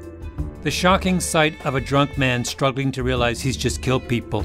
The 0.63 0.71
shocking 0.71 1.21
sight 1.21 1.65
of 1.65 1.75
a 1.75 1.81
drunk 1.81 2.19
man 2.19 2.45
struggling 2.45 2.93
to 2.93 3.03
realize 3.03 3.41
he's 3.41 3.57
just 3.57 3.81
killed 3.81 4.07
people 4.07 4.45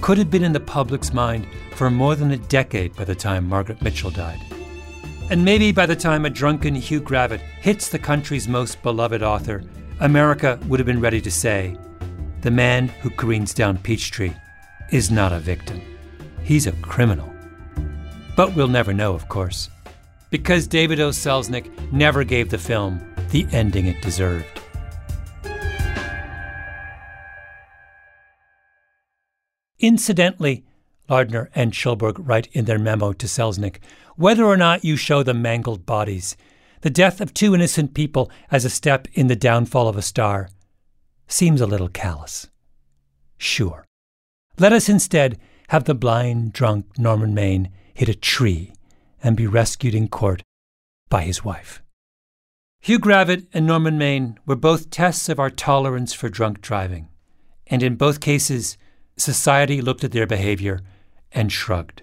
could 0.00 0.16
have 0.16 0.30
been 0.30 0.44
in 0.44 0.52
the 0.52 0.60
public's 0.60 1.12
mind 1.12 1.48
for 1.72 1.90
more 1.90 2.14
than 2.14 2.30
a 2.30 2.36
decade 2.36 2.94
by 2.94 3.02
the 3.02 3.16
time 3.16 3.48
Margaret 3.48 3.82
Mitchell 3.82 4.10
died. 4.12 4.40
And 5.28 5.44
maybe 5.44 5.72
by 5.72 5.86
the 5.86 5.96
time 5.96 6.24
a 6.24 6.30
drunken 6.30 6.76
Hugh 6.76 7.00
Gravitt 7.00 7.40
hits 7.40 7.88
the 7.88 7.98
country's 7.98 8.46
most 8.46 8.80
beloved 8.84 9.24
author, 9.24 9.64
America 9.98 10.56
would 10.68 10.78
have 10.78 10.86
been 10.86 11.00
ready 11.00 11.20
to 11.20 11.30
say, 11.32 11.76
the 12.42 12.50
man 12.50 12.86
who 12.86 13.10
careens 13.10 13.52
down 13.52 13.76
Peachtree 13.78 14.34
is 14.92 15.10
not 15.10 15.32
a 15.32 15.40
victim. 15.40 15.80
He's 16.44 16.68
a 16.68 16.72
criminal. 16.72 17.28
But 18.36 18.54
we'll 18.54 18.68
never 18.68 18.92
know, 18.92 19.14
of 19.14 19.28
course, 19.28 19.68
because 20.30 20.68
David 20.68 21.00
O. 21.00 21.08
Selznick 21.08 21.90
never 21.90 22.22
gave 22.22 22.50
the 22.50 22.58
film 22.58 23.00
the 23.30 23.48
ending 23.50 23.86
it 23.86 24.00
deserved. 24.00 24.60
Incidentally, 29.86 30.64
Lardner 31.08 31.48
and 31.54 31.72
Schulberg 31.72 32.16
write 32.18 32.48
in 32.48 32.64
their 32.64 32.76
memo 32.76 33.12
to 33.12 33.26
Selznick 33.28 33.78
whether 34.16 34.44
or 34.44 34.56
not 34.56 34.84
you 34.84 34.96
show 34.96 35.22
the 35.22 35.32
mangled 35.32 35.86
bodies, 35.86 36.36
the 36.80 36.90
death 36.90 37.20
of 37.20 37.32
two 37.32 37.54
innocent 37.54 37.94
people 37.94 38.28
as 38.50 38.64
a 38.64 38.70
step 38.70 39.06
in 39.12 39.28
the 39.28 39.36
downfall 39.36 39.86
of 39.86 39.96
a 39.96 40.02
star 40.02 40.48
seems 41.28 41.60
a 41.60 41.68
little 41.68 41.88
callous. 41.88 42.48
Sure. 43.38 43.84
Let 44.58 44.72
us 44.72 44.88
instead 44.88 45.38
have 45.68 45.84
the 45.84 45.94
blind, 45.94 46.52
drunk 46.52 46.98
Norman 46.98 47.32
Maine 47.32 47.70
hit 47.94 48.08
a 48.08 48.14
tree 48.14 48.72
and 49.22 49.36
be 49.36 49.46
rescued 49.46 49.94
in 49.94 50.08
court 50.08 50.42
by 51.08 51.22
his 51.22 51.44
wife. 51.44 51.80
Hugh 52.80 52.98
Gravitt 52.98 53.46
and 53.52 53.68
Norman 53.68 53.98
Maine 53.98 54.36
were 54.46 54.56
both 54.56 54.90
tests 54.90 55.28
of 55.28 55.38
our 55.38 55.50
tolerance 55.50 56.12
for 56.12 56.28
drunk 56.28 56.60
driving, 56.60 57.08
and 57.68 57.84
in 57.84 57.94
both 57.94 58.18
cases, 58.18 58.76
society 59.16 59.80
looked 59.80 60.04
at 60.04 60.12
their 60.12 60.26
behavior 60.26 60.80
and 61.32 61.50
shrugged. 61.50 62.02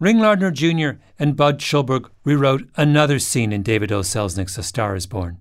Ring 0.00 0.20
Lardner 0.20 0.52
Jr. 0.52 1.00
and 1.18 1.36
Budd 1.36 1.58
Schulberg 1.58 2.08
rewrote 2.24 2.68
another 2.76 3.18
scene 3.18 3.52
in 3.52 3.62
David 3.62 3.90
O. 3.90 4.00
Selznick's 4.00 4.56
A 4.56 4.62
Star 4.62 4.94
is 4.94 5.06
Born, 5.06 5.38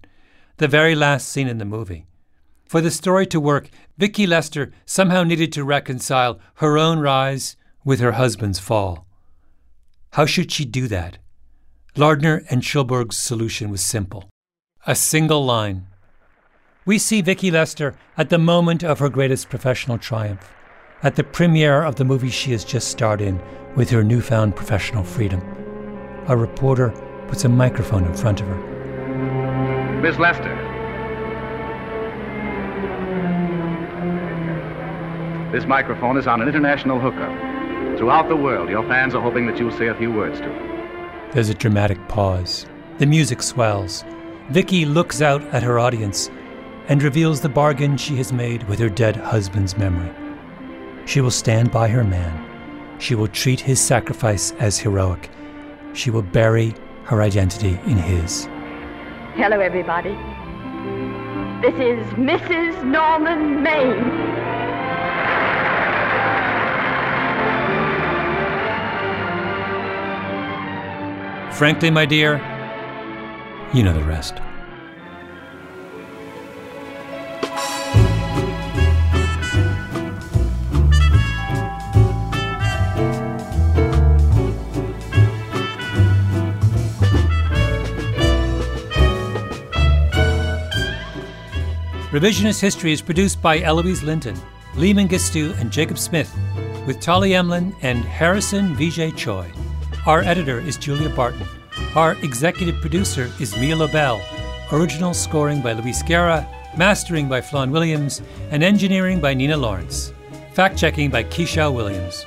the 0.57 0.67
very 0.67 0.95
last 0.95 1.29
scene 1.29 1.47
in 1.47 1.59
the 1.59 1.65
movie. 1.65 2.05
For 2.65 2.81
the 2.81 2.91
story 2.91 3.27
to 3.27 3.39
work, 3.39 3.69
Vicki 3.97 4.25
Lester 4.25 4.73
somehow 4.85 5.23
needed 5.23 5.53
to 5.53 5.63
reconcile 5.63 6.39
her 6.55 6.77
own 6.77 6.99
rise 6.99 7.55
with 7.85 7.99
her 7.99 8.13
husband's 8.13 8.59
fall. 8.59 9.05
How 10.13 10.25
should 10.25 10.51
she 10.51 10.65
do 10.65 10.87
that? 10.87 11.19
Lardner 11.95 12.43
and 12.49 12.63
Schulberg's 12.63 13.17
solution 13.17 13.69
was 13.69 13.81
simple 13.81 14.29
a 14.85 14.95
single 14.95 15.43
line. 15.43 15.85
We 16.85 16.97
see 16.97 17.21
Vicki 17.21 17.51
Lester 17.51 17.97
at 18.17 18.29
the 18.29 18.37
moment 18.37 18.83
of 18.83 18.99
her 18.99 19.09
greatest 19.09 19.49
professional 19.49 19.97
triumph 19.97 20.49
at 21.03 21.15
the 21.15 21.23
premiere 21.23 21.83
of 21.83 21.95
the 21.95 22.05
movie 22.05 22.29
she 22.29 22.51
has 22.51 22.65
just 22.65 22.89
starred 22.89 23.21
in 23.21 23.39
with 23.75 23.89
her 23.89 24.03
newfound 24.03 24.55
professional 24.55 25.03
freedom. 25.03 25.41
A 26.27 26.35
reporter 26.35 26.89
puts 27.27 27.45
a 27.45 27.49
microphone 27.49 28.03
in 28.05 28.13
front 28.15 28.41
of 28.41 28.47
her. 28.47 30.01
Miss 30.01 30.17
Lester. 30.17 30.55
This 35.51 35.65
microphone 35.65 36.17
is 36.17 36.27
on 36.27 36.41
an 36.41 36.47
international 36.47 36.99
hookup. 36.99 37.97
Throughout 37.97 38.27
the 38.27 38.35
world, 38.35 38.69
your 38.69 38.83
fans 38.87 39.15
are 39.15 39.21
hoping 39.21 39.47
that 39.47 39.57
you'll 39.57 39.77
say 39.77 39.87
a 39.87 39.95
few 39.95 40.11
words 40.11 40.39
to 40.39 40.45
them. 40.45 41.31
There's 41.31 41.49
a 41.49 41.53
dramatic 41.53 42.05
pause. 42.07 42.65
The 42.97 43.05
music 43.05 43.41
swells. 43.41 44.03
Vicki 44.49 44.85
looks 44.85 45.21
out 45.21 45.41
at 45.53 45.63
her 45.63 45.79
audience 45.79 46.29
and 46.87 47.03
reveals 47.03 47.41
the 47.41 47.49
bargain 47.49 47.97
she 47.97 48.15
has 48.15 48.33
made 48.33 48.63
with 48.67 48.79
her 48.79 48.89
dead 48.89 49.15
husband's 49.15 49.77
memory. 49.77 50.11
She 51.07 51.21
will 51.21 51.31
stand 51.31 51.71
by 51.71 51.87
her 51.87 52.03
man. 52.03 52.99
She 52.99 53.15
will 53.15 53.29
treat 53.29 53.61
his 53.61 53.79
sacrifice 53.79 54.51
as 54.59 54.77
heroic. 54.77 55.29
She 55.93 56.11
will 56.11 56.21
bury 56.21 56.75
her 57.05 57.21
identity 57.21 57.79
in 57.85 57.97
his. 57.97 58.49
Hello, 59.35 59.61
everybody. 59.61 60.11
This 61.61 61.75
is 61.75 62.05
Mrs. 62.15 62.83
Norman 62.83 63.63
Maine. 63.63 64.03
Frankly, 71.53 71.89
my 71.89 72.05
dear, 72.05 72.35
you 73.73 73.81
know 73.81 73.93
the 73.93 74.03
rest. 74.03 74.41
Revisionist 92.17 92.59
History 92.61 92.91
is 92.91 92.99
produced 92.99 93.43
by 93.43 93.59
Eloise 93.59 94.01
Linton, 94.01 94.35
Lee 94.75 94.91
Mengistu, 94.91 95.55
and 95.61 95.69
Jacob 95.69 95.99
Smith, 95.99 96.35
with 96.87 96.99
Tali 96.99 97.29
Emlen 97.29 97.75
and 97.83 97.99
Harrison 97.99 98.75
Vijay 98.75 99.15
Choi. 99.15 99.47
Our 100.07 100.21
editor 100.21 100.59
is 100.59 100.77
Julia 100.77 101.09
Barton. 101.09 101.45
Our 101.93 102.13
executive 102.23 102.81
producer 102.81 103.29
is 103.39 103.55
Mia 103.57 103.75
Lobel. 103.75 104.19
Original 104.71 105.13
scoring 105.13 105.61
by 105.61 105.73
Luis 105.73 106.01
Guerra, 106.01 106.49
mastering 106.75 107.29
by 107.29 107.39
Flawn 107.39 107.69
Williams, 107.69 108.23
and 108.49 108.63
engineering 108.63 109.21
by 109.21 109.35
Nina 109.35 109.55
Lawrence. 109.55 110.11
Fact 110.53 110.75
checking 110.75 111.11
by 111.11 111.23
Keisha 111.23 111.71
Williams. 111.71 112.25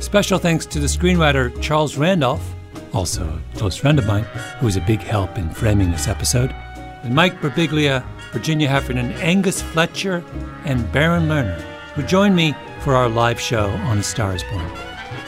Special 0.00 0.38
thanks 0.38 0.66
to 0.66 0.78
the 0.78 0.86
screenwriter 0.86 1.58
Charles 1.62 1.96
Randolph, 1.96 2.54
also 2.92 3.24
a 3.24 3.56
close 3.56 3.76
friend 3.76 3.98
of 3.98 4.06
mine, 4.06 4.24
who 4.58 4.66
was 4.66 4.76
a 4.76 4.82
big 4.82 5.00
help 5.00 5.38
in 5.38 5.48
framing 5.48 5.90
this 5.90 6.06
episode, 6.06 6.54
and 7.02 7.14
Mike 7.14 7.40
Birbiglia, 7.40 8.04
Virginia 8.32 8.68
Heffernan, 8.68 9.12
Angus 9.12 9.62
Fletcher, 9.62 10.24
and 10.64 10.90
Barron 10.92 11.28
Lerner, 11.28 11.60
who 11.94 12.02
joined 12.02 12.36
me 12.36 12.54
for 12.80 12.94
our 12.94 13.08
live 13.08 13.40
show 13.40 13.68
on 13.70 13.98
A 13.98 14.02
Star 14.02 14.34
is 14.34 14.42
Born. 14.44 14.70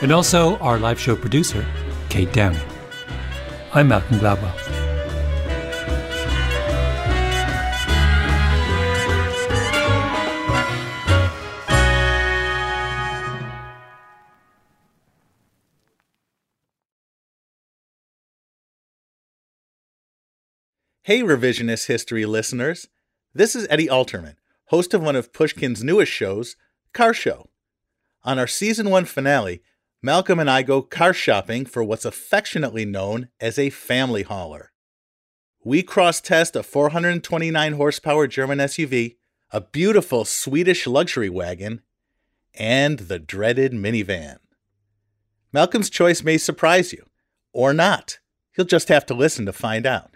And 0.01 0.13
also 0.13 0.57
our 0.59 0.79
live 0.79 1.01
show 1.01 1.17
producer, 1.17 1.67
Kate 2.09 2.33
Downey. 2.33 2.61
I'm 3.75 3.89
Malcolm 3.89 4.19
Gladwell. 4.19 4.92
Hey, 21.05 21.23
revisionist 21.23 21.89
history 21.89 22.25
listeners. 22.25 22.87
This 23.35 23.57
is 23.57 23.67
Eddie 23.69 23.89
Alterman, 23.89 24.37
host 24.67 24.95
of 24.95 25.03
one 25.03 25.17
of 25.17 25.33
Pushkin's 25.33 25.83
newest 25.83 26.13
shows, 26.13 26.55
Car 26.93 27.13
Show. 27.13 27.49
On 28.23 28.39
our 28.39 28.47
season 28.47 28.89
one 28.89 29.05
finale, 29.05 29.65
Malcolm 30.01 30.39
and 30.39 30.49
I 30.49 30.63
go 30.63 30.81
car 30.81 31.13
shopping 31.13 31.67
for 31.67 31.83
what's 31.83 32.05
affectionately 32.05 32.85
known 32.85 33.31
as 33.41 33.59
a 33.59 33.71
family 33.71 34.23
hauler. 34.23 34.71
We 35.65 35.83
cross 35.83 36.21
test 36.21 36.55
a 36.55 36.63
429 36.63 37.73
horsepower 37.73 38.29
German 38.29 38.59
SUV, 38.59 39.17
a 39.51 39.61
beautiful 39.61 40.25
Swedish 40.25 40.87
luxury 40.87 41.29
wagon, 41.29 41.83
and 42.55 43.01
the 43.01 43.19
dreaded 43.19 43.73
minivan. 43.73 44.37
Malcolm's 45.53 45.91
choice 45.91 46.23
may 46.23 46.39
surprise 46.39 46.93
you, 46.93 47.07
or 47.53 47.73
not. 47.73 48.21
You'll 48.57 48.69
just 48.69 48.87
have 48.87 49.05
to 49.07 49.15
listen 49.15 49.47
to 49.47 49.53
find 49.53 49.85
out. 49.85 50.12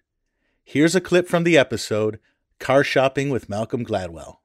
Here's 0.68 0.96
a 0.96 1.00
clip 1.00 1.28
from 1.28 1.44
the 1.44 1.56
episode 1.56 2.18
Car 2.58 2.82
Shopping 2.82 3.30
with 3.30 3.48
Malcolm 3.48 3.84
Gladwell. 3.86 4.38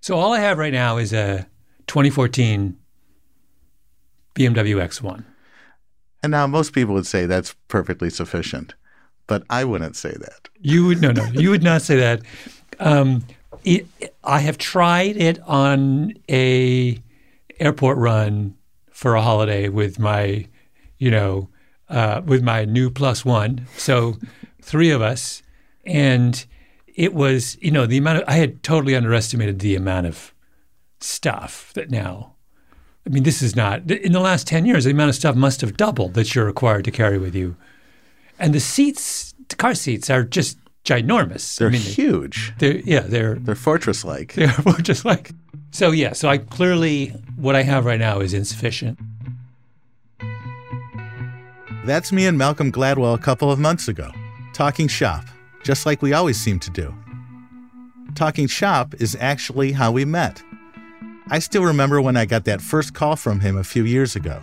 So 0.00 0.16
all 0.16 0.32
I 0.32 0.40
have 0.40 0.56
right 0.56 0.72
now 0.72 0.96
is 0.96 1.12
a 1.12 1.46
2014 1.86 2.78
BMW 4.34 4.82
X1. 4.82 5.22
And 6.22 6.30
now 6.30 6.46
most 6.46 6.72
people 6.72 6.94
would 6.94 7.06
say 7.06 7.26
that's 7.26 7.54
perfectly 7.68 8.08
sufficient, 8.08 8.74
but 9.26 9.42
I 9.50 9.64
wouldn't 9.64 9.96
say 9.96 10.12
that. 10.12 10.48
You 10.58 10.86
would 10.86 11.02
no 11.02 11.10
no. 11.12 11.26
You 11.26 11.50
would 11.50 11.62
not 11.62 11.82
say 11.82 11.96
that. 11.96 12.22
Um, 12.78 13.22
it, 13.64 13.86
I 14.24 14.38
have 14.38 14.56
tried 14.56 15.18
it 15.18 15.40
on 15.40 16.14
a 16.30 16.98
airport 17.58 17.98
run 17.98 18.56
for 18.90 19.14
a 19.14 19.20
holiday 19.20 19.68
with 19.68 19.98
my, 19.98 20.46
you 20.96 21.10
know, 21.10 21.50
uh, 21.90 22.22
with 22.24 22.42
my 22.42 22.64
new 22.64 22.88
plus 22.88 23.26
one. 23.26 23.66
So 23.76 24.16
three 24.62 24.90
of 24.90 25.02
us, 25.02 25.42
and 25.84 26.44
it 26.86 27.14
was 27.14 27.56
you 27.60 27.70
know 27.70 27.86
the 27.86 27.98
amount 27.98 28.18
of 28.18 28.24
I 28.28 28.34
had 28.34 28.62
totally 28.62 28.94
underestimated 28.94 29.60
the 29.60 29.76
amount 29.76 30.06
of 30.06 30.34
stuff 31.00 31.72
that 31.74 31.90
now. 31.90 32.34
I 33.06 33.10
mean, 33.10 33.22
this 33.22 33.40
is 33.40 33.56
not 33.56 33.90
in 33.90 34.12
the 34.12 34.20
last 34.20 34.46
ten 34.46 34.66
years. 34.66 34.84
The 34.84 34.90
amount 34.90 35.08
of 35.08 35.14
stuff 35.14 35.34
must 35.34 35.62
have 35.62 35.76
doubled 35.76 36.14
that 36.14 36.34
you're 36.34 36.44
required 36.44 36.84
to 36.84 36.90
carry 36.90 37.18
with 37.18 37.34
you, 37.34 37.56
and 38.38 38.54
the 38.54 38.60
seats, 38.60 39.34
the 39.48 39.56
car 39.56 39.74
seats, 39.74 40.10
are 40.10 40.22
just 40.22 40.58
ginormous. 40.84 41.56
They're 41.56 41.68
I 41.68 41.72
mean, 41.72 41.80
huge. 41.80 42.52
They're 42.58 42.78
yeah, 42.78 43.00
they're 43.00 43.36
They're 43.36 43.54
fortress 43.54 44.04
like. 44.04 44.32
they're 44.34 44.48
fortress 44.52 45.04
like. 45.04 45.32
So 45.70 45.92
yeah, 45.92 46.12
so 46.12 46.28
I 46.28 46.38
clearly 46.38 47.08
what 47.36 47.54
I 47.56 47.62
have 47.62 47.84
right 47.84 48.00
now 48.00 48.20
is 48.20 48.34
insufficient. 48.34 48.98
That's 51.84 52.12
me 52.12 52.26
and 52.26 52.36
Malcolm 52.36 52.70
Gladwell 52.70 53.14
a 53.14 53.18
couple 53.18 53.50
of 53.50 53.58
months 53.58 53.88
ago, 53.88 54.12
talking 54.60 54.88
shop, 54.88 55.24
just 55.64 55.86
like 55.86 56.02
we 56.02 56.12
always 56.12 56.38
seem 56.38 56.58
to 56.58 56.68
do. 56.68 56.94
Talking 58.14 58.46
shop 58.46 58.94
is 58.98 59.16
actually 59.18 59.72
how 59.72 59.90
we 59.90 60.04
met. 60.04 60.42
I 61.30 61.38
still 61.38 61.64
remember 61.64 62.02
when 62.02 62.14
I 62.14 62.26
got 62.26 62.44
that 62.44 62.60
first 62.60 62.92
call 62.92 63.16
from 63.16 63.40
him 63.40 63.56
a 63.56 63.64
few 63.64 63.86
years 63.86 64.16
ago. 64.16 64.42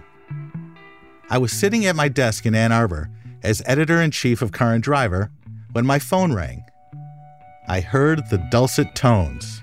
I 1.29 1.37
was 1.37 1.51
sitting 1.51 1.85
at 1.85 1.95
my 1.95 2.07
desk 2.07 2.47
in 2.47 2.55
Ann 2.55 2.71
Arbor 2.71 3.11
as 3.43 3.61
editor 3.67 4.01
in 4.01 4.09
chief 4.09 4.41
of 4.41 4.51
Car 4.51 4.73
and 4.73 4.81
Driver 4.81 5.29
when 5.73 5.85
my 5.85 5.99
phone 5.99 6.33
rang. 6.33 6.65
I 7.67 7.79
heard 7.81 8.27
the 8.31 8.43
dulcet 8.49 8.95
tones. 8.95 9.61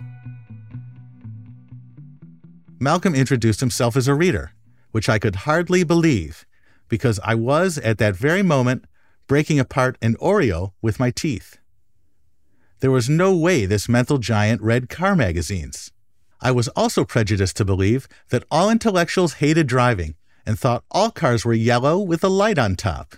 Malcolm 2.79 3.17
introduced 3.17 3.59
himself 3.59 3.97
as 3.97 4.07
a 4.07 4.15
reader, 4.15 4.53
which 4.93 5.09
I 5.09 5.19
could 5.19 5.35
hardly 5.35 5.83
believe 5.83 6.47
because 6.89 7.19
I 7.25 7.35
was, 7.35 7.77
at 7.79 7.99
that 7.99 8.15
very 8.15 8.45
moment, 8.45 8.85
breaking 9.27 9.59
apart 9.59 9.99
an 10.03 10.17
Oreo 10.17 10.73
with 10.83 11.01
my 11.01 11.11
teeth. 11.11 11.59
There 12.81 12.91
was 12.91 13.09
no 13.09 13.35
way 13.35 13.67
this 13.67 13.89
mental 13.89 14.19
giant 14.19 14.61
read 14.61 14.89
car 14.89 15.17
magazines. 15.17 15.91
I 16.41 16.51
was 16.51 16.69
also 16.69 17.05
prejudiced 17.05 17.57
to 17.57 17.65
believe 17.65 18.07
that 18.29 18.45
all 18.51 18.69
intellectuals 18.69 19.35
hated 19.35 19.67
driving 19.67 20.15
and 20.45 20.59
thought 20.59 20.85
all 20.91 21.11
cars 21.11 21.45
were 21.45 21.55
yellow 21.55 21.99
with 21.99 22.23
a 22.23 22.29
light 22.29 22.59
on 22.59 22.77
top. 22.77 23.17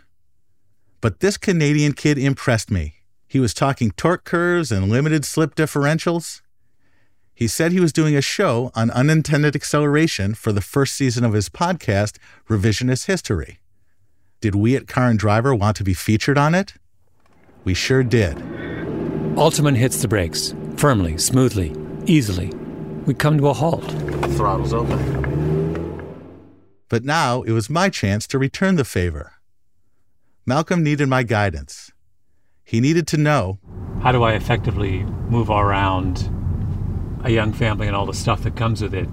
But 1.01 1.21
this 1.21 1.37
Canadian 1.37 1.93
kid 1.93 2.19
impressed 2.19 2.71
me. 2.71 2.95
He 3.27 3.41
was 3.41 3.53
talking 3.53 3.91
torque 3.91 4.25
curves 4.25 4.71
and 4.71 4.89
limited 4.89 5.25
slip 5.25 5.57
differentials. 5.57 6.41
He 7.35 7.49
said 7.49 7.73
he 7.73 7.81
was 7.81 7.93
doing 7.93 8.17
a 8.17 8.23
show 8.23 8.71
on 8.75 8.91
unintended 8.93 9.57
acceleration 9.57 10.35
for 10.35 10.53
the 10.53 10.61
first 10.61 10.95
season 10.95 11.25
of 11.25 11.33
his 11.33 11.49
podcast, 11.49 12.19
Revisionist 12.49 13.07
History. 13.07 13.59
Did 14.47 14.55
we 14.55 14.77
at 14.77 14.87
Car 14.87 15.11
and 15.11 15.19
Driver 15.19 15.53
want 15.57 15.77
to 15.79 15.83
be 15.83 15.93
featured 15.93 16.39
on 16.39 16.55
it? 16.55 16.75
We 17.65 17.75
sure 17.75 18.05
did. 18.05 18.37
Alterman 19.35 19.75
hits 19.75 20.01
the 20.01 20.07
brakes 20.07 20.55
firmly, 20.77 21.19
smoothly, 21.19 21.75
easily. 22.07 22.53
We 23.07 23.15
come 23.15 23.39
to 23.39 23.49
a 23.49 23.53
halt. 23.53 23.91
Throttles 24.37 24.73
open. 24.73 25.01
But 26.89 27.03
now 27.03 27.43
it 27.43 27.51
was 27.51 27.69
my 27.69 27.89
chance 27.89 28.29
to 28.29 28.39
return 28.39 28.77
the 28.77 28.85
favor. 28.85 29.33
Malcolm 30.47 30.85
needed 30.85 31.09
my 31.09 31.25
guidance. 31.25 31.91
He 32.63 32.81
needed 32.81 33.09
to 33.09 33.17
know 33.17 33.59
How 34.01 34.13
do 34.13 34.23
I 34.23 34.35
effectively 34.35 35.03
move 35.29 35.51
around 35.51 36.31
a 37.25 37.31
young 37.31 37.53
family 37.53 37.89
and 37.89 37.97
all 37.97 38.07
the 38.07 38.15
stuff 38.15 38.45
that 38.45 38.55
comes 38.55 38.81
with 38.81 38.95
it? 38.95 39.09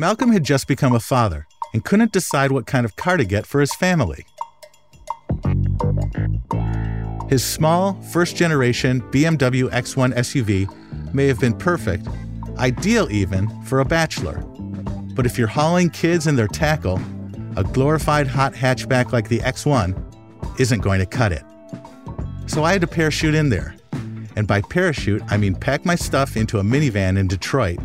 Malcolm 0.00 0.32
had 0.32 0.42
just 0.42 0.66
become 0.66 0.92
a 0.92 0.98
father 0.98 1.46
and 1.74 1.84
couldn't 1.84 2.12
decide 2.12 2.52
what 2.52 2.66
kind 2.66 2.86
of 2.86 2.96
car 2.96 3.18
to 3.18 3.24
get 3.24 3.44
for 3.44 3.60
his 3.60 3.74
family. 3.74 4.24
His 7.28 7.44
small, 7.44 7.94
first 8.12 8.36
generation 8.36 9.02
BMW 9.10 9.68
X1 9.70 10.14
SUV 10.14 11.12
may 11.12 11.26
have 11.26 11.40
been 11.40 11.52
perfect, 11.52 12.06
ideal 12.58 13.08
even, 13.10 13.48
for 13.64 13.80
a 13.80 13.84
bachelor. 13.84 14.38
But 15.14 15.26
if 15.26 15.36
you're 15.36 15.48
hauling 15.48 15.90
kids 15.90 16.28
and 16.28 16.38
their 16.38 16.48
tackle, 16.48 17.00
a 17.56 17.64
glorified 17.64 18.28
hot 18.28 18.54
hatchback 18.54 19.12
like 19.12 19.28
the 19.28 19.40
X1 19.40 20.60
isn't 20.60 20.80
going 20.80 21.00
to 21.00 21.06
cut 21.06 21.32
it. 21.32 21.42
So 22.46 22.62
I 22.62 22.72
had 22.72 22.82
to 22.82 22.86
parachute 22.86 23.34
in 23.34 23.48
there. 23.48 23.74
And 24.36 24.46
by 24.46 24.60
parachute, 24.60 25.22
I 25.28 25.36
mean 25.36 25.54
pack 25.54 25.84
my 25.84 25.94
stuff 25.96 26.36
into 26.36 26.58
a 26.58 26.62
minivan 26.62 27.18
in 27.18 27.26
Detroit 27.26 27.78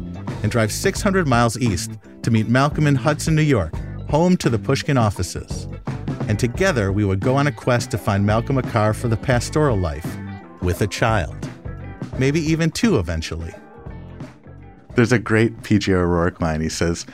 and 0.43 0.51
drive 0.51 0.71
600 0.71 1.27
miles 1.27 1.57
east 1.57 1.91
to 2.23 2.31
meet 2.31 2.47
Malcolm 2.47 2.87
in 2.87 2.95
Hudson, 2.95 3.35
New 3.35 3.41
York, 3.41 3.73
home 4.09 4.37
to 4.37 4.49
the 4.49 4.59
Pushkin 4.59 4.97
offices. 4.97 5.67
And 6.27 6.37
together 6.37 6.91
we 6.91 7.05
would 7.05 7.19
go 7.19 7.35
on 7.35 7.47
a 7.47 7.51
quest 7.51 7.91
to 7.91 7.97
find 7.97 8.25
Malcolm 8.25 8.57
a 8.57 8.63
car 8.63 8.93
for 8.93 9.07
the 9.07 9.17
pastoral 9.17 9.77
life 9.77 10.17
with 10.61 10.81
a 10.81 10.87
child. 10.87 11.49
Maybe 12.17 12.39
even 12.39 12.71
two 12.71 12.99
eventually. 12.99 13.53
There's 14.95 15.11
a 15.11 15.19
great 15.19 15.61
PJ 15.61 15.93
O'Rourke 15.93 16.41
line. 16.41 16.61
He 16.61 16.69
says, 16.69 17.05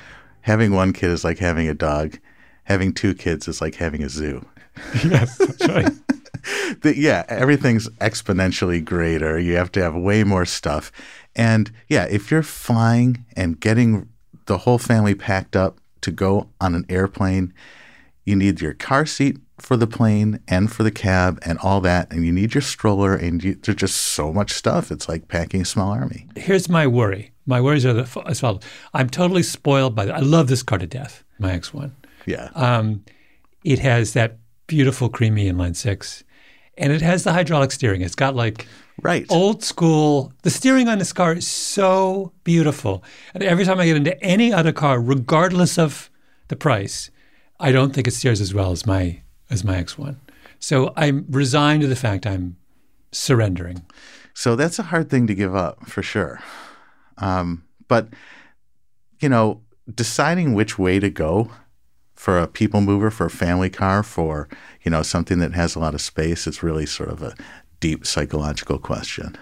Having 0.41 0.73
one 0.73 0.93
kid 0.93 1.09
is 1.09 1.23
like 1.23 1.39
having 1.39 1.67
a 1.67 1.73
dog, 1.73 2.19
having 2.65 2.93
two 2.93 3.15
kids 3.15 3.47
is 3.47 3.61
like 3.61 3.75
having 3.75 4.03
a 4.03 4.09
zoo. 4.09 4.45
yes, 5.03 5.37
that's 5.37 5.67
right. 5.67 5.91
that 6.81 6.97
yeah, 6.97 7.23
everything's 7.27 7.89
exponentially 7.99 8.83
greater. 8.83 9.39
You 9.39 9.55
have 9.55 9.71
to 9.73 9.81
have 9.81 9.95
way 9.95 10.23
more 10.23 10.45
stuff. 10.45 10.91
And 11.35 11.71
yeah, 11.87 12.05
if 12.05 12.31
you're 12.31 12.43
flying 12.43 13.25
and 13.35 13.59
getting 13.59 14.09
the 14.45 14.59
whole 14.59 14.77
family 14.77 15.15
packed 15.15 15.55
up 15.55 15.79
to 16.01 16.11
go 16.11 16.49
on 16.61 16.75
an 16.75 16.85
airplane, 16.89 17.53
you 18.25 18.35
need 18.35 18.61
your 18.61 18.73
car 18.73 19.05
seat 19.05 19.37
for 19.57 19.77
the 19.77 19.87
plane 19.87 20.39
and 20.47 20.71
for 20.71 20.83
the 20.83 20.91
cab 20.91 21.39
and 21.43 21.57
all 21.59 21.81
that. 21.81 22.11
And 22.11 22.25
you 22.25 22.31
need 22.31 22.53
your 22.53 22.61
stroller, 22.61 23.15
and 23.15 23.43
you, 23.43 23.55
there's 23.55 23.77
just 23.77 23.95
so 23.95 24.33
much 24.33 24.51
stuff. 24.51 24.91
It's 24.91 25.07
like 25.07 25.27
packing 25.27 25.61
a 25.61 25.65
small 25.65 25.91
army. 25.91 26.27
Here's 26.35 26.69
my 26.69 26.87
worry. 26.87 27.31
My 27.45 27.61
worries 27.61 27.85
are 27.85 27.99
as 28.25 28.39
follows. 28.39 28.63
I'm 28.93 29.09
totally 29.09 29.43
spoiled 29.43 29.95
by 29.95 30.05
that. 30.05 30.15
I 30.15 30.19
love 30.19 30.47
this 30.47 30.63
car 30.63 30.79
to 30.79 30.87
death, 30.87 31.23
my 31.39 31.51
X1. 31.51 31.91
Yeah. 32.25 32.49
Um, 32.55 33.05
it 33.63 33.79
has 33.79 34.13
that 34.13 34.37
beautiful 34.67 35.09
creamy 35.09 35.51
inline 35.51 35.75
six, 35.75 36.23
and 36.77 36.91
it 36.91 37.01
has 37.01 37.23
the 37.23 37.33
hydraulic 37.33 37.71
steering. 37.71 38.01
It's 38.01 38.15
got 38.15 38.35
like 38.35 38.67
right 39.01 39.25
old 39.29 39.63
school. 39.63 40.33
The 40.43 40.49
steering 40.49 40.87
on 40.87 40.99
this 40.99 41.13
car 41.13 41.33
is 41.33 41.47
so 41.47 42.31
beautiful, 42.43 43.03
and 43.33 43.43
every 43.43 43.65
time 43.65 43.79
I 43.79 43.85
get 43.85 43.97
into 43.97 44.21
any 44.23 44.53
other 44.53 44.71
car, 44.71 44.99
regardless 44.99 45.77
of 45.77 46.09
the 46.47 46.55
price, 46.55 47.09
I 47.59 47.71
don't 47.71 47.93
think 47.93 48.07
it 48.07 48.11
steers 48.11 48.41
as 48.41 48.53
well 48.53 48.71
as 48.71 48.85
my 48.85 49.21
as 49.49 49.63
my 49.63 49.75
X1. 49.81 50.17
So 50.59 50.93
I'm 50.95 51.25
resigned 51.29 51.81
to 51.81 51.87
the 51.87 51.95
fact 51.95 52.25
I'm 52.25 52.57
surrendering. 53.11 53.85
So 54.33 54.55
that's 54.55 54.79
a 54.79 54.83
hard 54.83 55.09
thing 55.09 55.27
to 55.27 55.35
give 55.35 55.55
up 55.55 55.87
for 55.87 56.01
sure. 56.01 56.41
Um, 57.17 57.63
but 57.87 58.09
you 59.21 59.29
know, 59.29 59.61
deciding 59.93 60.53
which 60.53 60.77
way 60.77 60.99
to 60.99 61.09
go 61.09 61.51
for 62.15 62.39
a 62.39 62.47
people 62.47 62.81
mover, 62.81 63.11
for 63.11 63.25
a 63.27 63.29
family 63.31 63.69
car, 63.69 64.03
for 64.03 64.47
you 64.83 64.91
know 64.91 65.03
something 65.03 65.39
that 65.39 65.53
has 65.53 65.75
a 65.75 65.79
lot 65.79 65.93
of 65.93 66.01
space, 66.01 66.47
it's 66.47 66.63
really 66.63 66.85
sort 66.85 67.09
of 67.09 67.21
a 67.21 67.35
deep 67.79 68.05
psychological 68.05 68.79
question. 68.79 69.37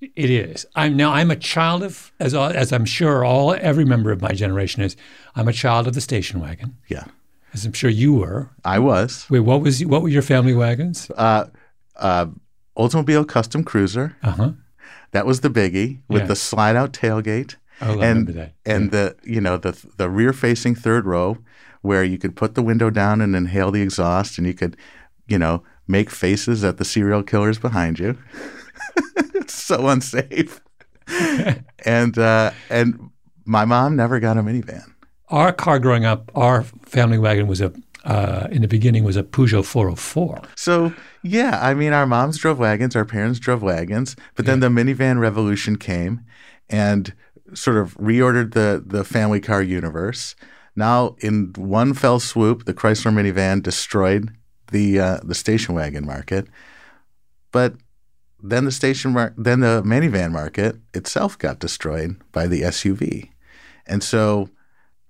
It 0.00 0.28
is. 0.30 0.66
I'm 0.74 0.96
now. 0.96 1.12
I'm 1.12 1.30
a 1.30 1.36
child 1.36 1.82
of, 1.82 2.12
as 2.20 2.34
as 2.34 2.72
I'm 2.72 2.84
sure 2.84 3.24
all 3.24 3.54
every 3.54 3.84
member 3.84 4.10
of 4.12 4.20
my 4.20 4.32
generation 4.32 4.82
is. 4.82 4.96
I'm 5.34 5.48
a 5.48 5.52
child 5.52 5.86
of 5.86 5.94
the 5.94 6.00
station 6.00 6.40
wagon. 6.40 6.76
Yeah, 6.88 7.04
as 7.54 7.64
I'm 7.64 7.72
sure 7.72 7.88
you 7.90 8.12
were. 8.14 8.50
I 8.64 8.78
was. 8.80 9.26
Wait, 9.30 9.40
what 9.40 9.62
was 9.62 9.84
what 9.86 10.02
were 10.02 10.10
your 10.10 10.22
family 10.22 10.54
wagons? 10.54 11.10
Uh, 11.16 11.46
uh, 11.96 12.26
Oldsmobile 12.76 13.26
Custom 13.28 13.64
Cruiser. 13.64 14.16
Uh 14.22 14.30
huh. 14.30 14.50
That 15.12 15.26
was 15.26 15.40
the 15.40 15.48
biggie 15.50 16.00
with 16.08 16.22
Yeah. 16.22 16.26
the 16.28 16.36
slide 16.36 16.76
out 16.76 16.92
tailgate. 16.92 17.56
Oh, 17.80 17.86
I 17.86 17.92
and 17.92 18.00
remember 18.28 18.32
that. 18.32 18.52
and 18.66 18.90
the 18.90 19.16
you 19.24 19.40
know 19.40 19.56
the 19.56 19.72
the 19.96 20.10
rear 20.10 20.32
facing 20.34 20.74
third 20.74 21.06
row 21.06 21.38
where 21.84 22.02
you 22.02 22.16
could 22.16 22.34
put 22.34 22.54
the 22.54 22.62
window 22.62 22.88
down 22.88 23.20
and 23.20 23.36
inhale 23.36 23.70
the 23.70 23.82
exhaust 23.82 24.38
and 24.38 24.46
you 24.46 24.54
could 24.54 24.76
you 25.28 25.38
know 25.38 25.62
make 25.86 26.08
faces 26.08 26.64
at 26.64 26.78
the 26.78 26.84
serial 26.84 27.22
killers 27.22 27.58
behind 27.58 27.98
you. 27.98 28.16
it's 29.34 29.54
so 29.54 29.88
unsafe. 29.88 30.60
and 31.84 32.18
uh, 32.18 32.50
and 32.70 33.10
my 33.44 33.64
mom 33.64 33.96
never 33.96 34.18
got 34.18 34.38
a 34.38 34.42
minivan. 34.42 34.94
Our 35.28 35.52
car 35.52 35.78
growing 35.78 36.06
up, 36.06 36.30
our 36.34 36.62
family 36.62 37.18
wagon 37.18 37.46
was 37.46 37.60
a 37.60 37.72
uh, 38.04 38.48
in 38.50 38.62
the 38.62 38.68
beginning 38.68 39.04
was 39.04 39.16
a 39.16 39.22
Peugeot 39.22 39.64
404. 39.64 40.42
So 40.56 40.94
yeah, 41.22 41.58
I 41.62 41.74
mean, 41.74 41.92
our 41.92 42.06
moms 42.06 42.38
drove 42.38 42.58
wagons, 42.58 42.96
our 42.96 43.04
parents 43.04 43.38
drove 43.38 43.62
wagons, 43.62 44.16
but 44.34 44.46
then 44.46 44.60
the 44.60 44.68
minivan 44.68 45.18
revolution 45.20 45.76
came 45.76 46.20
and 46.68 47.14
sort 47.54 47.76
of 47.76 47.96
reordered 47.98 48.52
the 48.54 48.82
the 48.84 49.04
family 49.04 49.40
car 49.40 49.62
universe. 49.62 50.34
Now, 50.76 51.16
in 51.20 51.52
one 51.56 51.94
fell 51.94 52.18
swoop, 52.20 52.64
the 52.64 52.74
Chrysler 52.74 53.12
minivan 53.12 53.62
destroyed 53.62 54.30
the 54.72 54.98
uh, 55.00 55.18
the 55.22 55.34
station 55.34 55.74
wagon 55.74 56.04
market, 56.04 56.48
but 57.52 57.74
then 58.42 58.64
the 58.64 58.72
station 58.72 59.12
mar- 59.12 59.34
then 59.36 59.60
the 59.60 59.82
minivan 59.84 60.32
market 60.32 60.76
itself 60.92 61.38
got 61.38 61.58
destroyed 61.60 62.16
by 62.32 62.46
the 62.46 62.62
SUV, 62.62 63.30
and 63.86 64.02
so 64.02 64.48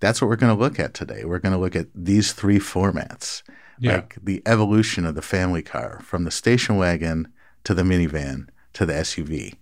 that's 0.00 0.20
what 0.20 0.28
we're 0.28 0.36
going 0.36 0.54
to 0.54 0.60
look 0.60 0.78
at 0.78 0.92
today. 0.92 1.24
We're 1.24 1.38
going 1.38 1.54
to 1.54 1.58
look 1.58 1.74
at 1.76 1.86
these 1.94 2.32
three 2.34 2.58
formats, 2.58 3.42
Yeah. 3.78 3.92
like 3.96 4.16
the 4.22 4.42
evolution 4.44 5.06
of 5.06 5.14
the 5.14 5.22
family 5.22 5.62
car 5.62 6.00
from 6.04 6.24
the 6.24 6.30
station 6.30 6.76
wagon 6.76 7.28
to 7.62 7.72
the 7.72 7.84
minivan 7.84 8.48
to 8.74 8.84
the 8.84 8.92
SUV. 8.92 9.54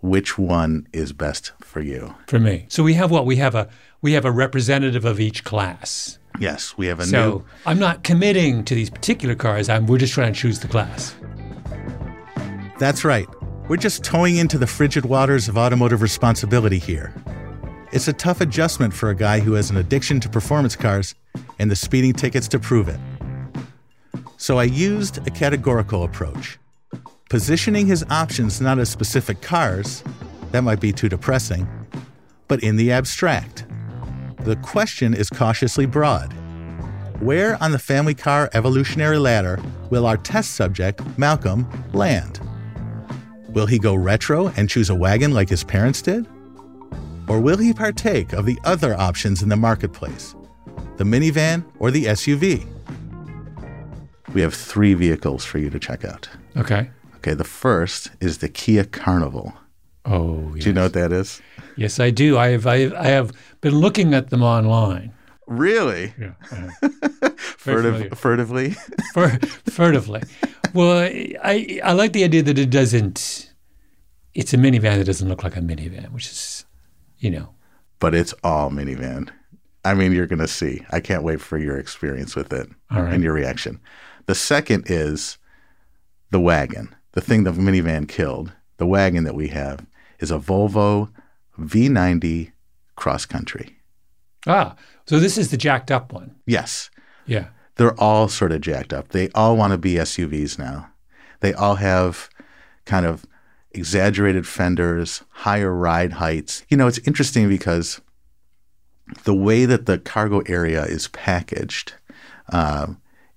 Which 0.00 0.36
one 0.36 0.86
is 0.92 1.12
best 1.12 1.52
for 1.60 1.80
you? 1.80 2.14
for 2.26 2.38
me. 2.40 2.66
So 2.68 2.82
we 2.82 2.94
have 2.94 3.10
what 3.12 3.24
we 3.24 3.36
have 3.36 3.54
a 3.54 3.68
we 4.04 4.12
have 4.12 4.26
a 4.26 4.30
representative 4.30 5.06
of 5.06 5.18
each 5.18 5.44
class. 5.44 6.18
Yes, 6.38 6.76
we 6.76 6.88
have 6.88 7.00
a 7.00 7.06
so 7.06 7.30
new 7.30 7.44
I'm 7.64 7.78
not 7.78 8.04
committing 8.04 8.62
to 8.64 8.74
these 8.74 8.90
particular 8.90 9.34
cars. 9.34 9.70
I'm 9.70 9.86
we're 9.86 9.96
just 9.96 10.12
trying 10.12 10.34
to 10.34 10.38
choose 10.38 10.60
the 10.60 10.68
class. 10.68 11.14
That's 12.78 13.02
right. 13.02 13.26
We're 13.66 13.78
just 13.78 14.04
towing 14.04 14.36
into 14.36 14.58
the 14.58 14.66
frigid 14.66 15.06
waters 15.06 15.48
of 15.48 15.56
automotive 15.56 16.02
responsibility 16.02 16.78
here. 16.78 17.14
It's 17.92 18.06
a 18.06 18.12
tough 18.12 18.42
adjustment 18.42 18.92
for 18.92 19.08
a 19.08 19.14
guy 19.14 19.40
who 19.40 19.54
has 19.54 19.70
an 19.70 19.78
addiction 19.78 20.20
to 20.20 20.28
performance 20.28 20.76
cars 20.76 21.14
and 21.58 21.70
the 21.70 21.76
speeding 21.76 22.12
tickets 22.12 22.46
to 22.48 22.58
prove 22.58 22.88
it. 22.88 23.00
So 24.36 24.58
I 24.58 24.64
used 24.64 25.26
a 25.26 25.30
categorical 25.30 26.02
approach, 26.02 26.58
positioning 27.30 27.86
his 27.86 28.04
options 28.10 28.60
not 28.60 28.78
as 28.78 28.90
specific 28.90 29.40
cars, 29.40 30.04
that 30.50 30.60
might 30.60 30.80
be 30.80 30.92
too 30.92 31.08
depressing, 31.08 31.66
but 32.48 32.62
in 32.62 32.76
the 32.76 32.92
abstract. 32.92 33.64
The 34.44 34.56
question 34.56 35.14
is 35.14 35.30
cautiously 35.30 35.86
broad. 35.86 36.30
Where 37.20 37.56
on 37.62 37.72
the 37.72 37.78
family 37.78 38.14
car 38.14 38.50
evolutionary 38.52 39.16
ladder 39.16 39.58
will 39.88 40.06
our 40.06 40.18
test 40.18 40.52
subject, 40.52 41.00
Malcolm, 41.16 41.66
land? 41.94 42.40
Will 43.48 43.64
he 43.64 43.78
go 43.78 43.94
retro 43.94 44.48
and 44.56 44.68
choose 44.68 44.90
a 44.90 44.94
wagon 44.94 45.32
like 45.32 45.48
his 45.48 45.64
parents 45.64 46.02
did? 46.02 46.26
Or 47.26 47.40
will 47.40 47.56
he 47.56 47.72
partake 47.72 48.34
of 48.34 48.44
the 48.44 48.58
other 48.64 48.94
options 48.94 49.42
in 49.42 49.48
the 49.48 49.56
marketplace, 49.56 50.34
the 50.98 51.04
minivan 51.04 51.64
or 51.78 51.90
the 51.90 52.04
SUV? 52.04 52.66
We 54.34 54.42
have 54.42 54.52
three 54.52 54.92
vehicles 54.92 55.44
for 55.46 55.56
you 55.58 55.70
to 55.70 55.78
check 55.78 56.04
out. 56.04 56.28
Okay. 56.54 56.90
Okay, 57.16 57.32
the 57.32 57.44
first 57.44 58.10
is 58.20 58.38
the 58.38 58.50
Kia 58.50 58.84
Carnival. 58.84 59.54
Oh, 60.04 60.50
Do 60.54 60.68
you 60.68 60.74
know 60.74 60.82
what 60.82 60.92
that 60.92 61.12
is? 61.12 61.40
Yes, 61.76 62.00
I 62.00 62.10
do. 62.10 62.38
I 62.38 62.48
have 62.48 62.66
I 62.66 62.78
have, 62.78 62.94
I 62.94 63.06
have 63.06 63.32
been 63.60 63.78
looking 63.78 64.14
at 64.14 64.30
them 64.30 64.42
online. 64.42 65.12
Really? 65.46 66.14
Yeah. 66.18 66.32
I 66.50 66.54
have. 66.54 66.72
Very 67.58 67.82
familiar. 67.82 68.10
Furtive, 68.10 68.18
furtively? 68.18 68.70
Fur, 69.14 69.38
furtively. 69.66 70.22
Well, 70.72 70.98
I 71.42 71.80
I 71.82 71.92
like 71.92 72.12
the 72.12 72.24
idea 72.24 72.42
that 72.42 72.58
it 72.58 72.70
doesn't. 72.70 73.50
It's 74.34 74.52
a 74.52 74.56
minivan 74.56 74.98
that 74.98 75.04
doesn't 75.04 75.28
look 75.28 75.44
like 75.44 75.56
a 75.56 75.60
minivan, 75.60 76.10
which 76.12 76.26
is, 76.26 76.64
you 77.18 77.30
know, 77.30 77.54
but 78.00 78.14
it's 78.14 78.34
all 78.42 78.70
minivan. 78.70 79.30
I 79.84 79.94
mean, 79.94 80.12
you're 80.12 80.26
going 80.26 80.40
to 80.40 80.48
see. 80.48 80.84
I 80.90 81.00
can't 81.00 81.22
wait 81.22 81.40
for 81.40 81.58
your 81.58 81.78
experience 81.78 82.34
with 82.34 82.52
it 82.52 82.68
right. 82.90 83.12
and 83.12 83.22
your 83.22 83.34
reaction. 83.34 83.80
The 84.26 84.34
second 84.34 84.84
is 84.86 85.36
the 86.30 86.40
wagon, 86.40 86.94
the 87.12 87.20
thing 87.20 87.44
the 87.44 87.52
minivan 87.52 88.08
killed. 88.08 88.52
The 88.78 88.86
wagon 88.86 89.24
that 89.24 89.34
we 89.34 89.48
have 89.48 89.86
is 90.18 90.30
a 90.30 90.38
Volvo 90.38 91.10
V90 91.58 92.52
cross 92.96 93.26
country. 93.26 93.76
ah. 94.46 94.74
So 95.06 95.18
this 95.20 95.36
is 95.36 95.50
the 95.50 95.56
jacked 95.58 95.90
up 95.90 96.12
one. 96.14 96.34
Yes, 96.46 96.88
Yeah. 97.26 97.48
they're 97.76 97.98
all 98.00 98.26
sort 98.28 98.52
of 98.52 98.62
jacked 98.62 98.92
up. 98.94 99.08
They 99.10 99.28
all 99.34 99.54
want 99.56 99.72
to 99.72 99.78
be 99.78 99.94
SUVs 99.98 100.58
now. 100.58 100.88
They 101.40 101.52
all 101.52 101.74
have 101.76 102.30
kind 102.86 103.04
of 103.04 103.26
exaggerated 103.72 104.46
fenders, 104.46 105.22
higher 105.30 105.74
ride 105.74 106.14
heights. 106.14 106.64
You 106.70 106.76
know, 106.78 106.86
it's 106.86 106.98
interesting 107.06 107.48
because 107.50 108.00
the 109.24 109.34
way 109.34 109.66
that 109.66 109.84
the 109.86 109.98
cargo 109.98 110.40
area 110.46 110.84
is 110.84 111.08
packaged 111.08 111.92
uh, 112.50 112.86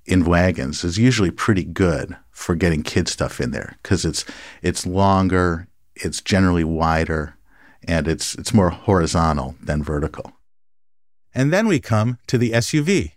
in 0.06 0.24
wagons 0.24 0.84
is 0.86 0.98
usually 0.98 1.32
pretty 1.32 1.66
good 1.66 2.16
for 2.32 2.56
getting 2.56 2.82
kid 2.84 3.10
stuff 3.10 3.42
in 3.42 3.52
there 3.52 3.78
because 3.84 4.06
it's 4.06 4.24
it's 4.62 4.86
longer, 4.86 5.68
it's 5.96 6.22
generally 6.22 6.64
wider, 6.64 7.36
and 7.88 8.08
it's 8.08 8.36
it's 8.36 8.54
more 8.54 8.70
horizontal 8.70 9.56
than 9.62 9.84
vertical. 9.84 10.34
And 11.34 11.54
then 11.54 11.68
we 11.68 11.80
come 11.80 12.18
to 12.28 12.38
the 12.38 12.52
SUV. 12.52 13.14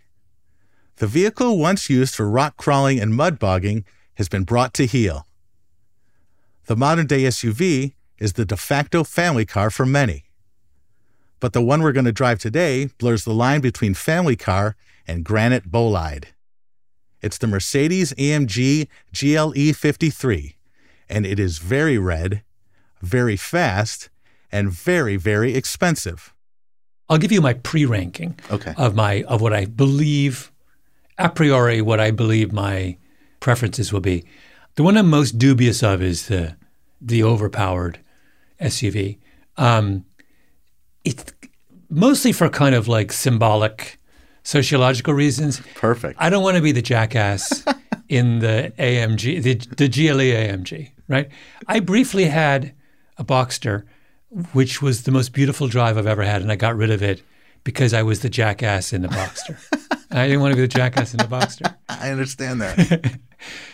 The 0.97 1.07
vehicle 1.07 1.59
once 1.59 1.91
used 1.91 2.15
for 2.15 2.29
rock 2.29 2.57
crawling 2.57 3.01
and 3.01 3.15
mud 3.15 3.39
bogging 3.39 3.85
has 4.15 4.29
been 4.29 4.45
brought 4.45 4.75
to 4.75 4.87
heel. 4.87 5.27
The 6.67 6.77
modern 6.77 7.07
day 7.07 7.23
SUV 7.23 7.95
is 8.19 8.35
the 8.35 8.45
de 8.45 8.57
facto 8.57 9.03
family 9.03 9.47
car 9.47 9.71
for 9.71 9.87
many. 9.87 10.25
But 11.41 11.55
the 11.55 11.63
one 11.63 11.83
we're 11.83 11.93
going 11.93 12.05
to 12.05 12.13
drive 12.13 12.39
today 12.39 12.91
blurs 12.99 13.25
the 13.25 13.33
line 13.33 13.63
between 13.63 13.95
family 13.95 14.37
car 14.37 14.77
and 15.07 15.25
granite 15.25 15.71
bolide. 15.71 16.27
It's 17.23 17.39
the 17.39 17.47
Mercedes 17.47 18.13
AMG 18.15 18.89
GLE 19.13 19.73
53, 19.73 20.57
and 21.09 21.27
it 21.27 21.41
is 21.41 21.59
very 21.59 21.99
red, 21.99 22.43
very 23.01 23.37
fast, 23.37 24.11
and 24.53 24.71
very, 24.71 25.17
very 25.17 25.55
expensive. 25.55 26.35
I'll 27.09 27.19
give 27.19 27.33
you 27.33 27.41
my 27.41 27.55
pre-ranking 27.55 28.39
Okay. 28.51 28.75
of 28.77 28.95
my 28.95 29.23
of 29.25 29.41
what 29.41 29.53
I 29.53 29.65
believe 29.65 30.53
a 31.19 31.29
priori 31.29 31.83
what 31.83 32.01
I 32.01 32.11
believe 32.13 32.53
my 32.53 32.97
preferences 33.41 33.93
will 33.93 34.01
be. 34.01 34.25
The 34.77 34.83
one 34.83 34.97
I'm 34.97 35.11
most 35.11 35.39
dubious 35.39 35.83
of 35.83 36.03
is 36.03 36.29
the 36.29 36.57
the 37.01 37.23
overpowered 37.25 37.99
SUV. 38.61 39.19
Um, 39.57 40.05
it's 41.05 41.25
mostly 41.89 42.33
for 42.33 42.49
kind 42.49 42.75
of 42.75 42.87
like 42.89 43.11
symbolic 43.13 43.99
sociological 44.43 45.15
reasons. 45.15 45.61
Perfect. 45.75 46.17
I 46.21 46.31
don't 46.31 46.43
want 46.43 46.57
to 46.57 46.63
be 46.63 46.73
the 46.73 46.83
jackass 46.83 47.65
in 48.09 48.39
the 48.41 48.73
AMG, 48.79 49.43
the, 49.43 49.55
the 49.77 49.89
GLE 49.89 50.33
AMG, 50.33 50.91
right? 51.09 51.29
I 51.67 51.81
briefly 51.81 52.25
had 52.27 52.73
a 53.19 53.25
Boxster, 53.25 53.85
which 54.53 54.81
was 54.81 55.03
the 55.03 55.11
most 55.11 55.33
beautiful 55.33 55.69
drive 55.69 55.99
I've 55.99 56.07
ever 56.07 56.23
had, 56.23 56.43
and 56.43 56.53
I 56.53 56.57
got 56.57 56.77
rid 56.77 56.91
of 56.91 57.03
it 57.03 57.23
because 57.65 57.93
I 57.93 58.03
was 58.03 58.21
the 58.21 58.31
jackass 58.31 58.93
in 58.93 59.03
the 59.03 59.09
Boxster. 59.09 59.59
I 60.11 60.27
didn't 60.27 60.41
want 60.41 60.53
to 60.53 60.57
be 60.57 60.63
the 60.63 60.69
jackass 60.69 61.13
in 61.13 61.19
the 61.19 61.25
Boxster. 61.25 61.75
I 61.89 62.11
understand 62.11 62.61
that. 62.61 63.19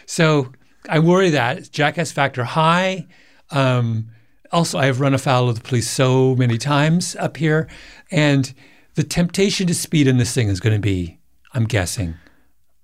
So 0.09 0.53
I 0.89 1.01
worry 1.01 1.31
that 1.31 1.73
jackass 1.73 2.13
factor 2.13 2.45
high. 2.45 3.09
Um, 3.51 4.11
also, 4.53 4.79
I 4.79 4.87
have 4.87 5.01
run 5.01 5.13
afoul 5.13 5.49
of 5.49 5.57
the 5.57 5.61
police 5.61 5.91
so 5.91 6.37
many 6.37 6.57
times 6.57 7.17
up 7.17 7.37
here, 7.37 7.69
and 8.11 8.55
the 8.95 9.03
temptation 9.03 9.67
to 9.67 9.75
speed 9.75 10.07
in 10.07 10.19
this 10.19 10.33
thing 10.33 10.49
is 10.49 10.61
going 10.61 10.77
to 10.77 10.81
be, 10.81 11.19
I'm 11.53 11.65
guessing, 11.65 12.15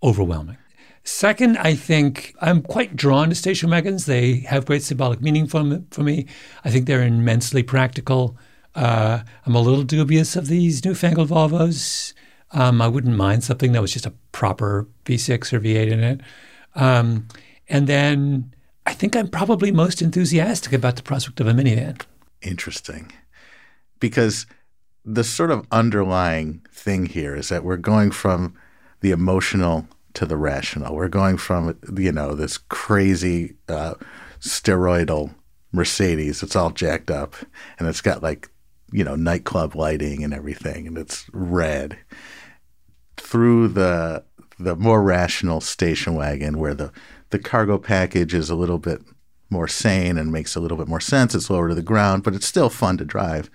overwhelming. 0.02 0.56
Second, 1.04 1.58
I 1.58 1.74
think 1.74 2.34
I'm 2.40 2.62
quite 2.62 2.94
drawn 2.94 3.28
to 3.28 3.34
station 3.34 3.70
wagons. 3.70 4.06
They 4.06 4.40
have 4.40 4.66
great 4.66 4.82
symbolic 4.82 5.20
meaning 5.20 5.46
for. 5.46 5.82
For 5.90 6.02
me. 6.02 6.26
I 6.64 6.70
think 6.70 6.86
they're 6.86 7.02
immensely 7.02 7.62
practical. 7.62 8.36
Uh, 8.74 9.20
I'm 9.44 9.54
a 9.54 9.60
little 9.60 9.82
dubious 9.82 10.36
of 10.36 10.46
these 10.46 10.84
newfangled 10.84 11.28
Volvos. 11.28 12.14
Um, 12.52 12.80
I 12.80 12.88
wouldn't 12.88 13.16
mind 13.16 13.44
something 13.44 13.72
that 13.72 13.82
was 13.82 13.92
just 13.92 14.06
a 14.06 14.12
proper 14.30 14.86
V6 15.04 15.52
or 15.52 15.60
V8 15.60 15.90
in 15.90 16.04
it. 16.04 16.20
Um, 16.74 17.28
and 17.68 17.86
then 17.86 18.54
I 18.86 18.92
think 18.92 19.16
I'm 19.16 19.28
probably 19.28 19.72
most 19.72 20.02
enthusiastic 20.02 20.72
about 20.72 20.96
the 20.96 21.02
prospect 21.02 21.40
of 21.40 21.46
a 21.46 21.52
minivan. 21.52 22.00
Interesting. 22.40 23.12
Because 24.00 24.46
the 25.04 25.24
sort 25.24 25.50
of 25.50 25.66
underlying 25.70 26.64
thing 26.70 27.06
here 27.06 27.34
is 27.34 27.48
that 27.48 27.64
we're 27.64 27.76
going 27.76 28.10
from 28.10 28.54
the 29.00 29.10
emotional 29.10 29.86
to 30.14 30.26
the 30.26 30.36
rational. 30.36 30.94
We're 30.94 31.08
going 31.08 31.36
from, 31.36 31.78
you 31.96 32.12
know, 32.12 32.34
this 32.34 32.58
crazy 32.58 33.54
uh, 33.68 33.94
steroidal 34.40 35.34
Mercedes. 35.72 36.42
It's 36.42 36.56
all 36.56 36.70
jacked 36.70 37.10
up 37.10 37.34
and 37.78 37.88
it's 37.88 38.00
got 38.00 38.22
like, 38.22 38.50
you 38.92 39.04
know, 39.04 39.16
nightclub 39.16 39.74
lighting 39.74 40.22
and 40.22 40.34
everything 40.34 40.86
and 40.86 40.98
it's 40.98 41.26
red 41.32 41.98
through 43.16 43.68
the 43.68 44.24
the 44.58 44.76
more 44.76 45.02
rational 45.02 45.60
station 45.60 46.14
wagon 46.14 46.58
where 46.58 46.74
the 46.74 46.92
the 47.30 47.38
cargo 47.38 47.78
package 47.78 48.34
is 48.34 48.50
a 48.50 48.54
little 48.54 48.78
bit 48.78 49.00
more 49.48 49.68
sane 49.68 50.18
and 50.18 50.32
makes 50.32 50.54
a 50.54 50.60
little 50.60 50.76
bit 50.76 50.88
more 50.88 51.00
sense. 51.00 51.34
It's 51.34 51.50
lower 51.50 51.68
to 51.68 51.74
the 51.74 51.82
ground, 51.82 52.22
but 52.22 52.34
it's 52.34 52.46
still 52.46 52.68
fun 52.68 52.96
to 52.98 53.04
drive. 53.04 53.50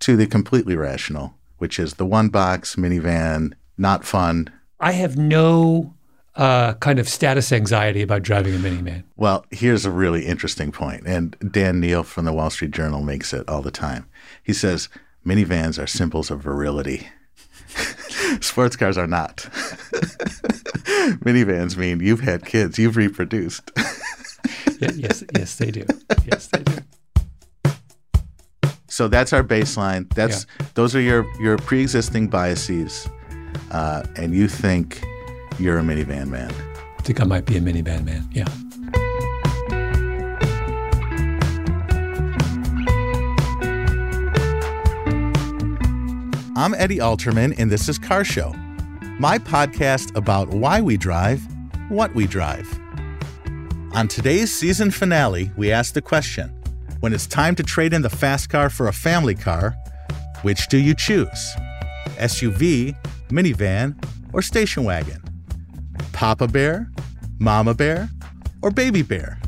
To 0.00 0.16
the 0.16 0.26
completely 0.26 0.76
rational, 0.76 1.34
which 1.58 1.78
is 1.78 1.94
the 1.94 2.06
one 2.06 2.28
box 2.28 2.76
minivan, 2.76 3.54
not 3.76 4.04
fun. 4.04 4.48
I 4.80 4.92
have 4.92 5.16
no 5.16 5.94
uh, 6.36 6.74
kind 6.74 6.98
of 6.98 7.08
status 7.08 7.52
anxiety 7.52 8.02
about 8.02 8.22
driving 8.22 8.54
a 8.54 8.58
minivan. 8.58 9.02
Well, 9.16 9.44
here's 9.50 9.84
a 9.84 9.90
really 9.90 10.24
interesting 10.26 10.70
point, 10.70 11.06
and 11.06 11.36
Dan 11.50 11.80
Neil 11.80 12.04
from 12.04 12.24
the 12.24 12.32
Wall 12.32 12.50
Street 12.50 12.70
Journal 12.70 13.02
makes 13.02 13.32
it 13.32 13.48
all 13.48 13.62
the 13.62 13.72
time. 13.72 14.06
He 14.42 14.52
says 14.52 14.88
minivans 15.26 15.82
are 15.82 15.86
symbols 15.86 16.30
of 16.30 16.40
virility. 16.40 17.08
Sports 18.40 18.76
cars 18.76 18.96
are 18.96 19.06
not. 19.06 19.36
Minivans 21.24 21.76
mean 21.76 22.00
you've 22.00 22.20
had 22.20 22.44
kids, 22.44 22.78
you've 22.78 22.96
reproduced. 22.96 23.70
Yeah, 24.80 24.92
yes, 24.94 25.24
yes, 25.36 25.56
they 25.56 25.72
do. 25.72 25.84
Yes, 26.24 26.46
they 26.46 26.62
do. 26.62 26.76
So 28.86 29.08
that's 29.08 29.32
our 29.32 29.42
baseline. 29.42 30.08
That's 30.14 30.46
those 30.74 30.94
are 30.94 31.00
your 31.00 31.26
your 31.40 31.58
pre-existing 31.58 32.28
biases, 32.28 33.08
uh, 33.70 34.02
and 34.16 34.34
you 34.34 34.48
think 34.48 35.02
you're 35.58 35.78
a 35.78 35.82
minivan 35.82 36.28
man. 36.28 36.52
I 36.98 37.02
think 37.02 37.20
I 37.20 37.24
might 37.24 37.46
be 37.46 37.56
a 37.56 37.60
minivan 37.60 38.04
man. 38.04 38.28
Yeah. 38.32 38.46
I'm 46.56 46.74
Eddie 46.74 46.98
Alterman, 46.98 47.56
and 47.56 47.70
this 47.70 47.88
is 47.88 47.98
Car 47.98 48.24
Show, 48.24 48.52
my 49.20 49.38
podcast 49.38 50.14
about 50.16 50.48
why 50.48 50.80
we 50.80 50.96
drive, 50.96 51.40
what 51.88 52.12
we 52.16 52.26
drive. 52.26 52.66
On 53.94 54.08
today's 54.08 54.52
season 54.52 54.90
finale, 54.90 55.52
we 55.56 55.70
ask 55.70 55.94
the 55.94 56.02
question 56.02 56.50
when 57.00 57.12
it's 57.12 57.28
time 57.28 57.54
to 57.54 57.62
trade 57.62 57.92
in 57.92 58.02
the 58.02 58.10
fast 58.10 58.50
car 58.50 58.70
for 58.70 58.88
a 58.88 58.92
family 58.92 59.36
car, 59.36 59.76
which 60.42 60.66
do 60.68 60.78
you 60.78 60.94
choose? 60.94 61.54
SUV, 62.16 62.96
minivan, 63.28 63.96
or 64.32 64.42
station 64.42 64.84
wagon? 64.84 65.22
Papa 66.12 66.48
Bear, 66.48 66.90
Mama 67.38 67.74
Bear, 67.74 68.08
or 68.62 68.70
Baby 68.70 69.02
Bear? 69.02 69.40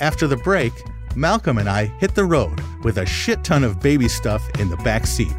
After 0.00 0.26
the 0.26 0.36
break, 0.36 0.72
Malcolm 1.16 1.58
and 1.58 1.68
I 1.68 1.86
hit 1.98 2.14
the 2.14 2.24
road 2.24 2.60
with 2.84 2.98
a 2.98 3.06
shit 3.06 3.42
ton 3.42 3.64
of 3.64 3.80
baby 3.80 4.08
stuff 4.08 4.42
in 4.60 4.70
the 4.70 4.76
back 4.78 5.06
seat. 5.06 5.34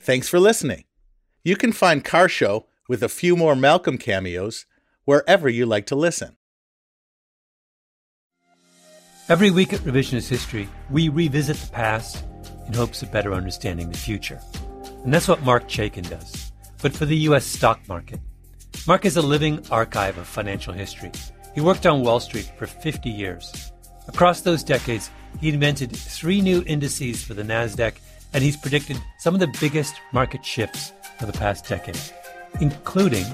Thanks 0.00 0.28
for 0.28 0.38
listening. 0.38 0.84
You 1.42 1.56
can 1.56 1.72
find 1.72 2.04
Car 2.04 2.28
Show 2.28 2.66
with 2.88 3.02
a 3.02 3.08
few 3.08 3.36
more 3.36 3.56
Malcolm 3.56 3.98
cameos 3.98 4.64
wherever 5.04 5.48
you 5.48 5.66
like 5.66 5.86
to 5.86 5.96
listen. 5.96 6.36
Every 9.28 9.50
week 9.50 9.72
at 9.72 9.80
Revisionist 9.80 10.28
History, 10.28 10.68
we 10.88 11.08
revisit 11.08 11.56
the 11.56 11.72
past 11.72 12.24
in 12.68 12.74
hopes 12.74 13.02
of 13.02 13.10
better 13.10 13.34
understanding 13.34 13.90
the 13.90 13.98
future. 13.98 14.40
And 15.02 15.12
that's 15.12 15.26
what 15.26 15.42
Marc 15.42 15.66
Chaikin 15.66 16.08
does, 16.08 16.52
but 16.80 16.92
for 16.92 17.06
the 17.06 17.16
U.S. 17.30 17.44
stock 17.44 17.80
market. 17.88 18.20
Marc 18.86 19.04
is 19.04 19.16
a 19.16 19.22
living 19.22 19.66
archive 19.72 20.16
of 20.16 20.28
financial 20.28 20.72
history. 20.72 21.10
He 21.56 21.60
worked 21.60 21.86
on 21.86 22.02
Wall 22.02 22.20
Street 22.20 22.52
for 22.56 22.68
50 22.68 23.10
years. 23.10 23.72
Across 24.06 24.42
those 24.42 24.62
decades, 24.62 25.10
he 25.40 25.48
invented 25.48 25.90
three 25.90 26.40
new 26.40 26.62
indices 26.64 27.24
for 27.24 27.34
the 27.34 27.42
NASDAQ, 27.42 27.94
and 28.32 28.44
he's 28.44 28.56
predicted 28.56 28.96
some 29.18 29.34
of 29.34 29.40
the 29.40 29.52
biggest 29.60 29.96
market 30.12 30.44
shifts 30.44 30.92
of 31.18 31.26
the 31.26 31.36
past 31.36 31.68
decade, 31.68 31.98
including 32.60 33.24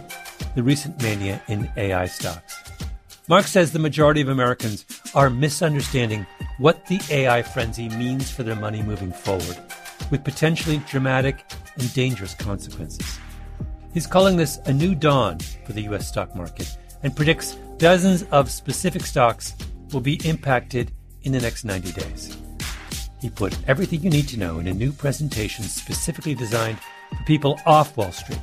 the 0.55 0.63
recent 0.63 1.03
mania 1.03 1.43
in 1.49 1.71
AI 1.77 2.07
stocks. 2.07 2.62
Marc 3.29 3.47
says 3.47 3.71
the 3.71 3.79
majority 3.79 4.21
of 4.21 4.29
Americans 4.29 4.85
are 5.15 5.31
misunderstanding 5.31 6.27
what 6.59 6.87
the 6.87 7.01
AI 7.09 7.43
frenzy 7.43 7.89
means 7.91 8.31
for 8.31 8.43
their 8.43 8.57
money 8.57 8.83
moving 8.83 9.13
forward, 9.13 9.57
with 10.11 10.25
potentially 10.25 10.83
dramatic 10.89 11.45
and 11.79 11.95
dangerous 11.95 12.35
consequences. 12.35 13.21
He's 13.95 14.09
calling 14.09 14.37
this 14.37 14.59
a 14.65 14.73
new 14.73 14.97
dawn 14.97 15.39
for 15.65 15.73
the 15.73 15.83
U.S. 15.83 16.09
stock 16.09 16.35
market 16.35 16.77
and 17.05 17.15
predicts 17.15 17.55
dozens 17.77 18.25
of 18.25 18.51
specific 18.51 19.07
stocks 19.07 19.55
will 19.93 20.01
be 20.01 20.21
impacted 20.29 20.91
in 21.23 21.31
the 21.31 21.41
next 21.41 21.65
90 21.65 21.93
days. 21.93 22.37
He 23.21 23.31
put 23.31 23.57
everything 23.69 24.03
you 24.03 24.11
need 24.11 24.27
to 24.29 24.39
know 24.39 24.59
in 24.59 24.67
a 24.67 24.75
new 24.75 24.91
presentation 24.91 25.65
specifically 25.65 26.35
designed 26.35 26.79
for 27.11 27.23
people 27.25 27.61
off 27.67 27.97
Wall 27.97 28.11
Street. 28.11 28.41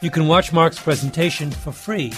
You 0.00 0.10
can 0.10 0.26
watch 0.26 0.52
Marc's 0.52 0.80
presentation 0.80 1.52
for 1.52 1.70
free 1.70 2.12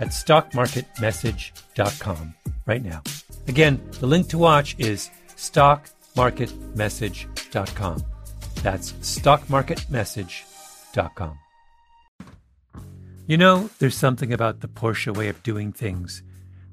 at 0.00 0.08
stockmarketmessage.com 0.08 2.34
right 2.66 2.84
now. 2.84 3.02
Again, 3.48 3.80
the 4.00 4.06
link 4.06 4.28
to 4.28 4.38
watch 4.38 4.76
is 4.78 5.10
stockmarketmessage.com. 5.36 8.04
That's 8.62 8.92
stockmarketmessage.com. 8.92 11.38
You 13.28 13.36
know, 13.36 13.70
there's 13.78 13.96
something 13.96 14.32
about 14.32 14.60
the 14.60 14.68
Porsche 14.68 15.16
way 15.16 15.28
of 15.28 15.42
doing 15.42 15.72
things 15.72 16.22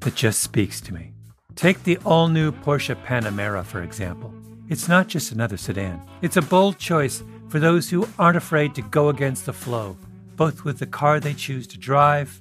that 0.01 0.15
just 0.15 0.41
speaks 0.41 0.79
to 0.81 0.93
me. 0.93 1.13
Take 1.55 1.83
the 1.83 1.97
all 2.05 2.27
new 2.27 2.51
Porsche 2.51 2.95
Panamera, 3.05 3.65
for 3.65 3.81
example. 3.81 4.31
It's 4.69 4.87
not 4.87 5.07
just 5.07 5.31
another 5.31 5.57
sedan, 5.57 6.01
it's 6.21 6.37
a 6.37 6.41
bold 6.41 6.79
choice 6.79 7.23
for 7.49 7.59
those 7.59 7.89
who 7.89 8.07
aren't 8.17 8.37
afraid 8.37 8.73
to 8.75 8.81
go 8.81 9.09
against 9.09 9.45
the 9.45 9.53
flow, 9.53 9.97
both 10.35 10.63
with 10.63 10.79
the 10.79 10.87
car 10.87 11.19
they 11.19 11.33
choose 11.33 11.67
to 11.67 11.77
drive 11.77 12.39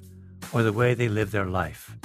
or 0.51 0.63
the 0.63 0.73
way 0.73 0.93
they 0.93 1.07
live 1.07 1.31
their 1.31 1.45
life. 1.45 1.95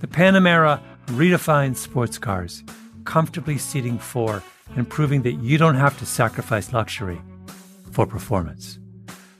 The 0.00 0.06
Panamera 0.06 0.80
redefines 1.06 1.76
sports 1.76 2.18
cars, 2.18 2.62
comfortably 3.04 3.58
seating 3.58 3.98
four 3.98 4.42
and 4.76 4.88
proving 4.88 5.22
that 5.22 5.34
you 5.34 5.58
don't 5.58 5.76
have 5.76 5.98
to 5.98 6.06
sacrifice 6.06 6.72
luxury 6.72 7.20
for 7.90 8.06
performance. 8.06 8.78